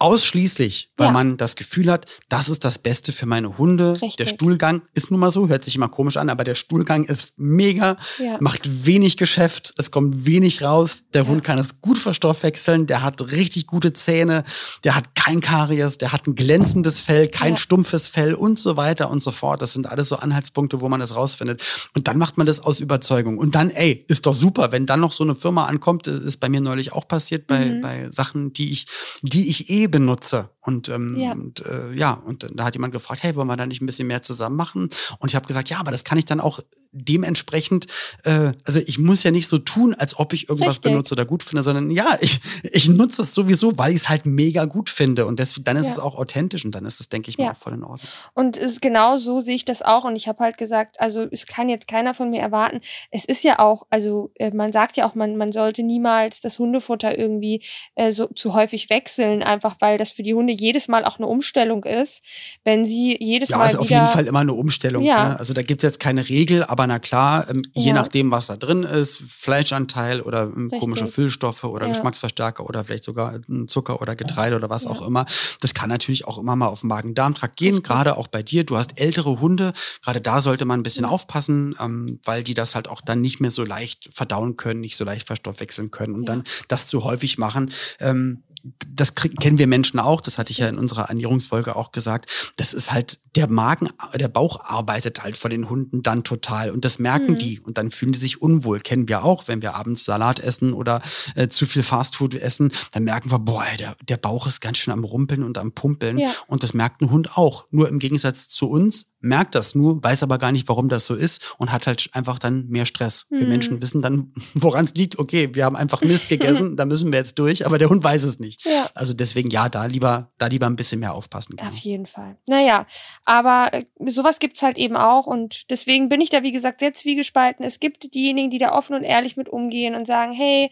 Ausschließlich, 0.00 0.90
weil 0.96 1.06
ja. 1.06 1.12
man 1.12 1.36
das 1.36 1.54
Gefühl 1.54 1.90
hat, 1.90 2.06
das 2.28 2.48
ist 2.48 2.64
das 2.64 2.78
Beste 2.78 3.12
für 3.12 3.26
meine 3.26 3.58
Hunde. 3.58 3.92
Richtig. 4.02 4.16
Der 4.16 4.26
Stuhlgang 4.26 4.82
ist 4.92 5.12
nun 5.12 5.20
mal 5.20 5.30
so, 5.30 5.48
hört 5.48 5.64
sich 5.64 5.76
immer 5.76 5.88
komisch 5.88 6.16
an, 6.16 6.30
aber 6.30 6.42
der 6.42 6.56
Stuhlgang 6.56 7.04
ist 7.04 7.32
mega, 7.36 7.96
ja. 8.18 8.36
macht 8.40 8.86
wenig 8.86 9.16
Geschäft, 9.16 9.72
es 9.78 9.92
kommt 9.92 10.26
wenig 10.26 10.62
raus. 10.62 11.04
Der 11.14 11.22
ja. 11.22 11.28
Hund 11.28 11.44
kann 11.44 11.58
es 11.58 11.80
gut 11.80 11.96
verstoffwechseln, 11.96 12.88
der 12.88 13.02
hat 13.02 13.30
richtig 13.30 13.68
gute 13.68 13.92
Zähne, 13.92 14.42
der 14.82 14.96
hat 14.96 15.14
kein 15.14 15.40
Karies, 15.40 15.96
der 15.96 16.10
hat 16.10 16.26
ein 16.26 16.34
glänzendes 16.34 16.98
Fell, 16.98 17.28
kein 17.28 17.56
stumpfes 17.56 18.08
Fell 18.08 18.34
und 18.34 18.58
so 18.58 18.76
weiter 18.76 19.10
und 19.10 19.22
so 19.22 19.30
fort. 19.30 19.62
Das 19.62 19.74
sind 19.74 19.88
alles 19.88 20.08
so 20.08 20.16
Anhaltspunkte, 20.16 20.80
wo 20.80 20.88
man 20.88 20.98
das 20.98 21.14
rausfindet. 21.14 21.62
Und 21.94 22.08
dann 22.08 22.18
macht 22.18 22.36
man 22.36 22.46
das 22.46 22.58
aus 22.58 22.80
Überzeugung. 22.80 23.38
Und 23.38 23.54
dann, 23.54 23.70
ey, 23.70 24.04
ist 24.08 24.26
doch 24.26 24.34
super, 24.34 24.72
wenn 24.72 24.86
dann 24.86 25.00
noch 25.00 25.12
so 25.12 25.22
eine 25.22 25.36
Firma 25.36 25.66
ankommt, 25.66 26.08
ist 26.08 26.40
bei 26.40 26.48
mir 26.48 26.60
neulich 26.60 26.92
auch 26.92 27.06
passiert, 27.06 27.46
bei, 27.46 27.66
mhm. 27.66 27.80
bei 27.80 28.10
Sachen, 28.10 28.52
die 28.52 28.72
ich, 28.72 28.86
die 29.22 29.48
ich 29.48 29.70
eh 29.70 29.83
benutze. 29.88 30.53
Und, 30.64 30.88
ähm, 30.88 31.16
ja. 31.16 31.32
und 31.32 31.64
äh, 31.66 31.92
ja, 31.94 32.12
und 32.24 32.48
da 32.54 32.64
hat 32.64 32.74
jemand 32.74 32.92
gefragt, 32.92 33.22
hey, 33.22 33.36
wollen 33.36 33.48
wir 33.48 33.56
da 33.56 33.66
nicht 33.66 33.82
ein 33.82 33.86
bisschen 33.86 34.08
mehr 34.08 34.22
zusammen 34.22 34.56
machen? 34.56 34.88
Und 35.18 35.30
ich 35.30 35.36
habe 35.36 35.46
gesagt, 35.46 35.68
ja, 35.68 35.78
aber 35.78 35.90
das 35.90 36.04
kann 36.04 36.16
ich 36.16 36.24
dann 36.24 36.40
auch 36.40 36.60
dementsprechend, 36.94 37.86
äh, 38.22 38.52
also 38.64 38.80
ich 38.86 38.98
muss 38.98 39.22
ja 39.24 39.30
nicht 39.30 39.48
so 39.48 39.58
tun, 39.58 39.94
als 39.94 40.18
ob 40.18 40.32
ich 40.32 40.48
irgendwas 40.48 40.76
Richtig. 40.76 40.92
benutze 40.92 41.14
oder 41.14 41.24
gut 41.24 41.42
finde, 41.42 41.62
sondern 41.62 41.90
ja, 41.90 42.16
ich, 42.20 42.40
ich 42.62 42.88
nutze 42.88 43.22
es 43.22 43.34
sowieso, 43.34 43.76
weil 43.76 43.90
ich 43.90 43.98
es 43.98 44.08
halt 44.08 44.24
mega 44.26 44.64
gut 44.64 44.88
finde. 44.88 45.26
Und 45.26 45.38
das, 45.38 45.54
dann 45.62 45.76
ist 45.76 45.86
ja. 45.86 45.92
es 45.92 45.98
auch 45.98 46.14
authentisch 46.14 46.64
und 46.64 46.74
dann 46.74 46.86
ist 46.86 47.00
das, 47.00 47.08
denke 47.08 47.30
ich, 47.30 47.36
ja. 47.36 47.46
mal 47.46 47.52
auch 47.52 47.56
voll 47.56 47.74
in 47.74 47.82
Ordnung. 47.82 48.08
Und 48.32 48.56
ist, 48.56 48.80
genau 48.80 49.18
so 49.18 49.40
sehe 49.40 49.56
ich 49.56 49.64
das 49.64 49.82
auch. 49.82 50.04
Und 50.04 50.16
ich 50.16 50.28
habe 50.28 50.42
halt 50.42 50.56
gesagt, 50.56 50.98
also 51.00 51.26
es 51.30 51.46
kann 51.46 51.68
jetzt 51.68 51.88
keiner 51.88 52.14
von 52.14 52.30
mir 52.30 52.40
erwarten. 52.40 52.80
Es 53.10 53.24
ist 53.24 53.44
ja 53.44 53.58
auch, 53.58 53.86
also 53.90 54.30
äh, 54.36 54.50
man 54.52 54.72
sagt 54.72 54.96
ja 54.96 55.06
auch, 55.06 55.14
man, 55.14 55.36
man 55.36 55.52
sollte 55.52 55.82
niemals 55.82 56.40
das 56.40 56.58
Hundefutter 56.58 57.18
irgendwie 57.18 57.62
äh, 57.96 58.12
so 58.12 58.28
zu 58.28 58.54
häufig 58.54 58.88
wechseln, 58.88 59.42
einfach 59.42 59.76
weil 59.80 59.98
das 59.98 60.12
für 60.12 60.22
die 60.22 60.34
Hunde 60.34 60.53
jedes 60.54 60.88
Mal 60.88 61.04
auch 61.04 61.18
eine 61.18 61.26
Umstellung 61.26 61.84
ist, 61.84 62.22
wenn 62.64 62.84
sie 62.84 63.16
jedes 63.20 63.50
ja, 63.50 63.58
Mal. 63.58 63.64
Ja, 63.64 63.70
ist 63.70 63.76
auf 63.76 63.90
jeden 63.90 64.06
Fall 64.06 64.26
immer 64.26 64.40
eine 64.40 64.52
Umstellung. 64.52 65.02
Ja. 65.02 65.28
Ne? 65.28 65.38
Also 65.38 65.54
da 65.54 65.62
gibt 65.62 65.82
es 65.82 65.88
jetzt 65.88 66.00
keine 66.00 66.28
Regel, 66.28 66.64
aber 66.64 66.86
na 66.86 66.98
klar, 66.98 67.48
ähm, 67.50 67.62
je 67.74 67.88
ja. 67.88 67.94
nachdem, 67.94 68.30
was 68.30 68.46
da 68.46 68.56
drin 68.56 68.82
ist, 68.82 69.18
Fleischanteil 69.18 70.20
oder 70.20 70.44
ähm, 70.44 70.70
komische 70.78 71.06
Füllstoffe 71.06 71.64
oder 71.64 71.86
ja. 71.86 71.92
Geschmacksverstärker 71.92 72.68
oder 72.68 72.84
vielleicht 72.84 73.04
sogar 73.04 73.40
ähm, 73.48 73.68
Zucker 73.68 74.00
oder 74.00 74.16
Getreide 74.16 74.56
oder 74.56 74.70
was 74.70 74.86
auch 74.86 75.06
immer. 75.06 75.26
Das 75.60 75.74
kann 75.74 75.88
natürlich 75.88 76.26
auch 76.26 76.38
immer 76.38 76.56
mal 76.56 76.68
auf 76.68 76.80
den 76.80 76.88
Magen-Darm-Trakt 76.88 77.56
gehen, 77.56 77.82
gerade 77.82 78.16
auch 78.16 78.28
bei 78.28 78.42
dir. 78.42 78.64
Du 78.64 78.76
hast 78.76 79.00
ältere 79.00 79.40
Hunde, 79.40 79.72
gerade 80.02 80.20
da 80.20 80.40
sollte 80.40 80.64
man 80.64 80.80
ein 80.80 80.82
bisschen 80.82 81.04
aufpassen, 81.04 81.74
ähm, 81.80 82.20
weil 82.24 82.44
die 82.44 82.54
das 82.54 82.74
halt 82.74 82.88
auch 82.88 83.00
dann 83.00 83.20
nicht 83.20 83.40
mehr 83.40 83.50
so 83.50 83.64
leicht 83.64 84.10
verdauen 84.12 84.56
können, 84.56 84.80
nicht 84.80 84.96
so 84.96 85.04
leicht 85.04 85.26
verstoffwechseln 85.26 85.90
können 85.90 86.14
und 86.14 86.26
dann 86.26 86.44
das 86.68 86.86
zu 86.86 87.04
häufig 87.04 87.38
machen. 87.38 87.70
Ähm, 88.00 88.42
das 88.88 89.14
kennen 89.14 89.58
wir 89.58 89.66
Menschen 89.66 90.00
auch, 90.00 90.22
das 90.22 90.38
hatte 90.44 90.52
ich 90.52 90.58
ja 90.58 90.68
in 90.68 90.76
unserer 90.76 91.08
Ernährungsfolge 91.08 91.74
auch 91.74 91.90
gesagt, 91.90 92.30
das 92.56 92.74
ist 92.74 92.92
halt, 92.92 93.18
der 93.34 93.48
Magen, 93.48 93.88
der 94.14 94.28
Bauch 94.28 94.60
arbeitet 94.60 95.22
halt 95.22 95.38
von 95.38 95.50
den 95.50 95.70
Hunden 95.70 96.02
dann 96.02 96.22
total 96.22 96.70
und 96.70 96.84
das 96.84 96.98
merken 96.98 97.32
mhm. 97.32 97.38
die 97.38 97.60
und 97.60 97.78
dann 97.78 97.90
fühlen 97.90 98.12
die 98.12 98.18
sich 98.18 98.42
unwohl. 98.42 98.80
Kennen 98.80 99.08
wir 99.08 99.24
auch, 99.24 99.48
wenn 99.48 99.62
wir 99.62 99.74
abends 99.74 100.04
Salat 100.04 100.38
essen 100.38 100.74
oder 100.74 101.00
äh, 101.34 101.48
zu 101.48 101.64
viel 101.64 101.82
Fastfood 101.82 102.34
essen, 102.34 102.72
dann 102.92 103.04
merken 103.04 103.30
wir, 103.30 103.38
boah, 103.38 103.64
der, 103.78 103.96
der 104.06 104.18
Bauch 104.18 104.46
ist 104.46 104.60
ganz 104.60 104.76
schön 104.76 104.92
am 104.92 105.02
Rumpeln 105.02 105.42
und 105.42 105.56
am 105.56 105.72
Pumpeln 105.72 106.18
ja. 106.18 106.30
und 106.46 106.62
das 106.62 106.74
merkt 106.74 107.00
ein 107.00 107.10
Hund 107.10 107.38
auch. 107.38 107.66
Nur 107.70 107.88
im 107.88 107.98
Gegensatz 107.98 108.48
zu 108.48 108.68
uns 108.68 109.06
merkt 109.24 109.54
das 109.54 109.74
nur, 109.74 110.02
weiß 110.04 110.22
aber 110.22 110.38
gar 110.38 110.52
nicht, 110.52 110.68
warum 110.68 110.88
das 110.88 111.06
so 111.06 111.14
ist 111.14 111.54
und 111.58 111.72
hat 111.72 111.86
halt 111.86 112.10
einfach 112.12 112.38
dann 112.38 112.68
mehr 112.68 112.86
Stress. 112.86 113.26
Mhm. 113.30 113.38
Wir 113.38 113.46
Menschen 113.46 113.82
wissen 113.82 114.02
dann, 114.02 114.32
woran 114.54 114.84
es 114.84 114.94
liegt. 114.94 115.18
Okay, 115.18 115.50
wir 115.54 115.64
haben 115.64 115.76
einfach 115.76 116.02
Mist 116.02 116.28
gegessen, 116.28 116.76
da 116.76 116.84
müssen 116.84 117.10
wir 117.10 117.18
jetzt 117.18 117.38
durch, 117.38 117.66
aber 117.66 117.78
der 117.78 117.88
Hund 117.88 118.04
weiß 118.04 118.22
es 118.24 118.38
nicht. 118.38 118.64
Ja. 118.64 118.88
Also 118.94 119.14
deswegen 119.14 119.50
ja, 119.50 119.68
da 119.68 119.86
lieber, 119.86 120.30
da 120.38 120.46
lieber 120.46 120.66
ein 120.66 120.76
bisschen 120.76 121.00
mehr 121.00 121.14
aufpassen. 121.14 121.56
Genau. 121.56 121.68
Auf 121.68 121.76
jeden 121.76 122.06
Fall. 122.06 122.36
Naja, 122.46 122.86
aber 123.24 123.72
äh, 123.72 123.84
sowas 124.06 124.38
gibt's 124.38 124.62
halt 124.62 124.76
eben 124.76 124.96
auch 124.96 125.26
und 125.26 125.70
deswegen 125.70 126.08
bin 126.08 126.20
ich 126.20 126.30
da, 126.30 126.42
wie 126.42 126.52
gesagt, 126.52 126.80
sehr 126.80 126.94
zwiegespalten. 126.94 127.64
Es 127.64 127.80
gibt 127.80 128.14
diejenigen, 128.14 128.50
die 128.50 128.58
da 128.58 128.72
offen 128.72 128.94
und 128.94 129.04
ehrlich 129.04 129.36
mit 129.36 129.48
umgehen 129.48 129.94
und 129.94 130.06
sagen, 130.06 130.32
hey, 130.32 130.70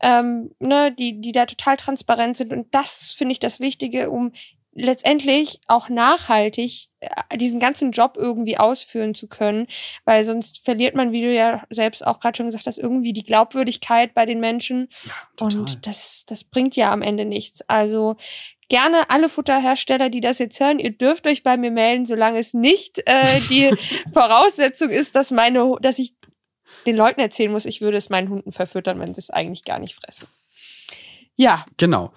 ähm, 0.00 0.50
ne, 0.58 0.92
die, 0.92 1.20
die 1.20 1.32
da 1.32 1.46
total 1.46 1.76
transparent 1.76 2.36
sind. 2.36 2.52
Und 2.52 2.74
das 2.74 3.12
finde 3.12 3.32
ich 3.32 3.40
das 3.40 3.60
Wichtige, 3.60 4.10
um 4.10 4.32
letztendlich 4.76 5.60
auch 5.68 5.88
nachhaltig 5.88 6.88
äh, 7.00 7.38
diesen 7.38 7.58
ganzen 7.58 7.92
Job 7.92 8.16
irgendwie 8.16 8.58
ausführen 8.58 9.14
zu 9.14 9.26
können, 9.26 9.66
weil 10.04 10.22
sonst 10.24 10.64
verliert 10.64 10.94
man, 10.94 11.12
wie 11.12 11.22
du 11.22 11.34
ja 11.34 11.64
selbst 11.70 12.06
auch 12.06 12.20
gerade 12.20 12.36
schon 12.36 12.46
gesagt 12.46 12.66
hast, 12.66 12.78
irgendwie 12.78 13.14
die 13.14 13.24
Glaubwürdigkeit 13.24 14.12
bei 14.12 14.26
den 14.26 14.38
Menschen 14.38 14.88
ja, 15.04 15.46
und 15.46 15.86
das 15.86 16.24
das 16.26 16.44
bringt 16.44 16.76
ja 16.76 16.92
am 16.92 17.02
Ende 17.02 17.24
nichts. 17.24 17.62
Also 17.68 18.16
gerne 18.68 19.10
alle 19.10 19.28
Futterhersteller, 19.28 20.10
die 20.10 20.20
das 20.20 20.38
jetzt 20.38 20.58
hören, 20.60 20.78
ihr 20.78 20.90
dürft 20.90 21.26
euch 21.26 21.42
bei 21.42 21.56
mir 21.56 21.70
melden, 21.70 22.06
solange 22.06 22.38
es 22.38 22.54
nicht 22.54 23.02
äh, 23.06 23.40
die 23.48 23.70
Voraussetzung 24.12 24.90
ist, 24.90 25.14
dass 25.14 25.30
meine, 25.30 25.74
dass 25.80 25.98
ich 25.98 26.14
den 26.84 26.96
Leuten 26.96 27.20
erzählen 27.20 27.52
muss, 27.52 27.66
ich 27.66 27.80
würde 27.80 27.96
es 27.96 28.10
meinen 28.10 28.28
Hunden 28.28 28.52
verfüttern, 28.52 29.00
wenn 29.00 29.14
sie 29.14 29.20
es 29.20 29.30
eigentlich 29.30 29.64
gar 29.64 29.78
nicht 29.78 29.94
fressen. 29.94 30.28
Ja. 31.36 31.66
Genau. 31.76 32.12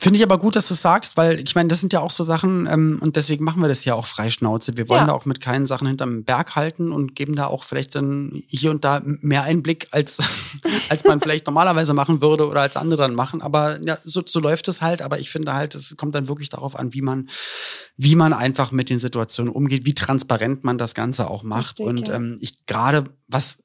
Finde 0.00 0.16
ich 0.16 0.22
aber 0.22 0.38
gut, 0.38 0.54
dass 0.54 0.68
du 0.68 0.74
es 0.74 0.80
sagst, 0.80 1.16
weil 1.16 1.40
ich 1.40 1.56
meine, 1.56 1.68
das 1.68 1.80
sind 1.80 1.92
ja 1.92 1.98
auch 1.98 2.12
so 2.12 2.22
Sachen 2.22 2.68
ähm, 2.70 2.98
und 3.00 3.16
deswegen 3.16 3.44
machen 3.44 3.60
wir 3.60 3.66
das 3.66 3.84
ja 3.84 3.94
auch 3.94 4.06
freischnauze. 4.06 4.76
Wir 4.76 4.88
wollen 4.88 5.00
ja. 5.00 5.06
da 5.08 5.12
auch 5.12 5.24
mit 5.24 5.40
keinen 5.40 5.66
Sachen 5.66 5.88
hinterm 5.88 6.22
Berg 6.22 6.54
halten 6.54 6.92
und 6.92 7.16
geben 7.16 7.34
da 7.34 7.48
auch 7.48 7.64
vielleicht 7.64 7.96
dann 7.96 8.44
hier 8.46 8.70
und 8.70 8.84
da 8.84 9.02
mehr 9.04 9.42
Einblick, 9.42 9.88
als, 9.90 10.18
als 10.88 11.02
man 11.02 11.20
vielleicht 11.20 11.46
normalerweise 11.46 11.94
machen 11.94 12.22
würde 12.22 12.46
oder 12.46 12.60
als 12.60 12.76
andere 12.76 13.02
dann 13.02 13.16
machen. 13.16 13.42
Aber 13.42 13.80
ja, 13.84 13.98
so, 14.04 14.22
so 14.24 14.38
läuft 14.38 14.68
es 14.68 14.82
halt. 14.82 15.02
Aber 15.02 15.18
ich 15.18 15.30
finde 15.30 15.52
halt, 15.52 15.74
es 15.74 15.96
kommt 15.96 16.14
dann 16.14 16.28
wirklich 16.28 16.48
darauf 16.48 16.76
an, 16.76 16.94
wie 16.94 17.02
man, 17.02 17.28
wie 17.96 18.14
man 18.14 18.32
einfach 18.32 18.70
mit 18.70 18.90
den 18.90 19.00
Situationen 19.00 19.52
umgeht, 19.52 19.84
wie 19.84 19.94
transparent 19.94 20.62
man 20.62 20.78
das 20.78 20.94
Ganze 20.94 21.28
auch 21.28 21.42
macht. 21.42 21.80
Richtig, 21.80 21.86
und 21.86 22.06
ja. 22.06 22.14
ähm, 22.14 22.36
ich 22.40 22.66
gerade, 22.66 23.06
was 23.26 23.56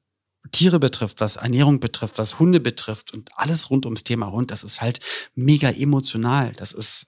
Tiere 0.52 0.78
betrifft, 0.78 1.20
was 1.20 1.36
Ernährung 1.36 1.80
betrifft, 1.80 2.18
was 2.18 2.38
Hunde 2.38 2.60
betrifft 2.60 3.12
und 3.12 3.30
alles 3.36 3.70
rund 3.70 3.86
ums 3.86 4.04
Thema 4.04 4.30
Hund, 4.30 4.50
das 4.50 4.64
ist 4.64 4.80
halt 4.80 5.00
mega 5.34 5.70
emotional. 5.70 6.52
Das 6.52 6.72
ist, 6.72 7.06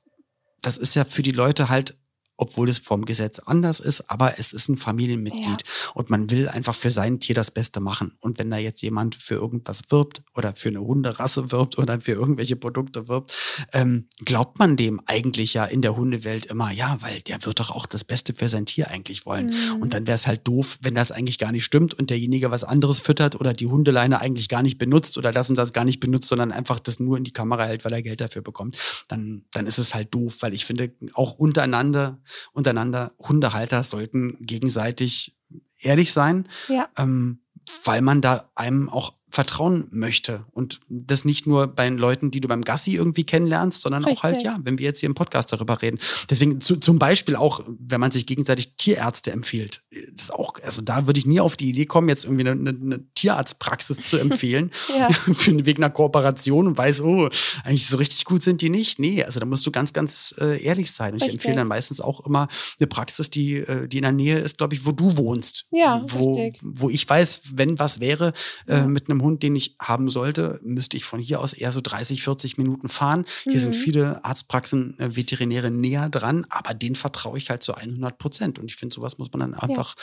das 0.63 0.79
ist 0.79 0.95
ja 0.95 1.05
für 1.05 1.23
die 1.23 1.33
Leute 1.33 1.69
halt 1.69 1.97
obwohl 2.37 2.69
es 2.69 2.79
vom 2.79 3.05
Gesetz 3.05 3.39
anders 3.39 3.81
ist, 3.81 4.11
aber 4.11 4.39
es 4.39 4.53
ist 4.53 4.69
ein 4.69 4.77
Familienmitglied 4.77 5.45
ja. 5.45 5.91
und 5.95 6.11
man 6.11 6.31
will 6.31 6.49
einfach 6.49 6.75
für 6.75 6.91
sein 6.91 7.21
Tier 7.21 7.35
das 7.35 7.51
Beste 7.51 7.81
machen. 7.81 8.13
Und 8.21 8.39
wenn 8.39 8.51
da 8.51 8.59
jetzt 8.59 8.83
jemand 8.83 9.15
für 9.15 9.35
irgendwas 9.35 9.83
wirbt 9.89 10.23
oder 10.35 10.55
für 10.55 10.69
eine 10.69 10.81
Hunderasse 10.81 11.51
wirbt 11.51 11.79
oder 11.79 12.01
für 12.01 12.13
irgendwelche 12.13 12.57
Produkte 12.57 13.09
wirbt, 13.09 13.35
ähm, 13.73 14.09
glaubt 14.25 14.59
man 14.59 14.77
dem 14.77 15.01
eigentlich 15.07 15.55
ja 15.55 15.65
in 15.65 15.83
der 15.83 15.97
Hundewelt 15.97 16.47
immer, 16.47 16.71
ja, 16.71 16.99
weil 17.01 17.21
der 17.23 17.45
wird 17.45 17.61
doch 17.61 17.71
auch 17.71 17.87
das 17.87 18.05
Beste 18.05 18.35
für 18.35 18.49
sein 18.49 18.67
Tier 18.67 18.89
eigentlich 18.89 19.27
wollen. 19.27 19.47
Mhm. 19.47 19.83
Und 19.83 19.95
dann 19.95 20.07
wäre 20.07 20.17
es 20.17 20.27
halt 20.27 20.47
doof, 20.47 20.79
wenn 20.83 20.95
das 20.95 21.13
eigentlich 21.13 21.39
gar 21.39 21.53
nicht 21.53 21.65
stimmt 21.65 21.95
und 21.95 22.11
derjenige 22.11 22.51
was 22.51 22.65
anderes 22.65 23.01
füttert 23.01 23.41
oder 23.41 23.53
die 23.53 23.67
Hundeleine 23.67 24.21
eigentlich 24.21 24.49
gar 24.49 24.63
nicht 24.63 24.79
benutzt 24.79 25.17
oder 25.17 25.33
das 25.33 25.49
und 25.49 25.57
das 25.57 25.73
gar 25.73 25.85
nicht 25.85 26.01
benutzt, 26.01 26.29
sondern 26.29 26.53
einfach 26.53 26.81
das 26.81 27.01
nur 27.01 27.17
in 27.17 27.25
die 27.25 27.33
Kamera 27.33 27.65
hält, 27.65 27.85
weil 27.85 27.93
er 27.93 28.03
Geld 28.03 28.21
dafür 28.21 28.43
bekommt. 28.43 28.79
Dann, 29.09 29.45
dann 29.53 29.67
ist 29.67 29.79
es 29.79 29.95
halt 29.95 30.15
doof, 30.15 30.39
weil 30.41 30.53
ich 30.53 30.67
finde, 30.67 30.93
auch 31.15 31.33
untereinander 31.33 32.21
untereinander, 32.53 33.13
Hundehalter 33.19 33.83
sollten 33.83 34.37
gegenseitig 34.41 35.37
ehrlich 35.79 36.13
sein, 36.13 36.49
ja. 36.69 36.89
ähm, 36.97 37.41
weil 37.85 38.03
man 38.03 38.21
da 38.21 38.51
einem 38.55 38.89
auch 38.89 39.15
vertrauen 39.29 39.89
möchte. 39.91 40.45
Und 40.53 40.81
das 40.89 41.25
nicht 41.25 41.47
nur 41.47 41.67
bei 41.67 41.85
den 41.85 41.99
Leuten, 41.99 42.31
die 42.31 42.41
du 42.41 42.49
beim 42.49 42.63
Gassi 42.63 42.95
irgendwie 42.95 43.25
kennenlernst, 43.25 43.83
sondern 43.83 44.05
Richtig. 44.05 44.19
auch 44.19 44.23
halt, 44.23 44.43
ja, 44.43 44.59
wenn 44.63 44.79
wir 44.79 44.87
jetzt 44.87 45.01
hier 45.01 45.09
im 45.09 45.15
Podcast 45.15 45.53
darüber 45.53 45.83
reden. 45.83 45.99
Deswegen 46.31 46.61
zu, 46.61 46.77
zum 46.77 46.99
Beispiel 46.99 47.35
auch, 47.37 47.63
wenn 47.67 48.01
man 48.01 48.13
sich 48.13 48.27
gegenseitig 48.27 48.77
Tierärzte 48.77 49.33
empfiehlt. 49.33 49.83
Das 50.13 50.23
ist 50.25 50.33
auch, 50.33 50.55
also 50.63 50.81
da 50.81 51.07
würde 51.07 51.19
ich 51.19 51.27
nie 51.27 51.41
auf 51.41 51.57
die 51.57 51.69
Idee 51.69 51.87
kommen, 51.87 52.09
jetzt 52.09 52.25
irgendwie 52.25 52.49
eine, 52.49 52.71
eine 52.71 53.05
Tierarztpraxis 53.15 53.99
zu 53.99 54.17
empfehlen 54.17 54.71
ja. 54.99 55.11
für 55.13 55.67
wegen 55.67 55.83
einer 55.83 55.93
Kooperation 55.93 56.69
und 56.69 56.79
weiß, 56.79 57.01
oh, 57.03 57.29
eigentlich 57.65 57.89
so 57.89 57.97
richtig 57.97 58.25
gut 58.25 58.43
sind 58.43 58.63
die 58.63 58.71
nicht. 58.71 58.99
Nee, 59.01 59.25
also 59.25 59.41
da 59.41 59.47
musst 59.47 59.67
du 59.67 59.73
ganz, 59.73 59.93
ganz 59.93 60.35
äh, 60.41 60.63
ehrlich 60.63 60.93
sein. 60.93 61.15
Und 61.15 61.23
ich 61.23 61.31
empfehle 61.31 61.57
dann 61.57 61.69
meistens 61.69 62.01
auch 62.01 62.25
immer 62.25 62.49
eine 62.79 62.87
Praxis, 62.87 63.29
die, 63.29 63.57
äh, 63.57 63.89
die 63.89 63.99
in 63.99 64.03
der 64.03 64.13
Nähe 64.13 64.39
ist, 64.39 64.57
glaube 64.57 64.75
ich, 64.75 64.87
wo 64.87 64.93
du 64.93 65.17
wohnst. 65.17 65.67
Ja, 65.73 66.05
wo, 66.07 66.35
richtig. 66.35 66.63
wo 66.65 66.89
ich 66.89 67.09
weiß, 67.09 67.41
wenn 67.55 67.79
was 67.79 68.01
wäre 68.01 68.33
äh, 68.69 68.85
mit 68.85 69.11
einem 69.11 69.16
Hund, 69.23 69.43
den 69.43 69.57
ich 69.57 69.77
haben 69.81 70.09
sollte, 70.09 70.61
müsste 70.63 70.97
ich 70.97 71.05
von 71.05 71.21
hier 71.21 71.41
aus 71.41 71.53
eher 71.53 71.73
so 71.73 71.81
30, 71.81 72.23
40 72.23 72.59
Minuten 72.59 72.89
fahren. 72.89 73.25
Hier 73.45 73.55
mhm. 73.55 73.59
sind 73.59 73.77
viele 73.77 74.25
Arztpraxen, 74.25 74.99
äh, 74.99 75.17
Veterinäre 75.17 75.71
näher 75.71 76.09
dran, 76.09 76.47
aber 76.51 76.75
denen 76.75 76.95
vertraue 76.95 77.39
ich 77.39 77.51
halt 77.51 77.63
zu 77.63 77.75
100 77.75 78.19
Prozent. 78.19 78.59
Und 78.59 78.67
ich 78.67 78.77
finde, 78.77 78.95
sowas 78.95 79.19
muss 79.19 79.33
man 79.33 79.41
dann 79.41 79.55
einfach 79.55 79.95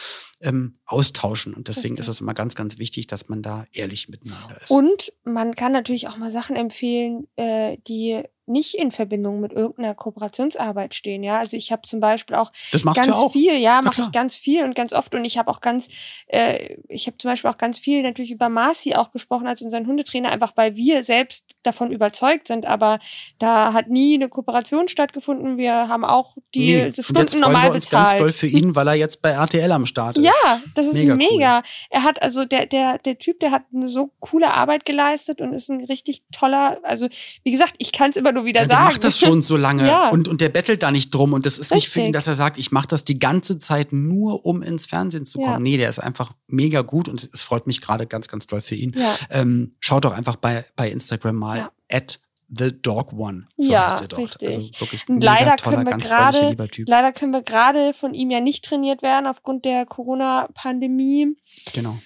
ja. 0.42 0.50
ähm, 0.50 0.74
austauschen. 0.86 1.54
Und 1.54 1.68
deswegen 1.68 1.96
Richtig. 1.96 2.00
ist 2.00 2.08
es 2.08 2.22
immer 2.22 2.34
ganz, 2.34 2.56
ganz 2.56 2.78
wichtig, 2.78 3.08
dass 3.08 3.30
man 3.30 3.42
da 3.42 3.66
ehrlich 3.72 4.10
miteinander 4.10 4.62
ist. 4.62 4.72
Und 4.72 5.14
man 5.24 5.56
kann 5.56 5.72
natürlich 5.72 6.08
auch 6.08 6.18
mal 6.18 6.32
Sachen 6.32 6.56
empfehlen, 6.56 7.28
äh, 7.36 7.78
die 7.88 8.24
nicht 8.46 8.76
in 8.76 8.92
Verbindung 8.92 9.40
mit 9.40 9.54
irgendeiner 9.54 9.96
Kooperationsarbeit 9.96 10.94
stehen. 10.94 11.24
Ja, 11.24 11.40
also 11.40 11.56
ich 11.56 11.72
habe 11.72 11.84
zum 11.84 12.00
Beispiel 12.00 12.36
auch 12.36 12.52
ganz 12.84 13.10
auch. 13.10 13.32
viel, 13.32 13.56
ja, 13.56 13.82
mache 13.82 14.02
ich 14.02 14.12
ganz 14.12 14.36
viel 14.36 14.64
und 14.64 14.76
ganz 14.76 14.92
oft 14.92 15.16
und 15.16 15.24
ich 15.24 15.38
habe 15.38 15.50
auch 15.50 15.62
ganz, 15.62 15.88
äh, 16.28 16.76
ich 16.90 17.08
habe 17.08 17.18
zum 17.18 17.32
Beispiel 17.32 17.50
auch 17.50 17.58
ganz 17.58 17.80
viel 17.80 18.04
natürlich 18.04 18.32
über 18.32 18.50
Marci 18.50 18.96
auch 18.96 19.12
gesprochen 19.12 19.48
als 19.48 19.62
unseren 19.62 19.88
Hundetrainer, 19.88 20.30
einfach 20.30 20.54
weil 20.56 20.76
wir 20.76 21.04
selbst 21.04 21.46
davon 21.64 21.92
überzeugt 21.92 22.48
sind, 22.48 22.66
aber 22.66 23.00
da 23.40 23.72
hat 23.72 23.88
nie 23.88 24.16
eine 24.16 24.28
Kooperation 24.28 24.90
stattgefunden. 24.90 25.58
Wir 25.58 25.88
haben 25.88 26.04
auch 26.04 26.36
die 26.54 26.76
nee. 26.76 26.92
Stunden 26.92 27.10
und 27.10 27.20
jetzt 27.20 27.40
normal 27.40 27.70
wir 27.70 27.76
uns 27.76 27.86
bezahlt. 27.86 28.10
Ganz 28.10 28.20
toll 28.20 28.32
für 28.34 28.48
ihn, 28.48 28.76
weil 28.76 28.88
er 28.88 28.96
jetzt 28.96 29.22
bei 29.22 29.30
RTL 29.30 29.72
am 29.72 29.86
Start 29.86 30.18
ist. 30.18 30.26
Ja, 30.26 30.62
das 30.76 30.88
ist 30.88 30.96
mega. 30.96 31.16
mega. 31.16 31.58
Cool. 31.60 31.64
Er 31.92 32.04
hat 32.04 32.22
also 32.22 32.44
der 32.44 32.66
der 32.66 32.98
der 32.98 33.18
Typ, 33.18 33.40
der 33.40 33.52
hat 33.52 33.64
eine 33.74 33.88
so 33.88 34.12
coole 34.20 34.54
Arbeit 34.54 34.86
geleistet 34.86 35.40
und 35.40 35.54
ist 35.54 35.70
ein 35.70 35.86
richtig 35.86 36.24
toller. 36.34 36.80
Also 36.84 37.08
wie 37.44 37.52
gesagt, 37.52 37.76
ich 37.78 37.94
kann 37.94 38.10
es 38.10 38.18
immer 38.18 38.33
nur 38.34 38.46
wieder 38.46 38.62
ja, 38.62 38.68
sagen. 38.68 38.84
Der 38.84 38.92
macht 38.94 39.04
das 39.04 39.18
schon 39.18 39.42
so 39.42 39.58
lange 39.58 39.88
ja. 39.88 40.10
und, 40.10 40.28
und 40.28 40.42
der 40.42 40.50
bettelt 40.50 40.84
da 40.84 40.92
nicht 40.92 41.14
drum. 41.14 41.34
Und 41.34 41.46
das 41.46 41.54
ist 41.54 41.72
Richtig. 41.72 41.76
nicht 41.76 41.90
für 41.90 42.02
ihn, 42.02 42.12
dass 42.12 42.28
er 42.28 42.36
sagt, 42.36 42.58
ich 42.58 42.72
mache 42.72 42.88
das 42.88 43.04
die 43.04 43.20
ganze 43.20 43.60
Zeit 43.60 43.94
nur, 43.94 44.46
um 44.46 44.62
ins 44.62 44.86
Fernsehen 44.86 45.26
zu 45.26 45.40
kommen. 45.40 45.54
Ja. 45.54 45.60
Nee, 45.60 45.78
der 45.78 45.90
ist 45.90 46.00
einfach 46.00 46.34
mega 46.48 46.82
gut 46.82 47.08
und 47.08 47.30
es 47.34 47.44
freut 47.44 47.68
mich 47.68 47.82
gerade 47.82 48.08
ganz, 48.08 48.28
ganz 48.28 48.48
doll 48.48 48.62
für 48.62 48.76
ihn. 48.76 48.96
Ähm, 49.30 49.76
schaut 49.80 50.06
doch 50.06 50.14
einfach 50.14 50.36
bei, 50.36 50.66
bei 50.76 50.90
Instagram 50.90 51.36
mal 51.36 51.72
at 51.92 52.20
The 52.56 52.72
Dog 52.72 53.14
One. 53.14 53.48
So 53.58 53.72
ja, 53.72 53.92
heißt 53.92 54.02
er 54.02 54.08
dort. 54.08 54.22
Richtig. 54.22 54.48
Also 54.48 54.70
wirklich 54.80 55.08
und 55.10 55.24
leider 55.24 55.56
toller, 55.56 55.84
können 55.84 55.88
wir 55.88 55.98
gerade, 55.98 56.56
leider 56.86 57.12
können 57.12 57.32
wir 57.32 57.42
gerade 57.42 57.94
von 57.94 58.14
ihm 58.14 58.30
ja 58.30 58.42
nicht 58.42 58.66
trainiert 58.66 59.02
werden 59.02 59.26
aufgrund 59.26 59.66
der 59.66 59.86
Corona-Pandemie. 59.86 61.36
Genau 61.74 61.98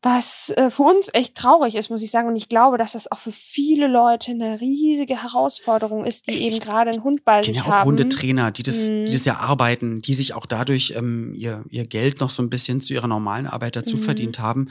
was 0.00 0.50
äh, 0.50 0.70
für 0.70 0.84
uns 0.84 1.08
echt 1.12 1.34
traurig 1.34 1.74
ist, 1.74 1.90
muss 1.90 2.02
ich 2.02 2.12
sagen. 2.12 2.28
Und 2.28 2.36
ich 2.36 2.48
glaube, 2.48 2.78
dass 2.78 2.92
das 2.92 3.10
auch 3.10 3.18
für 3.18 3.32
viele 3.32 3.88
Leute 3.88 4.30
eine 4.30 4.60
riesige 4.60 5.22
Herausforderung 5.22 6.04
ist, 6.04 6.28
die 6.28 6.32
ich 6.32 6.40
eben 6.42 6.58
gerade 6.60 6.90
einen 6.90 7.02
Hund 7.02 7.24
bei 7.24 7.42
sich 7.42 7.56
ja 7.56 7.62
auch 7.62 7.66
haben. 7.66 7.88
Hundetrainer, 7.88 8.52
die 8.52 8.62
das, 8.62 8.88
mhm. 8.88 9.06
die 9.06 9.12
das 9.12 9.24
ja 9.24 9.38
arbeiten, 9.38 9.98
die 9.98 10.14
sich 10.14 10.34
auch 10.34 10.46
dadurch 10.46 10.94
ähm, 10.96 11.34
ihr, 11.34 11.64
ihr 11.70 11.84
Geld 11.84 12.20
noch 12.20 12.30
so 12.30 12.42
ein 12.42 12.50
bisschen 12.50 12.80
zu 12.80 12.94
ihrer 12.94 13.08
normalen 13.08 13.48
Arbeit 13.48 13.74
dazu 13.74 13.96
mhm. 13.96 14.02
verdient 14.02 14.38
haben 14.38 14.68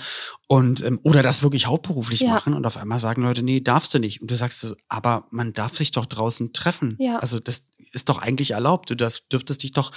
und 0.47 0.81
ähm, 0.83 0.99
oder 1.03 1.23
das 1.23 1.43
wirklich 1.43 1.67
hauptberuflich 1.67 2.21
ja. 2.21 2.29
machen 2.29 2.53
und 2.53 2.65
auf 2.65 2.77
einmal 2.77 2.99
sagen 2.99 3.21
Leute, 3.21 3.43
nee, 3.43 3.59
darfst 3.59 3.93
du 3.93 3.99
nicht. 3.99 4.21
Und 4.21 4.31
du 4.31 4.35
sagst, 4.37 4.75
aber 4.87 5.27
man 5.31 5.51
darf 5.51 5.75
sich 5.75 5.91
doch 5.91 6.05
draußen 6.05 6.53
treffen. 6.53 6.95
Ja. 6.99 7.17
Also 7.19 7.39
das 7.39 7.65
ist 7.91 8.07
doch 8.07 8.21
eigentlich 8.21 8.51
erlaubt. 8.51 8.89
Du 8.89 8.95
das 8.95 9.27
dürftest 9.27 9.63
dich 9.63 9.73
doch, 9.73 9.91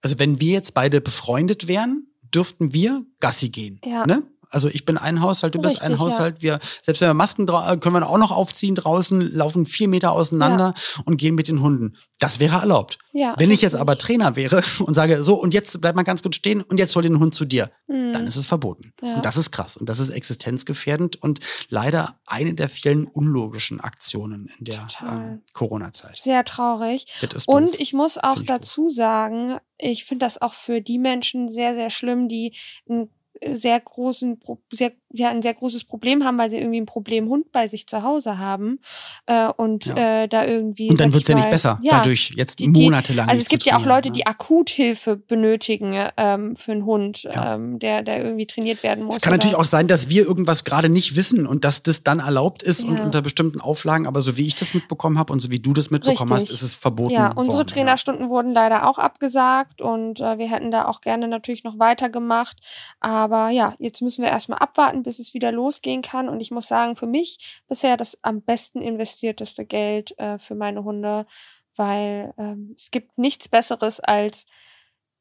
also 0.00 0.18
wenn 0.18 0.40
wir 0.40 0.52
jetzt 0.52 0.72
beide 0.72 1.02
befreundet 1.02 1.68
wären, 1.68 2.06
dürften 2.34 2.72
wir 2.72 3.04
Gassi 3.20 3.48
gehen. 3.48 3.80
Ja. 3.84 4.06
Ne? 4.06 4.22
Also 4.54 4.68
ich 4.68 4.84
bin 4.84 4.96
ein 4.96 5.20
Haushalt, 5.20 5.54
du 5.54 5.58
Richtig, 5.58 5.80
bist 5.80 5.82
ein 5.82 5.98
Haushalt. 5.98 6.42
Ja. 6.42 6.54
Wir, 6.54 6.60
selbst 6.82 7.00
wenn 7.00 7.08
wir 7.08 7.14
Masken 7.14 7.46
können 7.46 7.94
wir 7.94 8.08
auch 8.08 8.18
noch 8.18 8.30
aufziehen 8.30 8.76
draußen, 8.76 9.20
laufen 9.20 9.66
vier 9.66 9.88
Meter 9.88 10.12
auseinander 10.12 10.74
ja. 10.76 11.02
und 11.04 11.16
gehen 11.16 11.34
mit 11.34 11.48
den 11.48 11.60
Hunden. 11.60 11.96
Das 12.20 12.38
wäre 12.38 12.58
erlaubt. 12.58 12.98
Ja, 13.12 13.34
wenn 13.36 13.50
ich 13.50 13.62
jetzt 13.62 13.74
aber 13.74 13.98
Trainer 13.98 14.36
wäre 14.36 14.62
und 14.78 14.94
sage, 14.94 15.24
so, 15.24 15.34
und 15.34 15.52
jetzt 15.54 15.80
bleib 15.80 15.96
mal 15.96 16.04
ganz 16.04 16.22
gut 16.22 16.36
stehen 16.36 16.62
und 16.62 16.78
jetzt 16.78 16.94
hol 16.94 17.02
den 17.02 17.18
Hund 17.18 17.34
zu 17.34 17.44
dir, 17.44 17.70
mhm. 17.88 18.12
dann 18.12 18.26
ist 18.26 18.36
es 18.36 18.46
verboten. 18.46 18.92
Und 19.00 19.24
das 19.24 19.36
ist 19.36 19.50
krass. 19.50 19.76
Und 19.76 19.88
das 19.88 19.98
ist 19.98 20.10
existenzgefährdend 20.10 21.20
und 21.20 21.40
leider 21.68 22.20
eine 22.26 22.54
der 22.54 22.68
vielen 22.68 23.06
unlogischen 23.06 23.80
Aktionen 23.80 24.50
in 24.58 24.66
der 24.66 24.86
ähm, 25.02 25.42
Corona-Zeit. 25.52 26.16
Sehr 26.16 26.44
traurig. 26.44 27.06
Und 27.46 27.78
ich 27.80 27.92
muss 27.92 28.18
auch 28.18 28.42
dazu 28.42 28.88
sagen, 28.88 29.58
ich 29.78 30.04
finde 30.04 30.26
das 30.26 30.40
auch 30.40 30.54
für 30.54 30.80
die 30.80 30.98
Menschen 30.98 31.50
sehr, 31.50 31.74
sehr 31.74 31.90
schlimm, 31.90 32.28
die 32.28 32.54
ein 32.88 33.08
sehr 33.52 33.80
großen, 33.80 34.40
sehr, 34.72 34.92
ja, 35.12 35.30
ein 35.30 35.42
sehr 35.42 35.54
großes 35.54 35.84
Problem 35.84 36.24
haben, 36.24 36.38
weil 36.38 36.50
sie 36.50 36.58
irgendwie 36.58 36.80
ein 36.80 36.86
Problemhund 36.86 37.52
bei 37.52 37.68
sich 37.68 37.86
zu 37.86 38.02
Hause 38.02 38.38
haben 38.38 38.80
äh, 39.26 39.48
und 39.48 39.86
ja. 39.86 40.22
äh, 40.22 40.28
da 40.28 40.44
irgendwie. 40.44 40.90
Und 40.90 41.00
dann 41.00 41.12
wird's 41.12 41.28
ja 41.28 41.34
nicht 41.34 41.50
besser, 41.50 41.78
ja, 41.82 41.98
dadurch 41.98 42.32
jetzt 42.36 42.58
die, 42.58 42.68
monatelang. 42.68 43.28
Also 43.28 43.42
es 43.42 43.48
gibt 43.48 43.64
ja 43.64 43.76
auch 43.76 43.84
Leute, 43.84 44.10
die 44.10 44.26
Akuthilfe 44.26 45.16
benötigen 45.16 45.94
ähm, 46.16 46.56
für 46.56 46.72
einen 46.72 46.84
Hund, 46.84 47.28
ähm, 47.30 47.78
der, 47.78 48.02
der 48.02 48.24
irgendwie 48.24 48.46
trainiert 48.46 48.82
werden 48.82 49.04
muss. 49.04 49.16
Es 49.16 49.20
kann 49.20 49.32
oder? 49.32 49.38
natürlich 49.38 49.56
auch 49.56 49.64
sein, 49.64 49.86
dass 49.86 50.08
wir 50.08 50.24
irgendwas 50.24 50.64
gerade 50.64 50.88
nicht 50.88 51.16
wissen 51.16 51.46
und 51.46 51.64
dass 51.64 51.82
das 51.82 52.02
dann 52.02 52.20
erlaubt 52.20 52.62
ist 52.62 52.84
und 52.84 53.00
unter 53.00 53.22
bestimmten 53.22 53.60
Auflagen, 53.60 54.06
aber 54.06 54.22
so 54.22 54.36
wie 54.36 54.46
ich 54.46 54.54
das 54.54 54.74
mitbekommen 54.74 55.18
habe 55.18 55.32
und 55.32 55.40
so 55.40 55.50
wie 55.50 55.60
du 55.60 55.72
das 55.72 55.90
mitbekommen 55.90 56.32
Richtig. 56.32 56.50
hast, 56.50 56.54
ist 56.54 56.62
es 56.62 56.74
verboten. 56.74 57.14
Ja, 57.14 57.32
unsere 57.32 57.58
worden, 57.58 57.68
Trainerstunden 57.68 58.28
wurden 58.28 58.52
leider 58.52 58.88
auch 58.88 58.98
abgesagt 58.98 59.80
und 59.80 60.20
äh, 60.20 60.38
wir 60.38 60.48
hätten 60.48 60.70
da 60.70 60.86
auch 60.86 61.00
gerne 61.00 61.28
natürlich 61.28 61.64
noch 61.64 61.78
weitergemacht. 61.78 62.56
Aber 63.00 63.33
aber 63.34 63.50
ja, 63.50 63.74
jetzt 63.80 64.00
müssen 64.00 64.22
wir 64.22 64.30
erstmal 64.30 64.60
abwarten, 64.60 65.02
bis 65.02 65.18
es 65.18 65.34
wieder 65.34 65.50
losgehen 65.50 66.02
kann. 66.02 66.28
Und 66.28 66.40
ich 66.40 66.52
muss 66.52 66.68
sagen, 66.68 66.94
für 66.94 67.06
mich 67.06 67.60
bisher 67.66 67.96
das 67.96 68.16
am 68.22 68.42
besten 68.42 68.80
investierteste 68.80 69.66
Geld 69.66 70.16
äh, 70.18 70.38
für 70.38 70.54
meine 70.54 70.84
Hunde, 70.84 71.26
weil 71.74 72.32
ähm, 72.38 72.74
es 72.76 72.92
gibt 72.92 73.18
nichts 73.18 73.48
Besseres 73.48 73.98
als 73.98 74.46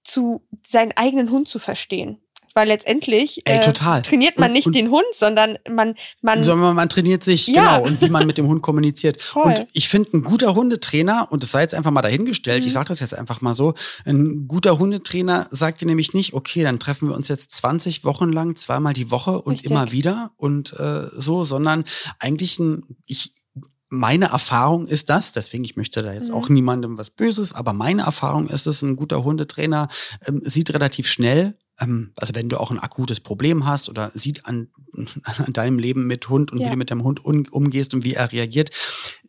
zu 0.04 0.46
seinen 0.64 0.92
eigenen 0.92 1.32
Hund 1.32 1.48
zu 1.48 1.58
verstehen 1.58 2.23
weil 2.54 2.68
letztendlich 2.68 3.42
Ey, 3.46 3.58
äh, 3.58 4.02
trainiert 4.02 4.40
man 4.40 4.52
nicht 4.52 4.68
und, 4.68 4.76
den 4.76 4.90
Hund, 4.90 5.06
sondern 5.14 5.58
man 5.70 5.96
man 6.22 6.44
sondern 6.44 6.76
man 6.76 6.90
trainiert 6.90 7.24
sich 7.24 7.48
ja. 7.48 7.78
genau 7.78 7.88
und 7.88 8.02
wie 8.02 8.10
man 8.10 8.26
mit 8.28 8.38
dem 8.38 8.48
Hund 8.48 8.62
kommuniziert. 8.62 9.22
Voll. 9.22 9.44
Und 9.44 9.68
ich 9.74 9.90
finde 9.90 10.18
ein 10.18 10.24
guter 10.24 10.56
Hundetrainer 10.56 11.28
und 11.32 11.44
das 11.44 11.52
sei 11.52 11.62
jetzt 11.62 11.76
einfach 11.76 11.92
mal 11.92 12.02
dahingestellt, 12.02 12.64
mhm. 12.64 12.68
ich 12.68 12.74
sage 12.74 12.90
das 12.90 13.00
jetzt 13.00 13.16
einfach 13.16 13.42
mal 13.42 13.54
so, 13.54 13.74
ein 14.06 14.48
guter 14.48 14.80
Hundetrainer 14.80 15.48
sagt 15.52 15.82
dir 15.82 15.86
nämlich 15.86 16.14
nicht, 16.14 16.34
okay, 16.34 16.64
dann 16.64 16.80
treffen 16.80 17.10
wir 17.10 17.16
uns 17.16 17.28
jetzt 17.28 17.52
20 17.52 18.04
Wochen 18.06 18.30
lang 18.32 18.56
zweimal 18.56 18.94
die 18.94 19.12
Woche 19.12 19.42
und 19.42 19.54
Richtig. 19.54 19.72
immer 19.72 19.92
wieder 19.92 20.32
und 20.38 20.74
äh, 20.80 21.08
so, 21.12 21.44
sondern 21.44 21.86
eigentlich 22.20 22.60
ein 22.60 22.84
ich 23.06 23.34
meine 23.94 24.26
Erfahrung 24.26 24.88
ist 24.88 25.10
das, 25.10 25.34
deswegen 25.34 25.64
ich 25.64 25.76
möchte 25.76 26.02
da 26.02 26.14
jetzt 26.14 26.30
mhm. 26.30 26.36
auch 26.36 26.50
niemandem 26.50 26.98
was 26.98 27.12
Böses, 27.12 27.54
aber 27.54 27.74
meine 27.74 28.02
Erfahrung 28.02 28.48
ist 28.50 28.66
es, 28.66 28.82
ein 28.82 28.96
guter 28.96 29.24
Hundetrainer 29.24 29.88
ähm, 30.26 30.42
sieht 30.44 30.74
relativ 30.74 31.08
schnell, 31.08 31.56
also 32.16 32.36
wenn 32.36 32.50
du 32.50 32.60
auch 32.60 32.72
ein 32.72 32.80
akutes 32.80 33.20
Problem 33.20 33.66
hast 33.66 33.90
oder 33.90 34.12
sieht 34.14 34.46
an, 34.46 34.68
an 35.24 35.54
deinem 35.54 35.80
Leben 35.80 36.08
mit 36.08 36.30
Hund 36.30 36.52
und 36.52 36.60
ja. 36.60 36.68
wie 36.68 36.72
du 36.72 36.78
mit 36.78 36.90
dem 36.90 37.04
Hund 37.04 37.24
um, 37.24 37.46
umgehst 37.52 37.94
und 37.94 38.04
wie 38.04 38.14
er 38.14 38.32
reagiert, 38.32 38.72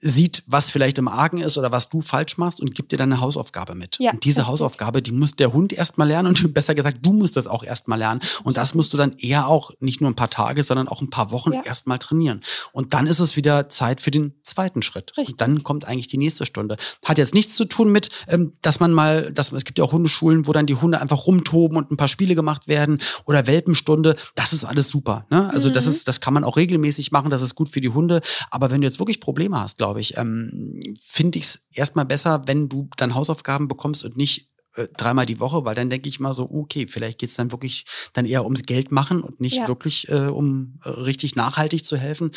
sieht, 0.07 0.43
was 0.47 0.71
vielleicht 0.71 0.99
im 0.99 1.09
Argen 1.09 1.39
ist 1.39 1.57
oder 1.57 1.73
was 1.73 1.89
du 1.89 2.03
falsch 2.03 2.37
machst 2.37 2.61
und 2.61 2.75
gibt 2.75 2.93
dir 2.93 2.99
dann 2.99 3.11
eine 3.11 3.23
Hausaufgabe 3.23 3.75
mit. 3.75 3.97
Ja, 3.99 4.13
und 4.13 4.23
diese 4.25 4.41
richtig. 4.41 4.53
Hausaufgabe, 4.53 5.01
die 5.01 5.13
muss 5.13 5.35
der 5.35 5.55
Hund 5.55 5.73
erstmal 5.73 6.09
lernen 6.09 6.29
und 6.29 6.55
besser 6.55 6.75
gesagt, 6.75 6.99
du 7.01 7.15
musst 7.15 7.39
das 7.39 7.47
auch 7.47 7.65
erstmal 7.65 7.99
lernen. 7.99 8.21
Und 8.45 8.59
das 8.59 8.75
musst 8.75 8.93
du 8.93 8.99
dann 8.99 9.17
eher 9.19 9.49
auch 9.49 9.71
nicht 9.81 10.03
nur 10.03 10.11
ein 10.11 10.15
paar 10.15 10.29
Tage, 10.29 10.63
sondern 10.63 10.89
auch 10.89 11.01
ein 11.01 11.09
paar 11.09 11.33
Wochen 11.33 11.55
ja. 11.55 11.63
erstmal 11.63 11.99
trainieren. 11.99 12.41
Und 12.73 12.93
dann 12.93 13.07
ist 13.07 13.19
es 13.19 13.37
wieder 13.37 13.71
Zeit 13.71 14.03
für 14.03 14.11
den 14.11 14.35
zweiten 14.43 14.83
Schritt. 14.83 15.17
Richtig. 15.17 15.33
Und 15.33 15.41
dann 15.41 15.63
kommt 15.63 15.87
eigentlich 15.87 16.09
die 16.09 16.19
nächste 16.19 16.45
Stunde. 16.45 16.77
Hat 17.03 17.17
jetzt 17.17 17.33
nichts 17.33 17.57
zu 17.57 17.65
tun 17.65 17.91
mit, 17.91 18.11
ähm, 18.29 18.53
dass 18.61 18.81
man 18.81 18.93
mal, 18.93 19.33
dass 19.33 19.53
es 19.53 19.65
gibt 19.65 19.79
ja 19.79 19.85
auch 19.87 19.93
Hundeschulen, 19.93 20.47
wo 20.47 20.53
dann 20.53 20.67
die 20.67 20.75
Hunde 20.75 21.01
einfach 21.01 21.27
rumtoben 21.27 21.79
und 21.79 21.91
ein 21.91 21.97
paar 21.97 22.09
Spiele 22.09 22.35
gemacht 22.35 22.69
werden 22.69 23.01
oder 23.25 23.47
Welpenstunde. 23.47 24.17
Das 24.35 24.53
ist 24.53 24.65
alles 24.65 24.91
super. 24.91 25.25
Ne? 25.31 25.51
Also 25.51 25.71
mhm. 25.71 25.73
das 25.73 25.87
ist, 25.87 26.09
das 26.09 26.21
kann 26.21 26.35
man 26.35 26.45
auch 26.45 26.59
regelmäßig 26.59 27.11
machen. 27.11 27.31
Das 27.31 27.41
ist 27.41 27.55
gut 27.55 27.71
für 27.71 27.81
die 27.81 27.89
Hunde. 27.89 28.21
Aber 28.51 28.71
wenn 28.71 28.83
du 28.83 28.87
jetzt 28.87 28.99
wirklich 28.99 29.21
Probleme 29.21 29.59
hast, 29.59 29.79
glaube 29.79 29.94
ich, 30.01 30.17
ähm, 30.17 30.81
finde 31.01 31.39
ich 31.39 31.45
es 31.45 31.67
erstmal 31.73 32.05
besser, 32.05 32.43
wenn 32.47 32.69
du 32.69 32.89
dann 32.97 33.15
Hausaufgaben 33.15 33.69
bekommst 33.69 34.05
und 34.05 34.17
nicht 34.17 34.51
äh, 34.75 34.89
dreimal 34.97 35.27
die 35.27 35.41
Woche, 35.41 35.65
weil 35.65 35.75
dann 35.75 35.91
denke 35.91 36.09
ich 36.09 36.21
mal 36.21 36.35
so, 36.35 36.51
okay, 36.51 36.87
vielleicht 36.89 37.19
geht's 37.19 37.35
dann 37.35 37.51
wirklich 37.53 37.85
dann 38.13 38.27
eher 38.27 38.45
ums 38.45 38.63
Geld 38.63 38.91
machen 38.93 39.21
und 39.23 39.41
nicht 39.41 39.57
Ja. 39.59 39.69
wirklich 39.69 40.09
äh, 40.09 40.27
um 40.29 40.79
äh, 40.85 40.89
richtig 40.89 41.37
nachhaltig 41.37 41.85
zu 41.85 41.97
helfen. 41.97 42.31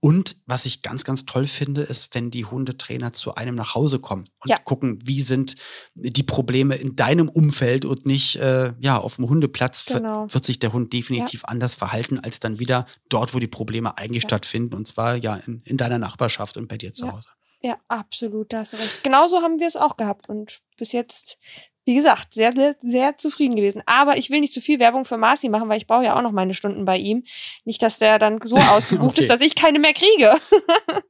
Und 0.00 0.36
was 0.46 0.66
ich 0.66 0.82
ganz, 0.82 1.04
ganz 1.04 1.26
toll 1.26 1.46
finde, 1.46 1.82
ist, 1.82 2.12
wenn 2.14 2.30
die 2.32 2.44
Hundetrainer 2.44 3.12
zu 3.12 3.36
einem 3.36 3.54
nach 3.54 3.74
Hause 3.76 4.00
kommen 4.00 4.24
und 4.40 4.48
Ja. 4.50 4.56
gucken, 4.58 4.98
wie 5.04 5.22
sind 5.22 5.54
die 5.94 6.24
Probleme 6.24 6.74
in 6.74 6.96
deinem 6.96 7.28
Umfeld 7.28 7.84
und 7.84 8.04
nicht, 8.04 8.34
äh, 8.36 8.72
ja, 8.80 8.98
auf 8.98 9.16
dem 9.16 9.28
Hundeplatz 9.28 9.84
Genau. 9.84 10.26
wird 10.28 10.44
sich 10.44 10.58
der 10.58 10.72
Hund 10.72 10.92
definitiv 10.92 11.44
anders 11.44 11.76
verhalten, 11.76 12.18
als 12.18 12.40
dann 12.40 12.58
wieder 12.58 12.86
dort, 13.08 13.32
wo 13.34 13.38
die 13.38 13.46
Probleme 13.46 13.96
eigentlich 13.96 14.24
Ja. 14.24 14.28
stattfinden. 14.28 14.74
Und 14.74 14.88
zwar 14.88 15.14
ja 15.16 15.36
in, 15.36 15.62
in 15.66 15.76
deiner 15.76 15.98
Nachbarschaft 15.98 16.56
und 16.56 16.66
bei 16.68 16.78
dir 16.78 16.92
zu 16.92 17.06
Ja. 17.06 17.12
Hause. 17.12 17.28
Ja, 17.64 17.78
absolut, 17.86 18.52
da 18.52 18.58
hast 18.58 18.72
du 18.72 18.78
recht. 18.78 19.04
Genauso 19.04 19.36
haben 19.40 19.60
wir 19.60 19.68
es 19.68 19.76
auch 19.76 19.96
gehabt 19.96 20.28
und 20.28 20.62
bis 20.76 20.90
jetzt, 20.90 21.38
wie 21.84 21.94
gesagt, 21.96 22.34
sehr, 22.34 22.54
sehr, 22.54 22.76
sehr 22.80 23.18
zufrieden 23.18 23.56
gewesen. 23.56 23.82
Aber 23.86 24.16
ich 24.16 24.30
will 24.30 24.40
nicht 24.40 24.52
zu 24.52 24.60
viel 24.60 24.78
Werbung 24.78 25.04
für 25.04 25.16
Marci 25.16 25.48
machen, 25.48 25.68
weil 25.68 25.78
ich 25.78 25.86
brauche 25.86 26.04
ja 26.04 26.16
auch 26.16 26.22
noch 26.22 26.32
meine 26.32 26.54
Stunden 26.54 26.84
bei 26.84 26.96
ihm. 26.98 27.22
Nicht, 27.64 27.82
dass 27.82 27.98
der 27.98 28.18
dann 28.18 28.38
so 28.44 28.54
ausgebucht 28.70 29.10
Okay. 29.12 29.22
ist, 29.22 29.30
dass 29.30 29.40
ich 29.40 29.54
keine 29.54 29.78
mehr 29.78 29.92
kriege. 29.94 30.34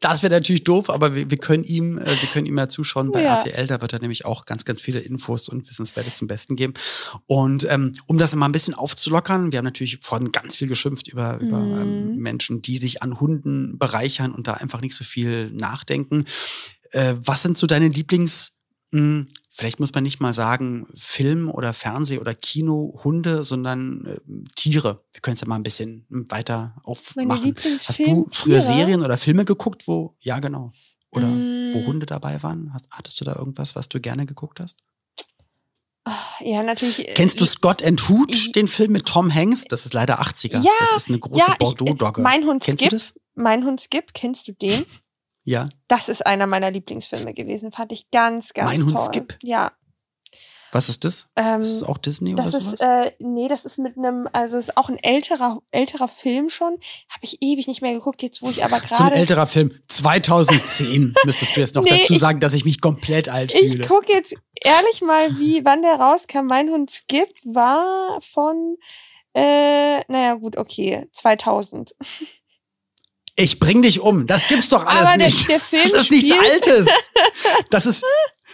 Das 0.00 0.22
wäre 0.22 0.32
natürlich 0.32 0.64
doof, 0.64 0.90
aber 0.90 1.14
wir, 1.14 1.30
wir 1.30 1.38
können 1.38 1.64
ihm, 1.64 1.96
äh, 1.96 2.04
wir 2.20 2.28
können 2.28 2.44
ihm 2.46 2.58
ja 2.58 2.68
zuschauen 2.68 3.10
bei 3.12 3.22
Ja. 3.22 3.36
RTL. 3.36 3.66
Da 3.66 3.80
wird 3.80 3.94
er 3.94 3.98
nämlich 4.00 4.26
auch 4.26 4.44
ganz, 4.44 4.66
ganz 4.66 4.78
viele 4.80 5.00
Infos 5.00 5.48
und 5.48 5.68
Wissenswerte 5.70 6.12
zum 6.12 6.28
Besten 6.28 6.54
geben. 6.54 6.74
Und 7.26 7.66
ähm, 7.68 7.92
um 8.06 8.18
das 8.18 8.34
mal 8.34 8.44
ein 8.46 8.52
bisschen 8.52 8.74
aufzulockern, 8.74 9.52
wir 9.52 9.58
haben 9.58 9.64
natürlich 9.64 9.98
vorhin 10.02 10.32
ganz 10.32 10.54
viel 10.54 10.68
geschimpft 10.68 11.08
über, 11.08 11.38
über 11.38 11.80
ähm, 11.80 12.12
Mhm. 12.12 12.16
Menschen, 12.20 12.60
die 12.62 12.76
sich 12.76 13.02
an 13.02 13.20
Hunden 13.20 13.78
bereichern 13.78 14.32
und 14.32 14.46
da 14.46 14.52
einfach 14.54 14.82
nicht 14.82 14.94
so 14.94 15.02
viel 15.02 15.50
nachdenken. 15.50 16.26
Äh, 16.90 17.14
was 17.16 17.42
sind 17.42 17.56
so 17.56 17.66
deine 17.66 17.88
Lieblings, 17.88 18.58
mh, 18.90 19.26
vielleicht 19.60 19.78
muss 19.78 19.92
man 19.94 20.02
nicht 20.02 20.20
mal 20.20 20.32
sagen 20.32 20.86
Film 20.96 21.50
oder 21.50 21.72
Fernseh 21.74 22.18
oder 22.18 22.34
Kino, 22.34 22.98
Hunde, 23.04 23.44
sondern 23.44 24.06
äh, 24.06 24.16
Tiere. 24.56 25.04
Wir 25.12 25.20
können 25.20 25.34
es 25.34 25.42
ja 25.42 25.46
mal 25.46 25.56
ein 25.56 25.62
bisschen 25.62 26.06
weiter 26.08 26.76
aufmachen. 26.82 27.54
Hast 27.86 27.98
du 27.98 28.26
früher 28.30 28.60
Tiere? 28.60 28.62
Serien 28.62 29.02
oder 29.04 29.18
Filme 29.18 29.44
geguckt, 29.44 29.86
wo, 29.86 30.16
ja 30.20 30.38
genau, 30.40 30.72
oder 31.10 31.26
Mm. 31.28 31.74
wo 31.74 31.86
Hunde 31.86 32.06
dabei 32.06 32.42
waren? 32.42 32.72
Hast, 32.72 32.86
hattest 32.90 33.20
du 33.20 33.24
da 33.24 33.36
irgendwas, 33.36 33.76
was 33.76 33.88
du 33.88 34.00
gerne 34.00 34.24
geguckt 34.26 34.60
hast? 34.60 34.78
Ah, 36.04 36.16
Ja, 36.40 36.62
natürlich. 36.62 37.06
äh, 37.08 37.12
Kennst 37.14 37.40
du 37.40 37.44
Scott 37.44 37.82
and 37.82 38.08
Hooch, 38.08 38.52
den 38.54 38.66
Film 38.68 38.92
mit 38.92 39.04
Tom 39.06 39.32
Hanks? 39.34 39.64
Das 39.68 39.84
ist 39.84 39.92
leider 39.92 40.20
80er. 40.22 40.60
Ja, 40.62 40.70
das 40.80 40.92
ist 41.02 41.08
eine 41.08 41.18
große 41.18 41.38
ja, 41.40 41.52
ich- 41.52 41.58
Bordeaux-Dogge. 41.58 42.22
Mein 42.22 42.44
Hund 42.46 42.62
Kennst 42.62 42.80
Skip. 42.80 42.90
du 42.90 42.96
das? 42.96 43.12
Mein 43.34 43.64
Hund 43.64 43.80
Skip, 43.80 44.14
kennst 44.14 44.48
du 44.48 44.52
den? 44.52 44.84
Ja. 45.44 45.68
Das 45.88 46.08
ist 46.08 46.26
einer 46.26 46.46
meiner 46.46 46.70
Lieblingsfilme 46.70 47.34
gewesen. 47.34 47.72
Fand 47.72 47.92
ich 47.92 48.10
ganz, 48.10 48.52
ganz 48.52 48.70
Mein 48.70 48.82
Hund 48.84 48.96
toll. 48.96 49.06
Skip? 49.06 49.38
Ja. 49.42 49.72
Was 50.72 50.88
ist 50.88 51.04
das? 51.04 51.26
Ähm, 51.34 51.62
ist 51.62 51.80
das 51.80 51.88
auch 51.88 51.98
Disney 51.98 52.32
Das 52.36 52.54
oder 52.54 52.58
ist, 52.58 52.80
äh, 52.80 53.10
nee, 53.18 53.48
das 53.48 53.64
ist 53.64 53.78
mit 53.78 53.98
einem, 53.98 54.28
also 54.32 54.56
ist 54.56 54.76
auch 54.76 54.88
ein 54.88 54.98
älterer, 54.98 55.60
älterer 55.72 56.06
Film 56.06 56.48
schon. 56.48 56.74
Habe 57.08 57.22
ich 57.22 57.38
ewig 57.40 57.66
nicht 57.66 57.82
mehr 57.82 57.92
geguckt, 57.92 58.22
jetzt 58.22 58.40
wo 58.40 58.50
ich 58.50 58.62
aber 58.62 58.76
so 58.76 58.82
ein 58.84 58.88
gerade. 58.88 59.14
älterer 59.16 59.48
Film. 59.48 59.72
2010 59.88 61.14
müsstest 61.24 61.56
du 61.56 61.60
jetzt 61.60 61.74
noch 61.74 61.82
Nee, 61.82 61.98
dazu 61.98 62.12
ich- 62.12 62.20
sagen, 62.20 62.38
dass 62.38 62.54
ich 62.54 62.64
mich 62.64 62.80
komplett 62.80 63.28
alt 63.28 63.52
Ich 63.52 63.68
fühle. 63.72 63.84
gucke 63.88 64.12
jetzt 64.12 64.36
ehrlich 64.62 65.00
mal, 65.02 65.36
wie, 65.40 65.64
wann 65.64 65.82
der 65.82 65.94
rauskam. 65.94 66.44
Mein 66.46 66.68
Hund 66.70 66.88
Skip 66.92 67.28
war 67.44 68.20
von, 68.20 68.76
äh, 69.34 70.04
naja, 70.06 70.34
gut, 70.34 70.56
okay, 70.56 71.08
2000. 71.10 71.96
Ich 73.40 73.58
bring 73.58 73.82
dich 73.82 74.00
um. 74.00 74.26
Das 74.26 74.46
gibt's 74.48 74.68
doch 74.68 74.84
alles 74.84 75.08
aber 75.08 75.18
der, 75.18 75.26
nicht. 75.26 75.48
der 75.48 75.60
Film 75.60 75.90
Das 75.92 76.02
ist 76.02 76.10
nichts 76.10 76.30
Altes. 76.32 76.86
Das 77.70 77.86
ist, 77.86 78.04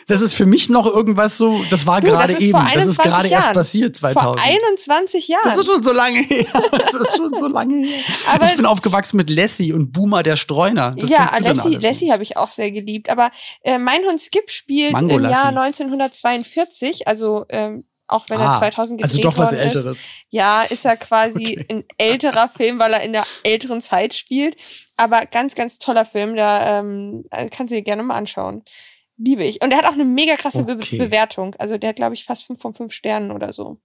das 0.07 0.21
ist 0.21 0.35
für 0.35 0.47
mich 0.47 0.69
noch 0.69 0.87
irgendwas 0.87 1.37
so, 1.37 1.65
das 1.71 1.87
war 1.87 2.01
gerade 2.01 2.35
eben. 2.39 2.53
Das 2.53 2.87
ist 2.87 3.01
21 3.01 3.05
gerade 3.05 3.29
erst 3.29 3.53
passiert, 3.53 3.97
2000. 3.97 4.41
vor 4.41 4.49
21 4.49 5.29
Jahren. 5.29 5.43
das 5.45 5.59
ist 5.59 5.67
schon 5.67 5.83
so 5.83 5.93
lange 5.93 6.21
her. 6.21 6.47
Das 6.93 7.01
ist 7.01 7.17
schon 7.17 7.35
so 7.35 7.49
lange 7.49 7.87
her. 7.87 8.05
Aber- 8.33 8.47
ich 8.47 8.57
bin 8.57 8.67
aufgewachsen 8.67 9.17
mit 9.17 9.31
Lassie 9.31 9.73
und 9.73 9.93
Boomer 9.93 10.23
der 10.23 10.37
Streuner. 10.37 10.95
Das 10.97 11.11
ja, 11.11 11.31
Lassie, 11.41 11.77
Lassie 11.77 12.13
habe 12.13 12.23
ich 12.23 12.37
auch 12.37 12.51
sehr 12.51 12.71
geliebt. 12.71 13.11
Aber 13.11 13.33
äh, 13.63 13.79
mein 13.79 14.05
Hund 14.05 14.21
Skip 14.21 14.51
spielt 14.51 14.93
Mango 14.93 15.17
im 15.17 15.25
Jahr 15.25 15.51
Lassie. 15.53 15.81
1942, 15.81 17.09
also 17.09 17.45
ähm, 17.49 17.85
auch 18.09 18.29
wenn 18.31 18.41
er 18.41 18.51
Ah, 18.53 18.59
2000 18.59 19.01
gedreht 19.01 19.11
Also 19.13 19.23
doch 19.23 19.39
was 19.39 19.53
worden 19.53 19.59
ist. 19.69 19.77
Älteres. 19.77 19.99
Ja, 20.31 20.63
ist 20.63 20.85
er 20.85 20.97
quasi 20.97 21.59
Okay. 21.59 21.67
ein 21.71 21.85
älterer 21.99 22.49
Film, 22.49 22.79
weil 22.79 22.93
er 22.93 23.03
in 23.03 23.13
der 23.13 23.25
älteren 23.43 23.81
Zeit 23.81 24.15
spielt. 24.15 24.57
Aber 24.97 25.27
ganz, 25.27 25.55
ganz 25.55 25.79
toller 25.79 26.05
Film, 26.05 26.37
da 26.37 26.79
ähm, 26.81 27.25
äh, 27.31 27.49
kannst 27.49 27.73
du 27.73 27.77
dir 27.77 27.83
gerne 27.83 28.03
mal 28.03 28.17
anschauen. 28.17 28.63
Liebe 29.19 29.45
ich. 29.45 29.63
Und 29.63 29.71
der 29.71 29.79
hat 29.79 29.87
auch 29.87 29.93
eine 29.95 30.05
mega 30.05 30.37
krasse 30.37 30.65
Be 30.65 30.75
Okay. 30.75 30.99
Bewertung. 30.99 31.55
Also 31.59 31.79
der 31.79 31.89
hat, 31.91 31.97
glaube 31.97 32.15
ich, 32.15 32.25
fast 32.25 32.45
fünf 32.45 32.61
von 32.61 32.75
fünf 32.75 32.93
Sternen 32.93 33.31
oder 33.31 33.53
so. 33.53 33.79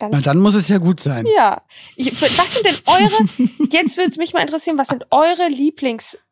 Ganz 0.00 0.12
Na, 0.12 0.20
dann 0.20 0.38
muss 0.38 0.54
es 0.54 0.68
ja 0.68 0.78
gut 0.78 0.98
sein. 1.00 1.24
ja. 1.36 1.62
Ich, 1.96 2.20
was 2.20 2.54
sind 2.54 2.66
denn 2.66 2.76
eure, 2.86 3.68
jetzt 3.70 3.96
würde 3.96 4.10
es 4.10 4.16
mich 4.16 4.32
mal 4.32 4.40
interessieren, 4.40 4.76
was 4.76 4.88
sind 4.88 5.06
eure 5.12 5.48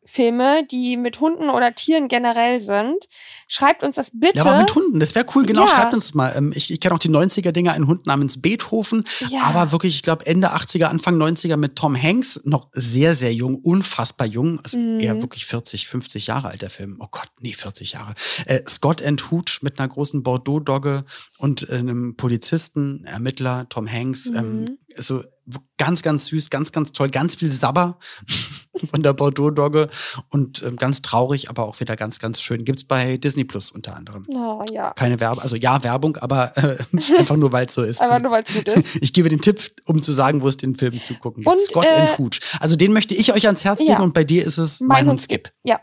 Lieblingsfilme, 0.03 0.65
die 0.69 0.97
mit 0.97 1.19
Hunden 1.19 1.49
oder 1.49 1.73
Tieren 1.73 2.07
generell 2.07 2.59
sind? 2.61 3.07
Schreibt 3.47 3.83
uns 3.83 3.95
das 3.95 4.11
bitte. 4.13 4.37
Ja, 4.37 4.45
aber 4.45 4.57
mit 4.59 4.73
Hunden, 4.75 4.99
das 4.99 5.15
wäre 5.15 5.25
cool. 5.35 5.45
Genau, 5.45 5.61
Ja. 5.61 5.67
schreibt 5.67 5.93
uns 5.93 6.13
mal. 6.13 6.33
Ähm, 6.35 6.51
Ich, 6.55 6.71
ich 6.71 6.79
kenne 6.79 6.93
auch 6.95 6.99
die 6.99 7.09
90er-Dinger, 7.09 7.71
ein 7.73 7.87
Hund 7.87 8.05
namens 8.05 8.41
Beethoven. 8.41 9.03
Ja. 9.29 9.41
Aber 9.43 9.71
wirklich, 9.71 9.95
ich 9.95 10.03
glaube, 10.03 10.25
Ende 10.25 10.53
80er, 10.53 10.85
Anfang 10.85 11.15
90er 11.17 11.57
mit 11.57 11.75
Tom 11.75 11.99
Hanks, 12.01 12.41
noch 12.43 12.69
sehr, 12.73 13.15
sehr 13.15 13.33
jung, 13.33 13.55
unfassbar 13.55 14.27
jung. 14.27 14.59
Also 14.61 14.77
Mhm. 14.77 14.99
eher 14.99 15.21
wirklich 15.21 15.45
40, 15.45 15.87
50 15.87 16.27
Jahre 16.27 16.49
alt, 16.49 16.61
der 16.61 16.69
Film. 16.69 16.97
Oh 16.99 17.07
Gott, 17.09 17.29
nee, 17.39 17.53
40 17.53 17.93
Jahre. 17.93 18.13
Äh, 18.45 18.61
Scott 18.67 19.01
and 19.01 19.31
Hooch 19.31 19.59
mit 19.61 19.79
einer 19.79 19.87
großen 19.87 20.23
Bordeaux-Dogge 20.23 21.05
und 21.37 21.69
äh, 21.69 21.75
einem 21.77 22.15
Polizisten, 22.15 23.05
Ermittler, 23.05 23.67
Tom 23.69 23.89
Hanks. 23.91 24.27
Ähm, 24.27 24.61
Mhm. 24.61 24.77
so 24.97 25.23
ganz, 25.77 26.01
ganz 26.01 26.27
süß, 26.27 26.49
ganz, 26.49 26.71
ganz 26.71 26.91
toll. 26.93 27.09
Ganz 27.09 27.35
viel 27.35 27.51
Sabber 27.51 27.99
von 28.89 29.03
der 29.03 29.13
Bordeaux-Dogge 29.13 29.89
und 30.29 30.63
ähm, 30.63 30.77
ganz 30.77 31.01
traurig, 31.01 31.49
aber 31.49 31.65
auch 31.65 31.79
wieder 31.79 31.95
ganz, 31.95 32.19
ganz 32.19 32.41
schön. 32.41 32.63
Gibt's 32.65 32.83
bei 32.85 33.17
Disney 33.17 33.43
Plus 33.43 33.69
unter 33.71 33.95
anderem 33.95 34.25
Oh, 34.29 34.63
ja. 34.71 34.91
keine 34.93 35.19
Werbung, 35.19 35.39
also 35.41 35.55
ja 35.55 35.83
Werbung, 35.83 36.17
aber 36.17 36.55
äh, 36.57 36.77
einfach 37.17 37.35
nur, 37.35 37.51
weil 37.51 37.65
es 37.65 37.73
so 37.73 37.83
ist. 37.83 37.99
Aber 38.01 38.11
Also, 38.11 38.23
nur 38.23 38.31
weil 38.31 38.43
es 38.47 38.53
gut 38.53 38.67
ist. 38.67 38.95
ich 39.01 39.11
gebe 39.13 39.29
den 39.29 39.41
Tipp, 39.41 39.73
um 39.85 40.01
zu 40.01 40.13
sagen, 40.13 40.41
wo 40.41 40.47
es 40.47 40.57
den 40.57 40.75
Film 40.75 41.01
zugucken 41.01 41.43
gibt. 41.43 41.53
Und, 41.55 41.61
Scott 41.61 41.85
äh, 41.85 41.93
and 41.93 42.17
Hooch. 42.17 42.39
Also 42.59 42.75
den 42.75 42.93
möchte 42.93 43.13
ich 43.15 43.33
euch 43.33 43.45
ans 43.45 43.63
Herz 43.63 43.81
Ja. 43.83 43.93
legen 43.93 44.03
und 44.03 44.13
bei 44.13 44.23
dir 44.23 44.45
ist 44.45 44.57
es 44.57 44.79
mein, 44.79 45.07
Hund 45.09 45.21
Skip. 45.21 45.51
Ja. 45.63 45.81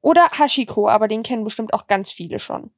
Oder 0.00 0.28
Hashiko, 0.32 0.88
aber 0.88 1.08
den 1.08 1.22
kennen 1.22 1.44
bestimmt 1.44 1.72
auch 1.74 1.86
ganz 1.86 2.10
viele 2.10 2.38
schon. 2.40 2.70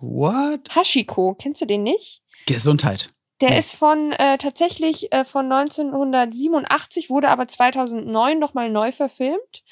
What? 0.00 0.74
Hashiko, 0.74 1.34
kennst 1.34 1.60
du 1.60 1.66
den 1.66 1.82
nicht? 1.82 2.22
Gesundheit. 2.46 3.10
Der 3.44 3.52
Nee. 3.52 3.58
ist 3.58 3.74
von 3.74 4.12
äh, 4.12 4.38
tatsächlich 4.38 5.12
äh, 5.12 5.26
von 5.26 5.52
1987, 5.52 7.10
wurde 7.10 7.28
aber 7.28 7.46
2009 7.46 8.38
nochmal 8.38 8.70
neu 8.70 8.90
verfilmt. 8.90 9.62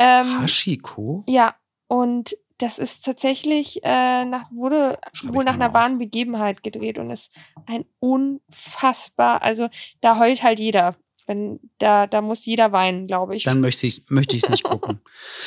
Ähm, 0.00 0.40
Hashiko? 0.40 1.22
ja, 1.28 1.54
und 1.86 2.36
das 2.58 2.80
ist 2.80 3.04
tatsächlich 3.04 3.80
äh, 3.84 4.24
nach, 4.24 4.50
wurde 4.50 4.98
Schreib 5.12 5.34
wohl 5.34 5.44
nach 5.44 5.54
einer 5.54 5.68
auf. 5.68 5.74
wahren 5.74 5.98
Begebenheit 5.98 6.64
gedreht 6.64 6.98
und 6.98 7.10
ist 7.12 7.30
ein 7.66 7.84
unfassbar, 8.00 9.40
also 9.42 9.68
da 10.00 10.18
heult 10.18 10.42
halt 10.42 10.58
jeder. 10.58 10.96
Wenn, 11.28 11.60
da, 11.78 12.08
da 12.08 12.22
muss 12.22 12.44
jeder 12.44 12.72
weinen, 12.72 13.06
glaube 13.06 13.36
ich. 13.36 13.44
Dann 13.44 13.60
möchte 13.60 13.86
ich 13.86 14.02
möchte 14.08 14.34
ich 14.36 14.48
nicht 14.48 14.64
gucken. 14.64 15.00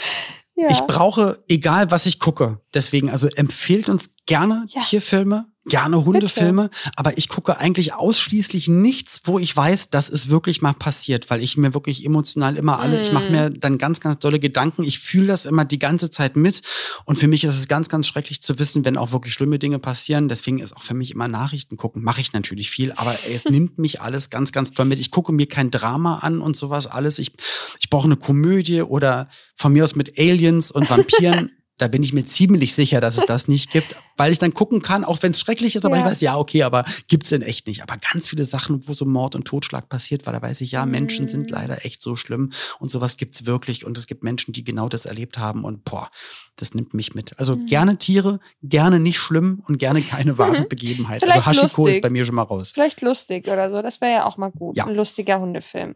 ja. 0.55 0.67
Ich 0.71 0.79
brauche, 0.81 1.43
egal 1.49 1.91
was 1.91 2.05
ich 2.05 2.19
gucke, 2.19 2.61
deswegen, 2.73 3.09
also 3.09 3.27
empfehlt 3.27 3.89
uns 3.89 4.13
gerne 4.25 4.63
Ja. 4.67 4.79
Tierfilme, 4.81 5.51
gerne 5.65 6.05
Hundefilme, 6.05 6.69
aber 6.95 7.17
ich 7.17 7.27
gucke 7.29 7.57
eigentlich 7.57 7.93
ausschließlich 7.93 8.67
nichts, 8.69 9.21
wo 9.25 9.39
ich 9.39 9.55
weiß, 9.55 9.89
das 9.89 10.09
ist 10.09 10.29
wirklich 10.29 10.61
mal 10.61 10.73
passiert, 10.73 11.29
weil 11.29 11.43
ich 11.43 11.57
mir 11.57 11.73
wirklich 11.73 12.05
emotional 12.05 12.57
immer 12.57 12.79
alle, 12.79 12.99
ich 12.99 13.11
mache 13.11 13.29
Mm. 13.29 13.31
mir 13.31 13.49
dann 13.49 13.77
ganz, 13.77 13.99
ganz 13.99 14.19
dolle 14.19 14.39
Gedanken, 14.39 14.83
ich 14.83 14.99
fühle 14.99 15.27
das 15.27 15.45
immer 15.45 15.65
die 15.65 15.77
ganze 15.79 16.09
Zeit 16.09 16.35
mit 16.35 16.61
und 17.05 17.17
für 17.17 17.27
mich 17.27 17.43
ist 17.43 17.55
es 17.55 17.67
ganz, 17.67 17.89
ganz 17.89 18.07
schrecklich 18.07 18.41
zu 18.41 18.57
wissen, 18.57 18.85
wenn 18.85 18.97
auch 18.97 19.11
wirklich 19.11 19.33
schlimme 19.33 19.59
Dinge 19.59 19.79
passieren, 19.79 20.27
deswegen 20.27 20.59
ist 20.59 20.75
auch 20.75 20.81
für 20.81 20.93
mich 20.93 21.11
immer 21.11 21.27
Nachrichten 21.27 21.77
gucken, 21.77 22.03
mache 22.03 22.21
ich 22.21 22.33
natürlich 22.33 22.69
viel, 22.71 22.93
aber 22.93 23.17
es 23.29 23.45
nimmt 23.49 23.77
mich 23.77 24.01
alles 24.01 24.29
ganz, 24.29 24.51
ganz 24.51 24.71
doll 24.71 24.85
mit. 24.85 24.99
Ich 24.99 25.11
gucke 25.11 25.31
mir 25.31 25.47
kein 25.47 25.71
Drama 25.71 26.19
an 26.19 26.41
und 26.41 26.55
sowas 26.55 26.87
alles, 26.87 27.19
ich, 27.19 27.33
ich 27.79 27.89
brauche 27.89 28.05
eine 28.05 28.17
Komödie 28.17 28.81
oder 28.81 29.27
von 29.55 29.73
mir 29.73 29.83
aus 29.83 29.95
mit 29.95 30.17
Aliens 30.17 30.71
und 30.71 30.89
Vampiren. 30.89 31.51
Da 31.79 31.87
bin 31.87 32.03
ich 32.03 32.13
mir 32.13 32.23
ziemlich 32.25 32.75
sicher, 32.75 33.01
dass 33.01 33.17
es 33.17 33.25
das 33.25 33.47
nicht 33.47 33.71
gibt, 33.71 33.95
weil 34.17 34.31
ich 34.31 34.37
dann 34.37 34.53
gucken 34.53 34.81
kann, 34.83 35.03
auch 35.03 35.17
wenn 35.23 35.31
es 35.31 35.39
schrecklich 35.39 35.75
ist, 35.75 35.85
aber 35.85 35.95
Ja. 35.95 36.03
ich 36.03 36.11
weiß, 36.11 36.21
ja, 36.21 36.37
okay, 36.37 36.61
aber 36.63 36.85
gibt's 37.07 37.31
in 37.31 37.41
echt 37.41 37.65
nicht. 37.67 37.81
Aber 37.81 37.95
ganz 37.97 38.27
viele 38.27 38.45
Sachen, 38.45 38.87
wo 38.87 38.93
so 38.93 39.05
Mord 39.05 39.33
und 39.35 39.45
Totschlag 39.45 39.89
passiert, 39.89 40.27
weil 40.27 40.33
da 40.33 40.41
weiß 40.41 40.61
ich, 40.61 40.71
ja, 40.71 40.85
Menschen 40.85 41.27
sind 41.27 41.43
Mhm. 41.49 41.55
leider 41.55 41.85
echt 41.85 42.01
so 42.03 42.15
schlimm 42.15 42.51
und 42.79 42.91
sowas 42.91 43.17
gibt's 43.17 43.45
wirklich 43.45 43.85
und 43.85 43.97
es 43.97 44.05
gibt 44.05 44.21
Menschen, 44.23 44.53
die 44.53 44.63
genau 44.63 44.89
das 44.89 45.05
erlebt 45.05 45.37
haben 45.39 45.63
und 45.63 45.83
boah, 45.85 46.09
das 46.57 46.73
nimmt 46.75 46.93
mich 46.93 47.15
mit. 47.15 47.39
Also 47.39 47.55
Mhm. 47.55 47.65
gerne 47.65 47.97
Tiere, 47.97 48.39
gerne 48.61 48.99
nicht 48.99 49.17
schlimm 49.17 49.63
und 49.67 49.77
gerne 49.79 50.01
keine 50.01 50.37
wahre 50.37 50.59
Mhm. 50.61 50.67
Begebenheit. 50.69 51.21
Vielleicht 51.21 51.47
also 51.47 51.61
Hashiko 51.63 51.83
lustig. 51.83 51.95
ist 51.97 52.01
bei 52.01 52.09
mir 52.09 52.25
schon 52.25 52.35
mal 52.35 52.43
raus. 52.43 52.71
Vielleicht 52.73 53.01
lustig 53.01 53.47
oder 53.47 53.71
so, 53.71 53.81
das 53.81 54.01
wäre 54.01 54.11
ja 54.11 54.25
auch 54.25 54.35
mal 54.37 54.51
gut. 54.51 54.75
Ja. 54.77 54.85
Ein 54.85 54.95
lustiger 54.95 55.39
Hundefilm. 55.39 55.95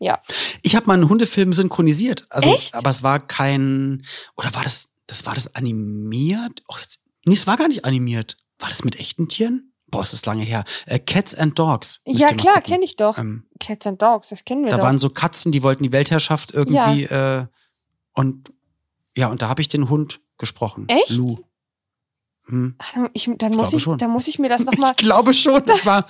Ja. 0.00 0.20
Ich 0.62 0.74
habe 0.74 0.86
mal 0.86 0.94
einen 0.94 1.08
Hundefilm 1.08 1.52
synchronisiert. 1.52 2.24
Also, 2.30 2.52
Echt? 2.52 2.74
aber 2.74 2.90
es 2.90 3.02
war 3.04 3.24
kein, 3.24 4.02
oder 4.36 4.52
war 4.54 4.64
das, 4.64 4.88
das 5.06 5.26
war 5.26 5.34
das 5.34 5.54
animiert? 5.54 6.62
Oh, 6.68 6.76
jetzt, 6.80 7.00
nee, 7.24 7.34
es 7.34 7.46
war 7.46 7.56
gar 7.56 7.68
nicht 7.68 7.84
animiert. 7.84 8.36
War 8.58 8.68
das 8.68 8.84
mit 8.84 8.96
echten 8.98 9.28
Tieren? 9.28 9.72
Boah, 9.88 10.02
es 10.02 10.12
ist 10.12 10.26
lange 10.26 10.42
her. 10.42 10.64
Äh, 10.86 10.98
Cats 10.98 11.34
and 11.34 11.58
Dogs. 11.58 12.00
Ja, 12.04 12.28
klar, 12.28 12.60
kenne 12.62 12.84
ich 12.84 12.96
doch. 12.96 13.18
Ähm, 13.18 13.46
Cats 13.60 13.86
and 13.86 14.00
Dogs, 14.00 14.30
das 14.30 14.44
kennen 14.44 14.64
wir 14.64 14.70
da 14.70 14.78
doch. 14.78 14.84
waren 14.84 14.98
so 14.98 15.10
Katzen, 15.10 15.52
die 15.52 15.62
wollten 15.62 15.82
die 15.84 15.92
Weltherrschaft 15.92 16.52
irgendwie. 16.52 17.04
Äh, 17.04 17.46
und 18.14 18.52
ja, 19.16 19.28
und 19.28 19.42
da 19.42 19.48
habe 19.48 19.60
ich 19.60 19.68
den 19.68 19.88
Hund 19.90 20.20
gesprochen. 20.38 20.88
Echt? 20.88 21.10
Lou. 21.10 21.38
Hm. 22.46 22.76
Ich, 23.14 23.30
dann, 23.38 23.52
muss 23.52 23.62
glaube 23.68 23.76
ich, 23.76 23.82
schon. 23.82 23.98
dann 23.98 24.10
muss 24.10 24.26
ich 24.28 24.38
mir 24.38 24.48
das 24.48 24.64
nochmal. 24.64 24.90
Ich 24.90 24.96
glaube 24.96 25.32
schon, 25.32 25.64
das 25.64 25.86
war 25.86 26.06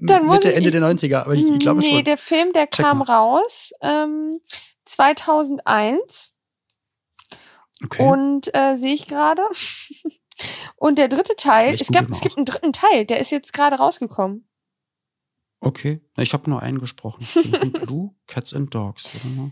Dann 0.00 0.26
muss 0.26 0.36
Mitte, 0.36 0.50
ich- 0.50 0.56
Ende 0.56 0.70
der 0.70 0.82
90er, 0.82 1.18
aber 1.22 1.34
ich, 1.34 1.48
ich 1.48 1.58
glaube 1.60 1.80
nee, 1.80 1.90
schon. 1.96 2.04
der 2.04 2.18
Film, 2.18 2.52
der 2.52 2.68
Check 2.70 2.84
kam 2.84 2.98
mal. 2.98 3.04
raus 3.04 3.72
ähm, 3.80 4.40
2001 4.84 6.31
Okay. 7.84 8.02
und 8.06 8.54
äh, 8.54 8.76
sehe 8.76 8.94
ich 8.94 9.06
gerade. 9.06 9.42
und 10.76 10.98
der 10.98 11.08
dritte 11.08 11.36
Teil, 11.36 11.74
Ich 11.74 11.80
es, 11.82 11.88
gab, 11.88 12.10
es 12.10 12.20
gibt 12.20 12.36
einen 12.36 12.46
dritten 12.46 12.72
Teil, 12.72 13.04
der 13.06 13.20
ist 13.20 13.30
jetzt 13.30 13.52
gerade 13.52 13.76
rausgekommen. 13.76 14.48
okay. 15.60 16.00
Ich 16.16 16.32
habe 16.32 16.48
nur 16.50 16.62
einen 16.62 16.78
gesprochen. 16.80 17.26
Lou, 17.86 18.14
Cats 18.26 18.52
and 18.54 18.74
Dogs. 18.74 19.06
Warte 19.14 19.28
mal. 19.28 19.50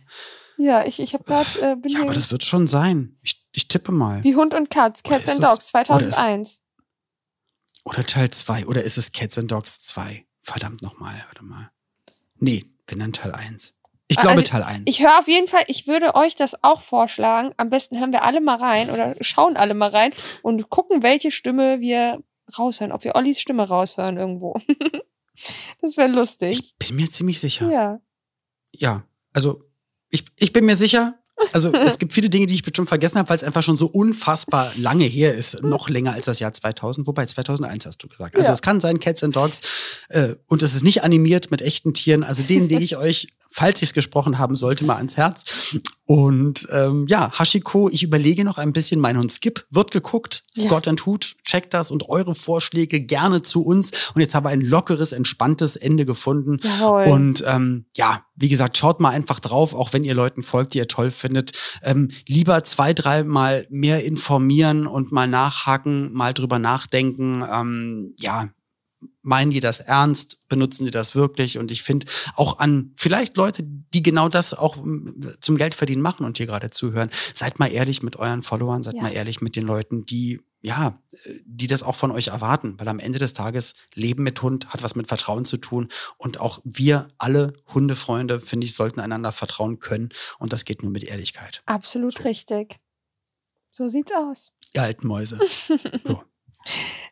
Ja, 0.59 0.85
ich, 0.85 1.01
ich 1.01 1.15
habe 1.15 1.25
gerade. 1.25 1.49
Äh, 1.63 1.77
bin 1.77 1.91
Ja, 1.93 2.03
aber 2.03 2.13
das 2.13 2.31
wird 2.31 2.45
schon 2.45 2.67
sein. 2.67 3.19
Ich, 3.23 3.47
ich 3.53 3.67
tippe 3.69 3.93
mal. 3.93 4.23
wie 4.25 4.37
Hund 4.37 4.53
und 4.55 4.69
Katz, 4.71 5.01
Oder 5.05 5.17
Cats 5.19 5.29
and 5.31 5.43
Dogs, 5.43 5.75
oder 5.75 6.01
ist- 6.01 6.13
2001. 6.15 6.63
Oder 7.85 8.05
Teil 8.05 8.29
2. 8.31 8.67
Oder 8.67 8.83
ist 8.85 8.99
es 8.99 9.11
Cats 9.13 9.39
and 9.39 9.51
Dogs 9.51 9.81
2? 9.81 10.27
Verdammt 10.43 10.83
nochmal, 10.83 11.25
warte 11.27 11.43
mal. 11.45 11.71
Nee, 12.37 12.67
wenn 12.87 12.99
dann 12.99 13.13
Teil 13.15 13.33
1. 13.33 13.75
Ich 14.11 14.17
glaube 14.17 14.41
also 14.41 14.51
Teil 14.51 14.63
1. 14.65 14.83
Ich 14.87 15.01
höre 15.01 15.19
auf 15.21 15.29
jeden 15.29 15.47
Fall, 15.47 15.63
ich 15.69 15.87
würde 15.87 16.17
euch 16.17 16.35
das 16.35 16.63
auch 16.65 16.83
vorschlagen. 16.83 17.53
Am 17.57 17.71
besten 17.71 17.99
hören 17.99 18.11
wir 18.11 18.25
alle 18.25 18.41
mal 18.41 18.57
rein 18.57 18.91
oder 18.91 19.15
schauen 19.21 19.57
alle 19.57 19.75
mal 19.75 19.91
rein 19.91 20.13
und 20.43 20.69
gucken, 20.69 21.03
welche 21.05 21.31
Stimme 21.31 21.81
wir 21.81 22.19
raushören. 22.59 22.91
Ob 22.91 23.05
wir 23.05 23.15
Ollis 23.15 23.41
Stimme 23.41 23.69
raushören 23.69 24.17
irgendwo. 24.17 24.55
das 25.81 25.97
wäre 25.97 26.09
lustig. 26.11 26.75
ich 26.81 26.89
bin 26.89 26.97
mir 26.97 27.09
ziemlich 27.09 27.39
sicher. 27.41 27.71
Ja. 27.71 28.01
Ja, 28.73 29.05
also 29.33 29.63
ich, 30.09 30.25
ich 30.37 30.53
bin 30.53 30.65
mir 30.65 30.77
sicher. 30.77 31.15
Also 31.53 31.73
es 31.75 31.99
gibt 31.99 32.13
viele 32.13 32.29
Dinge, 32.31 32.47
die 32.47 32.55
ich 32.55 32.63
bestimmt 32.63 32.89
vergessen 32.89 33.19
habe, 33.19 33.29
weil 33.29 33.37
es 33.37 33.45
einfach 33.45 33.63
schon 33.63 33.77
so 33.77 33.87
unfassbar 33.87 34.73
lange 34.77 35.05
her 35.05 35.35
ist. 35.35 35.63
Noch 35.63 35.89
länger 35.89 36.13
als 36.15 36.27
das 36.27 36.39
Jahr 36.41 36.53
2000. 36.53 37.07
Wobei 37.07 37.27
2001 37.27 37.87
hast 37.87 38.03
du 38.03 38.09
gesagt. 38.09 38.35
Also 38.35 38.49
Ja. 38.49 38.53
es 38.55 38.61
kann 38.63 38.81
sein 38.81 38.99
Cats 39.01 39.23
and 39.23 39.37
Dogs. 39.37 39.61
Äh, 40.09 40.35
und 40.49 40.63
es 40.63 40.75
ist 40.75 40.83
nicht 40.83 41.03
animiert 41.05 41.51
mit 41.51 41.63
echten 41.63 41.95
Tieren. 41.95 42.25
Also 42.25 42.43
den 42.43 42.69
lege 42.69 42.83
ich 42.85 42.97
euch, 42.97 43.29
falls 43.51 43.83
ich 43.83 43.91
es 43.91 43.95
gesprochen 43.95 44.39
haben 44.39 44.55
sollte, 44.55 44.85
mal 44.85 44.97
ans 44.97 45.17
Herz. 45.17 45.77
Und 46.07 46.67
ähm, 46.73 47.07
ja, 47.09 47.31
Hashiko, 47.39 47.89
ich 47.89 48.03
überlege 48.03 48.45
noch 48.45 48.59
ein 48.59 48.73
bisschen. 48.73 49.01
Mein 49.01 49.17
Hund 49.17 49.31
Skip 49.31 49.67
wird 49.71 49.91
geguckt. 49.91 50.45
Ja. 50.57 50.65
Scott 50.65 50.89
and 50.89 51.07
Hoot, 51.07 51.37
checkt 51.45 51.73
das 51.73 51.91
und 51.91 52.09
eure 52.09 52.35
Vorschläge 52.35 53.01
gerne 53.01 53.43
zu 53.43 53.63
uns. 53.65 54.11
Und 54.15 54.21
jetzt 54.21 54.35
haben 54.35 54.45
wir 54.45 54.51
ein 54.51 54.61
lockeres, 54.61 55.13
entspanntes 55.13 55.77
Ende 55.77 56.07
gefunden. 56.07 56.59
Jawohl. 56.63 57.05
Und 57.05 57.45
ähm, 57.47 57.87
ja, 57.97 58.25
wie 58.35 58.49
gesagt, 58.49 58.77
schaut 58.77 58.99
mal 59.01 59.11
einfach 59.11 59.39
drauf, 59.39 59.75
auch 59.75 59.93
wenn 59.93 60.03
ihr 60.03 60.15
Leuten 60.15 60.43
folgt, 60.43 60.75
die 60.75 60.79
ihr 60.79 60.89
toll 60.89 61.11
findet. 61.11 61.53
Ähm, 61.83 62.11
lieber 62.27 62.65
zwei, 62.65 62.93
dreimal 62.93 63.67
mehr 63.71 64.05
informieren 64.05 64.87
und 64.87 65.13
mal 65.13 65.29
nachhaken, 65.29 66.13
mal 66.13 66.35
drüber 66.35 66.59
nachdenken. 66.59 67.45
Ähm, 67.49 68.15
ja, 68.19 68.49
meinen 69.23 69.51
die 69.51 69.61
das 69.61 69.81
ernst? 69.81 70.47
Benutzen 70.49 70.85
die 70.85 70.91
das 70.91 71.15
wirklich? 71.15 71.59
Und 71.59 71.71
ich 71.71 71.83
finde 71.83 72.07
auch 72.37 72.59
an 72.59 72.93
vielleicht 72.97 73.37
Leute, 73.37 73.63
die 73.65 74.03
genau 74.03 74.29
das 74.29 74.55
auch 74.55 74.77
ähm, 74.77 75.21
zum 75.41 75.57
Geldverdienen 75.57 76.03
machen 76.03 76.25
und 76.25 76.37
hier 76.39 76.47
gerade 76.47 76.71
zuhören, 76.71 77.11
seid 77.35 77.59
mal 77.59 77.67
ehrlich 77.71 78.03
mit 78.03 78.17
euren 78.17 78.43
Followern, 78.43 78.83
seid 78.83 78.95
Ja. 78.95 79.03
mal 79.03 79.13
ehrlich 79.13 79.41
mit 79.41 79.57
den 79.57 79.65
Leuten, 79.67 80.07
die 80.07 80.41
ja, 80.63 81.01
die 81.47 81.69
das 81.69 81.83
auch 81.83 81.95
von 81.95 82.11
euch 82.11 82.27
erwarten, 82.29 82.75
weil 82.79 82.87
am 82.89 82.99
Ende 82.99 83.19
des 83.19 83.33
Tages 83.33 83.73
Leben 83.95 84.23
mit 84.25 84.43
Hund 84.43 84.69
hat 84.69 84.83
was 84.83 84.95
mit 84.95 85.09
Vertrauen 85.09 85.47
zu 85.47 85.57
tun 85.57 85.89
und 86.19 86.39
auch 86.39 86.61
wir 86.65 87.09
alle 87.17 87.55
Hundefreunde, 87.73 88.41
finde 88.43 88.67
ich, 88.67 88.75
sollten 88.75 89.01
einander 89.01 89.33
vertrauen 89.33 89.79
können 89.79 90.11
und 90.39 90.53
das 90.53 90.67
geht 90.67 90.83
nur 90.83 90.93
mit 90.93 91.03
Ehrlichkeit. 91.03 91.63
Absolut 91.65 92.13
So. 92.19 92.25
richtig. 92.25 92.77
So 93.73 93.89
sieht's 93.89 94.13
aus. 94.13 94.53
Ihr 94.75 94.83
alten 94.83 95.07
Mäuse. 95.07 95.39
So, 96.05 96.23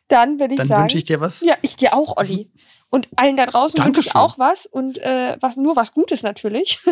Dann 0.09 0.39
würde 0.39 0.53
ich 0.55 0.57
dann 0.57 0.67
sagen. 0.67 0.81
wünsche 0.83 0.97
ich 0.97 1.05
dir 1.05 1.21
was. 1.21 1.41
ja, 1.41 1.55
ich 1.61 1.75
dir 1.75 1.93
auch, 1.93 2.17
Olli. 2.17 2.51
Und 2.89 3.07
allen 3.15 3.37
da 3.37 3.45
draußen 3.45 3.83
wünsche 3.85 4.01
ich 4.01 4.15
auch 4.15 4.37
was 4.37 4.65
und 4.65 4.97
äh, 4.97 5.37
was 5.39 5.55
nur 5.55 5.75
was 5.75 5.93
Gutes 5.93 6.23
natürlich. 6.23 6.79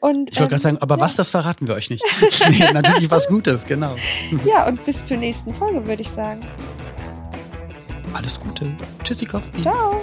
Und 0.00 0.30
Ich 0.30 0.40
wollte 0.40 0.50
gerade 0.50 0.54
ähm, 0.54 0.58
sagen, 0.58 0.78
aber 0.82 0.96
ja. 0.96 1.00
was, 1.00 1.16
das 1.16 1.30
verraten 1.30 1.66
wir 1.66 1.74
euch 1.74 1.88
nicht. 1.88 2.04
nee, 2.50 2.70
natürlich 2.72 3.10
was 3.10 3.28
Gutes, 3.28 3.64
genau. 3.64 3.96
Ja, 4.44 4.66
und 4.66 4.84
bis 4.84 5.06
zur 5.06 5.16
nächsten 5.16 5.54
Folge, 5.54 5.86
würde 5.86 6.02
ich 6.02 6.10
sagen. 6.10 6.46
Alles 8.12 8.38
Gute. 8.38 8.70
Tschüssikowski. 9.02 9.62
Ciao. 9.62 10.02